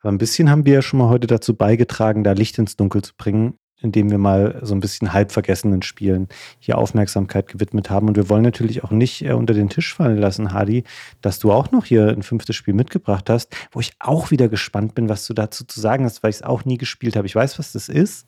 [0.00, 3.02] Aber ein bisschen haben wir ja schon mal heute dazu beigetragen, da Licht ins Dunkel
[3.02, 6.28] zu bringen, indem wir mal so ein bisschen halb vergessenen Spielen
[6.58, 8.08] hier Aufmerksamkeit gewidmet haben.
[8.08, 10.84] Und wir wollen natürlich auch nicht äh, unter den Tisch fallen lassen, Hadi,
[11.20, 14.94] dass du auch noch hier ein fünftes Spiel mitgebracht hast, wo ich auch wieder gespannt
[14.94, 17.26] bin, was du dazu zu sagen hast, weil ich es auch nie gespielt habe.
[17.26, 18.26] Ich weiß, was das ist,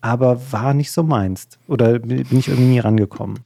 [0.00, 1.58] aber war nicht so meinst.
[1.68, 3.40] Oder bin ich irgendwie nie rangekommen.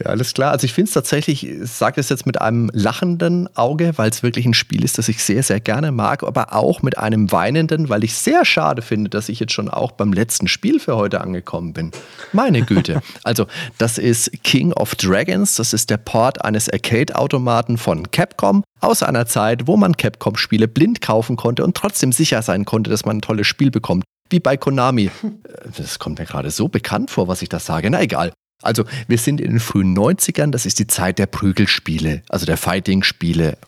[0.00, 0.50] Ja, alles klar.
[0.50, 4.24] Also ich finde es tatsächlich, ich sage das jetzt mit einem lachenden Auge, weil es
[4.24, 7.88] wirklich ein Spiel ist, das ich sehr, sehr gerne mag, aber auch mit einem weinenden,
[7.88, 11.20] weil ich sehr schade finde, dass ich jetzt schon auch beim letzten Spiel für heute
[11.20, 11.92] angekommen bin.
[12.32, 13.02] Meine Güte.
[13.22, 13.46] also
[13.78, 19.26] das ist King of Dragons, das ist der Port eines Arcade-Automaten von Capcom aus einer
[19.26, 23.22] Zeit, wo man Capcom-Spiele blind kaufen konnte und trotzdem sicher sein konnte, dass man ein
[23.22, 24.02] tolles Spiel bekommt.
[24.28, 25.10] Wie bei Konami.
[25.78, 27.88] Das kommt mir gerade so bekannt vor, was ich da sage.
[27.90, 28.32] Na egal.
[28.64, 32.56] Also wir sind in den frühen 90ern, das ist die Zeit der Prügelspiele, also der
[32.56, 33.58] Fighting-Spiele.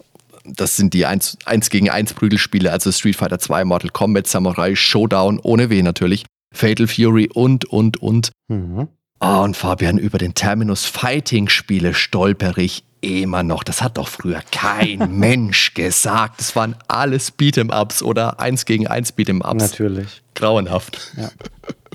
[0.44, 4.74] Das sind die 1, 1 gegen 1 Prügelspiele, also Street Fighter 2, Mortal Kombat, Samurai,
[4.76, 6.24] Showdown, ohne W natürlich,
[6.54, 8.30] Fatal Fury und, und, und.
[8.48, 8.88] Mhm.
[9.18, 13.64] Oh, und Fabian, über den Terminus Fighting-Spiele stolper ich immer noch.
[13.64, 16.40] Das hat doch früher kein Mensch gesagt.
[16.40, 19.58] Das waren alles Beat'em-Ups oder 1 gegen 1 Beat'em-Ups.
[19.58, 20.22] Natürlich.
[20.34, 21.12] Grauenhaft.
[21.16, 21.30] Ja.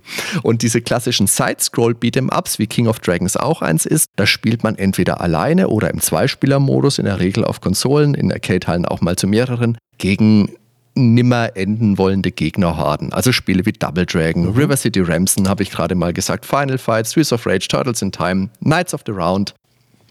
[0.44, 5.22] Und diese klassischen Side-Scroll-Beat'em-Ups, wie King of Dragons auch eins ist, da spielt man entweder
[5.22, 9.78] alleine oder im Zweispieler-Modus, in der Regel auf Konsolen, in Arcade-Hallen auch mal zu mehreren,
[9.98, 10.52] gegen
[10.96, 13.14] nimmer enden wollende Gegnerhorden.
[13.14, 14.58] Also Spiele wie Double Dragon, mhm.
[14.58, 18.12] River City Ramson, habe ich gerade mal gesagt, Final Fight, Streets of Rage, Turtles in
[18.12, 19.54] Time, Knights of the Round.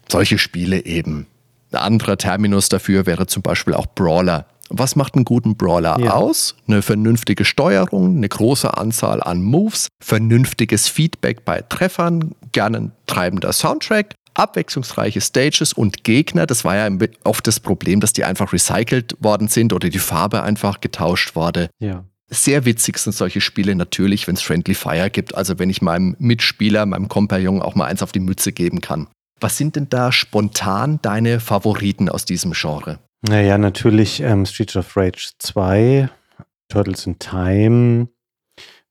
[0.09, 1.27] Solche Spiele eben.
[1.71, 4.45] Ein anderer Terminus dafür wäre zum Beispiel auch Brawler.
[4.73, 6.13] Was macht einen guten Brawler ja.
[6.13, 6.55] aus?
[6.67, 13.51] Eine vernünftige Steuerung, eine große Anzahl an Moves, vernünftiges Feedback bei Treffern, gerne ein treibender
[13.51, 16.45] Soundtrack, abwechslungsreiche Stages und Gegner.
[16.45, 16.89] Das war ja
[17.23, 21.69] oft das Problem, dass die einfach recycelt worden sind oder die Farbe einfach getauscht wurde.
[21.79, 22.05] Ja.
[22.29, 25.35] Sehr witzig sind solche Spiele natürlich, wenn es Friendly Fire gibt.
[25.35, 29.07] Also wenn ich meinem Mitspieler, meinem Kompagnon auch mal eins auf die Mütze geben kann.
[29.41, 32.99] Was sind denn da spontan deine Favoriten aus diesem Genre?
[33.21, 36.09] Naja, natürlich ähm, Streets of Rage 2,
[36.69, 38.07] Turtles in Time.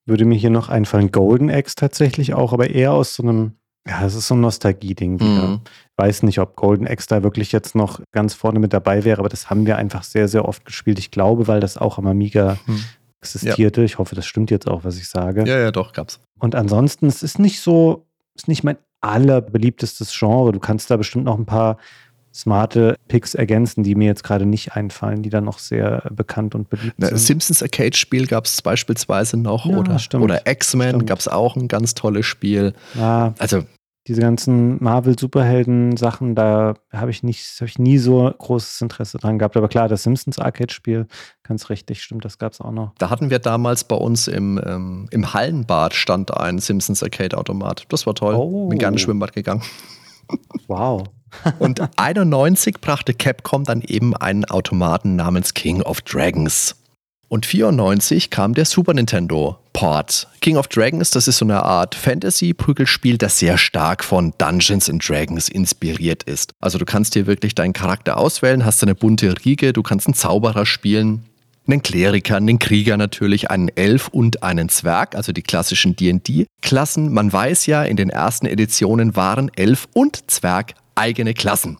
[0.06, 3.52] Würde mir hier noch einfallen, Golden Axe tatsächlich auch, aber eher aus so einem,
[3.86, 5.48] ja, es ist so ein Nostalgie-Ding wieder.
[5.48, 5.60] Mhm.
[5.96, 9.28] Weiß nicht, ob Golden Axe da wirklich jetzt noch ganz vorne mit dabei wäre, aber
[9.28, 10.98] das haben wir einfach sehr, sehr oft gespielt.
[10.98, 12.84] Ich glaube, weil das auch am Amiga mhm.
[13.20, 13.80] existierte.
[13.80, 13.84] Ja.
[13.84, 15.44] Ich hoffe, das stimmt jetzt auch, was ich sage.
[15.46, 16.20] Ja, ja, doch, gab's.
[16.38, 20.52] Und ansonsten, es ist nicht so, es ist nicht mein allerbeliebtestes Genre.
[20.52, 21.78] Du kannst da bestimmt noch ein paar
[22.32, 26.70] smarte Picks ergänzen, die mir jetzt gerade nicht einfallen, die dann noch sehr bekannt und
[26.70, 27.18] beliebt sind.
[27.18, 31.94] Simpsons Arcade-Spiel gab es beispielsweise noch ja, oder, oder X-Men gab es auch ein ganz
[31.94, 32.72] tolles Spiel.
[32.94, 33.64] Ja, also
[34.06, 39.56] diese ganzen Marvel-Superhelden-Sachen, da habe ich nicht, habe ich nie so großes Interesse dran gehabt.
[39.56, 41.06] Aber klar, das Simpsons Arcade-Spiel,
[41.42, 42.92] ganz richtig, stimmt, das gab es auch noch.
[42.98, 47.84] Da hatten wir damals bei uns im, ähm, im Hallenbad stand ein Simpsons Arcade-Automat.
[47.90, 48.34] Das war toll.
[48.34, 48.68] Oh.
[48.68, 49.62] Bin gerne Schwimmbad gegangen.
[50.68, 51.08] Wow.
[51.58, 56.76] Und 91 brachte Capcom dann eben einen Automaten namens King of Dragons.
[57.28, 60.26] Und 94 kam der Super Nintendo Port.
[60.40, 65.08] King of Dragons, das ist so eine Art Fantasy-Prügelspiel, das sehr stark von Dungeons and
[65.08, 66.52] Dragons inspiriert ist.
[66.60, 70.14] Also du kannst hier wirklich deinen Charakter auswählen, hast eine bunte Riege, du kannst einen
[70.14, 71.24] Zauberer spielen,
[71.68, 77.12] einen Kleriker, einen Krieger natürlich, einen Elf und einen Zwerg, also die klassischen D&D-Klassen.
[77.12, 81.78] Man weiß ja, in den ersten Editionen waren Elf und Zwerg eigene Klassen.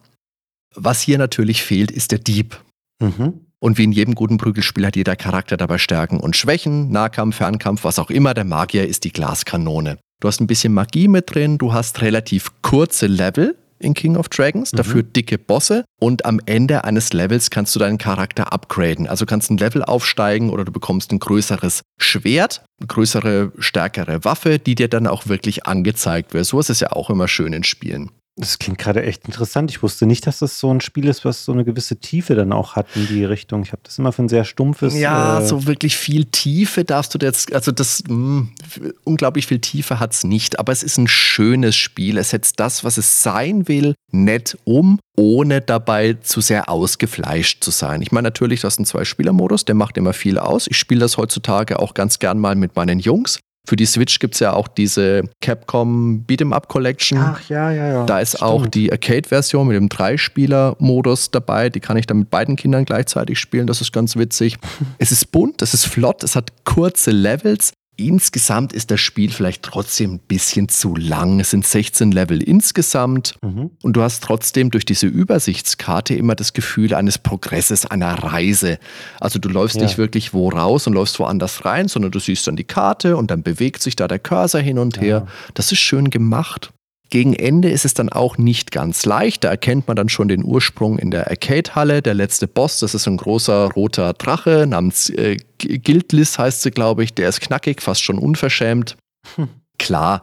[0.74, 2.60] Was hier natürlich fehlt, ist der Dieb.
[3.00, 3.46] Mhm.
[3.58, 7.84] Und wie in jedem guten Prügelspiel hat jeder Charakter dabei Stärken und Schwächen, Nahkampf, Fernkampf,
[7.84, 8.32] was auch immer.
[8.32, 9.98] Der Magier ist die Glaskanone.
[10.20, 14.28] Du hast ein bisschen Magie mit drin, du hast relativ kurze Level in King of
[14.28, 15.12] Dragons, dafür mhm.
[15.14, 19.06] dicke Bosse und am Ende eines Levels kannst du deinen Charakter upgraden.
[19.06, 24.58] Also kannst ein Level aufsteigen oder du bekommst ein größeres Schwert, eine größere, stärkere Waffe,
[24.58, 26.44] die dir dann auch wirklich angezeigt wird.
[26.44, 28.10] So ist es ja auch immer schön in Spielen.
[28.40, 29.70] Das klingt gerade echt interessant.
[29.70, 32.54] Ich wusste nicht, dass das so ein Spiel ist, was so eine gewisse Tiefe dann
[32.54, 33.62] auch hat in die Richtung.
[33.62, 34.94] Ich habe das immer für ein sehr stumpfes.
[34.94, 39.58] Ja, äh so wirklich viel Tiefe darfst du jetzt, also das, mh, hm, unglaublich viel
[39.58, 42.16] Tiefe hat es nicht, aber es ist ein schönes Spiel.
[42.16, 47.70] Es setzt das, was es sein will, nett um, ohne dabei zu sehr ausgefleischt zu
[47.70, 48.00] sein.
[48.00, 50.66] Ich meine, natürlich, das ist ein Zwei-Spieler-Modus, der macht immer viel aus.
[50.66, 53.38] Ich spiele das heutzutage auch ganz gern mal mit meinen Jungs.
[53.66, 57.18] Für die Switch gibt es ja auch diese Capcom Beat'em Up Collection.
[57.18, 58.06] Ach ja, ja, ja.
[58.06, 58.42] Da ist Stimmt.
[58.42, 61.68] auch die Arcade-Version mit dem Dreispieler-Modus dabei.
[61.68, 63.66] Die kann ich dann mit beiden Kindern gleichzeitig spielen.
[63.66, 64.56] Das ist ganz witzig.
[64.98, 67.72] es ist bunt, es ist flott, es hat kurze Levels.
[68.00, 71.38] Insgesamt ist das Spiel vielleicht trotzdem ein bisschen zu lang.
[71.40, 73.70] Es sind 16 Level insgesamt mhm.
[73.82, 78.78] und du hast trotzdem durch diese Übersichtskarte immer das Gefühl eines Progresses, einer Reise.
[79.20, 79.82] Also du läufst ja.
[79.82, 83.30] nicht wirklich wo raus und läufst woanders rein, sondern du siehst dann die Karte und
[83.30, 85.26] dann bewegt sich da der Cursor hin und her.
[85.54, 86.72] Das ist schön gemacht.
[87.10, 89.42] Gegen Ende ist es dann auch nicht ganz leicht.
[89.42, 92.02] Da erkennt man dann schon den Ursprung in der Arcade-Halle.
[92.02, 97.02] Der letzte Boss, das ist ein großer roter Drache namens äh, Gildlis, heißt sie, glaube
[97.02, 97.12] ich.
[97.12, 98.96] Der ist knackig, fast schon unverschämt.
[99.34, 99.48] Hm.
[99.78, 100.22] Klar,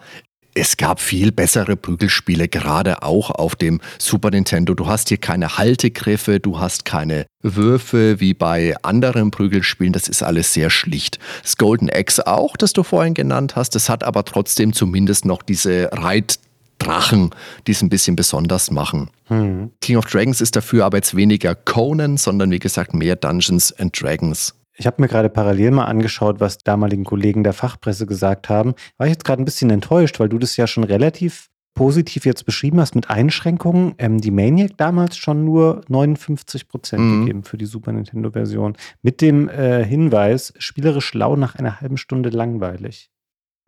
[0.59, 4.73] es gab viel bessere Prügelspiele, gerade auch auf dem Super Nintendo.
[4.73, 9.93] Du hast hier keine Haltegriffe, du hast keine Würfe wie bei anderen Prügelspielen.
[9.93, 11.19] Das ist alles sehr schlicht.
[11.43, 15.43] Das Golden Axe auch, das du vorhin genannt hast, das hat aber trotzdem zumindest noch
[15.43, 16.39] diese Reit
[16.77, 17.31] Drachen,
[17.65, 19.09] die es ein bisschen besonders machen.
[19.25, 19.71] Hm.
[19.81, 23.99] King of Dragons ist dafür aber jetzt weniger Conan, sondern wie gesagt mehr Dungeons and
[23.99, 24.53] Dragons.
[24.79, 28.75] Ich habe mir gerade parallel mal angeschaut, was damaligen Kollegen der Fachpresse gesagt haben.
[28.97, 32.45] War ich jetzt gerade ein bisschen enttäuscht, weil du das ja schon relativ positiv jetzt
[32.45, 37.19] beschrieben hast mit Einschränkungen, ähm, die Maniac damals schon nur 59 Prozent mhm.
[37.21, 38.75] gegeben für die Super Nintendo-Version.
[39.03, 43.11] Mit dem äh, Hinweis, spielerisch lau nach einer halben Stunde langweilig.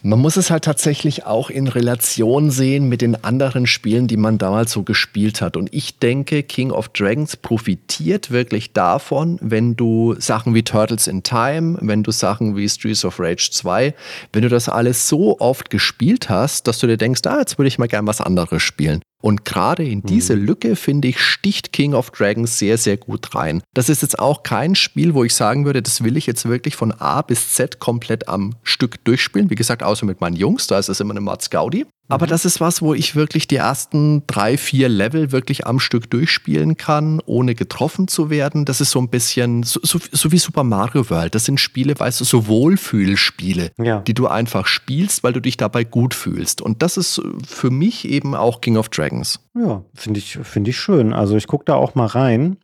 [0.02, 4.38] Man muss es halt tatsächlich auch in Relation sehen mit den anderen Spielen, die man
[4.38, 5.58] damals so gespielt hat.
[5.58, 11.24] Und ich denke, King of Dragons profitiert wirklich davon, wenn du Sachen wie Turtles in
[11.24, 13.94] Time, wenn du Sachen wie Streets of Rage 2,
[14.32, 17.68] wenn du das alles so oft gespielt hast, dass du dir denkst, ah, jetzt würde
[17.68, 19.02] ich mal gern was anderes spielen.
[19.22, 20.46] Und gerade in diese mhm.
[20.46, 23.62] Lücke, finde ich, sticht King of Dragons sehr, sehr gut rein.
[23.74, 26.76] Das ist jetzt auch kein Spiel, wo ich sagen würde, das will ich jetzt wirklich
[26.76, 29.50] von A bis Z komplett am Stück durchspielen.
[29.50, 31.86] Wie gesagt, außer mit meinen Jungs, da ist es immer eine Mats Gaudi.
[32.10, 32.32] Aber mhm.
[32.32, 36.76] das ist was, wo ich wirklich die ersten drei, vier Level wirklich am Stück durchspielen
[36.76, 38.66] kann, ohne getroffen zu werden.
[38.66, 41.36] Das ist so ein bisschen so, so, so wie Super Mario World.
[41.36, 44.00] Das sind Spiele, weißt du, so Wohlfühlspiele, ja.
[44.02, 46.62] die du einfach spielst, weil du dich dabei gut fühlst.
[46.62, 49.40] Und das ist für mich eben auch King of Dragons.
[49.56, 51.14] Ja, finde ich, finde ich schön.
[51.14, 52.58] Also ich gucke da auch mal rein.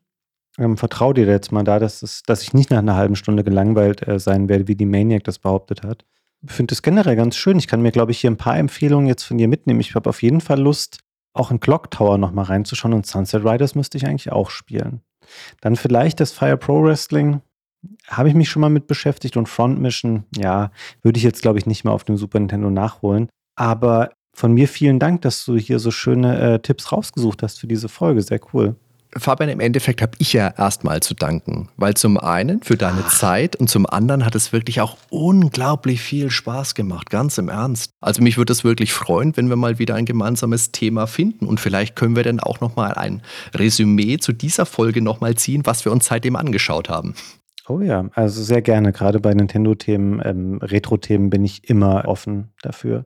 [0.58, 3.44] Ähm, Vertrau dir jetzt mal da, dass, es, dass ich nicht nach einer halben Stunde
[3.44, 6.04] gelangweilt äh, sein werde, wie die Maniac das behauptet hat
[6.48, 7.58] finde es generell ganz schön.
[7.58, 9.80] Ich kann mir, glaube ich, hier ein paar Empfehlungen jetzt von dir mitnehmen.
[9.80, 11.00] Ich habe auf jeden Fall Lust,
[11.34, 15.02] auch in Clock Tower nochmal reinzuschauen und Sunset Riders müsste ich eigentlich auch spielen.
[15.62, 17.42] Dann vielleicht das Fire Pro Wrestling.
[18.08, 20.72] Habe ich mich schon mal mit beschäftigt und Front Mission, ja,
[21.04, 23.30] würde ich jetzt, glaube ich, nicht mehr auf dem Super Nintendo nachholen.
[23.56, 27.68] Aber von mir vielen Dank, dass du hier so schöne äh, Tipps rausgesucht hast für
[27.68, 28.22] diese Folge.
[28.22, 28.76] Sehr cool.
[29.18, 33.14] Fabian, im Endeffekt habe ich ja erstmal zu danken, weil zum einen für deine Ach.
[33.14, 37.92] Zeit und zum anderen hat es wirklich auch unglaublich viel Spaß gemacht, ganz im Ernst.
[38.02, 41.62] Also mich würde es wirklich freuen, wenn wir mal wieder ein gemeinsames Thema finden und
[41.62, 43.22] vielleicht können wir dann auch noch mal ein
[43.54, 47.16] Resümee zu dieser Folge noch mal ziehen, was wir uns seitdem angeschaut haben.
[47.68, 48.92] Oh ja, also sehr gerne.
[48.92, 53.06] Gerade bei Nintendo-Themen, ähm, Retro-Themen bin ich immer offen dafür.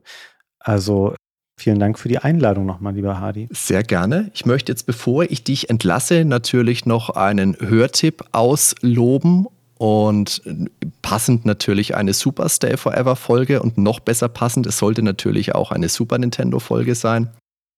[0.58, 1.14] Also
[1.60, 3.46] Vielen Dank für die Einladung nochmal, lieber Hardy.
[3.50, 4.30] Sehr gerne.
[4.32, 9.46] Ich möchte jetzt, bevor ich dich entlasse, natürlich noch einen Hörtipp ausloben
[9.76, 10.40] und
[11.02, 15.70] passend natürlich eine Super Stay Forever Folge und noch besser passend, es sollte natürlich auch
[15.70, 17.28] eine Super Nintendo Folge sein.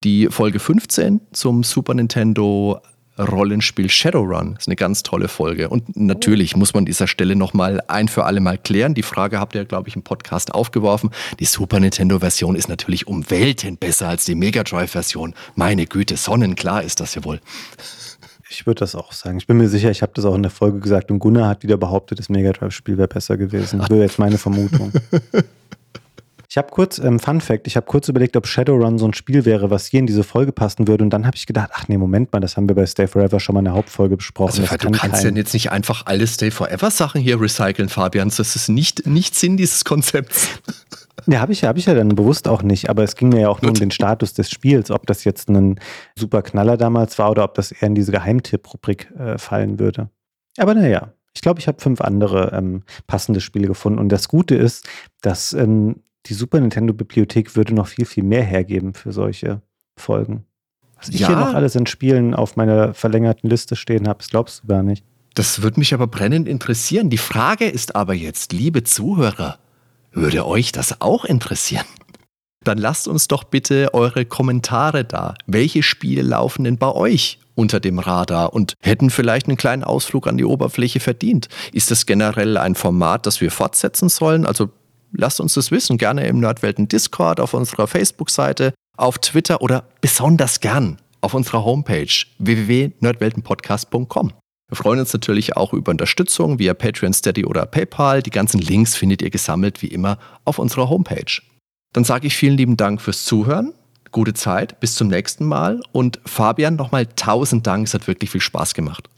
[0.05, 2.81] Die Folge 15 zum Super Nintendo
[3.19, 4.55] Rollenspiel Shadowrun.
[4.55, 5.69] Das ist eine ganz tolle Folge.
[5.69, 8.95] Und natürlich muss man an dieser Stelle nochmal ein für alle Mal klären.
[8.95, 11.11] Die Frage habt ihr, glaube ich, im Podcast aufgeworfen.
[11.39, 15.35] Die Super Nintendo-Version ist natürlich um Welten besser als die Mega Drive-Version.
[15.55, 17.41] Meine Güte, sonnenklar ist das ja wohl.
[18.49, 19.39] Ich würde das auch sagen.
[19.39, 21.63] Ich bin mir sicher, ich habe das auch in der Folge gesagt und Gunnar hat
[21.63, 23.79] wieder behauptet, das Mega Drive-Spiel wäre besser gewesen.
[23.79, 24.93] Das wäre jetzt meine Vermutung.
[26.53, 29.47] Ich habe kurz, ähm, Fun Fact, ich habe kurz überlegt, ob Shadowrun so ein Spiel
[29.47, 31.03] wäre, was hier in diese Folge passen würde.
[31.03, 33.41] Und dann habe ich gedacht, ach nee, Moment mal, das haben wir bei Stay Forever
[33.41, 34.61] schon mal in der Hauptfolge besprochen.
[34.61, 38.29] Also, du kannst ja jetzt nicht einfach alle Stay Forever Sachen hier recyceln, Fabian.
[38.29, 40.61] Das ist nicht, nicht Sinn dieses Konzepts.
[41.27, 43.49] Ja, habe ich, hab ich ja dann bewusst auch nicht, aber es ging mir ja
[43.49, 45.81] auch nur um den Status des Spiels, ob das jetzt ein
[46.19, 50.11] super Knaller damals war oder ob das eher in diese Geheimtipp-Rubrik äh, fallen würde.
[50.59, 53.99] Aber naja, ich glaube, ich habe fünf andere ähm, passende Spiele gefunden.
[53.99, 54.87] Und das Gute ist,
[55.23, 59.61] dass ähm, die Super Nintendo-Bibliothek würde noch viel, viel mehr hergeben für solche
[59.97, 60.44] Folgen.
[60.97, 61.28] Was ich ja.
[61.28, 64.82] hier noch alles in Spielen auf meiner verlängerten Liste stehen habe, das glaubst du gar
[64.82, 65.05] nicht.
[65.35, 67.11] Das würde mich aber brennend interessieren.
[67.11, 69.59] Die Frage ist aber jetzt, liebe Zuhörer,
[70.12, 71.86] würde euch das auch interessieren?
[72.62, 75.35] Dann lasst uns doch bitte eure Kommentare da.
[75.47, 80.28] Welche Spiele laufen denn bei euch unter dem Radar und hätten vielleicht einen kleinen Ausflug
[80.28, 81.49] an die Oberfläche verdient?
[81.73, 84.47] Ist das generell ein Format, das wir fortsetzen sollen?
[84.47, 84.70] Also
[85.13, 90.61] Lasst uns das wissen, gerne im Nerdwelten Discord, auf unserer Facebook-Seite, auf Twitter oder besonders
[90.61, 94.33] gern auf unserer Homepage www.nerdweltenpodcast.com.
[94.69, 98.23] Wir freuen uns natürlich auch über Unterstützung via Patreon, Steady oder PayPal.
[98.23, 101.43] Die ganzen Links findet ihr gesammelt wie immer auf unserer Homepage.
[101.93, 103.75] Dann sage ich vielen lieben Dank fürs Zuhören.
[104.13, 105.83] Gute Zeit, bis zum nächsten Mal.
[105.93, 107.87] Und Fabian, nochmal tausend Dank.
[107.87, 109.09] Es hat wirklich viel Spaß gemacht.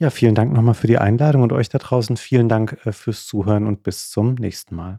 [0.00, 3.26] Ja, vielen Dank nochmal für die Einladung und euch da draußen vielen Dank äh, fürs
[3.26, 4.98] Zuhören und bis zum nächsten Mal.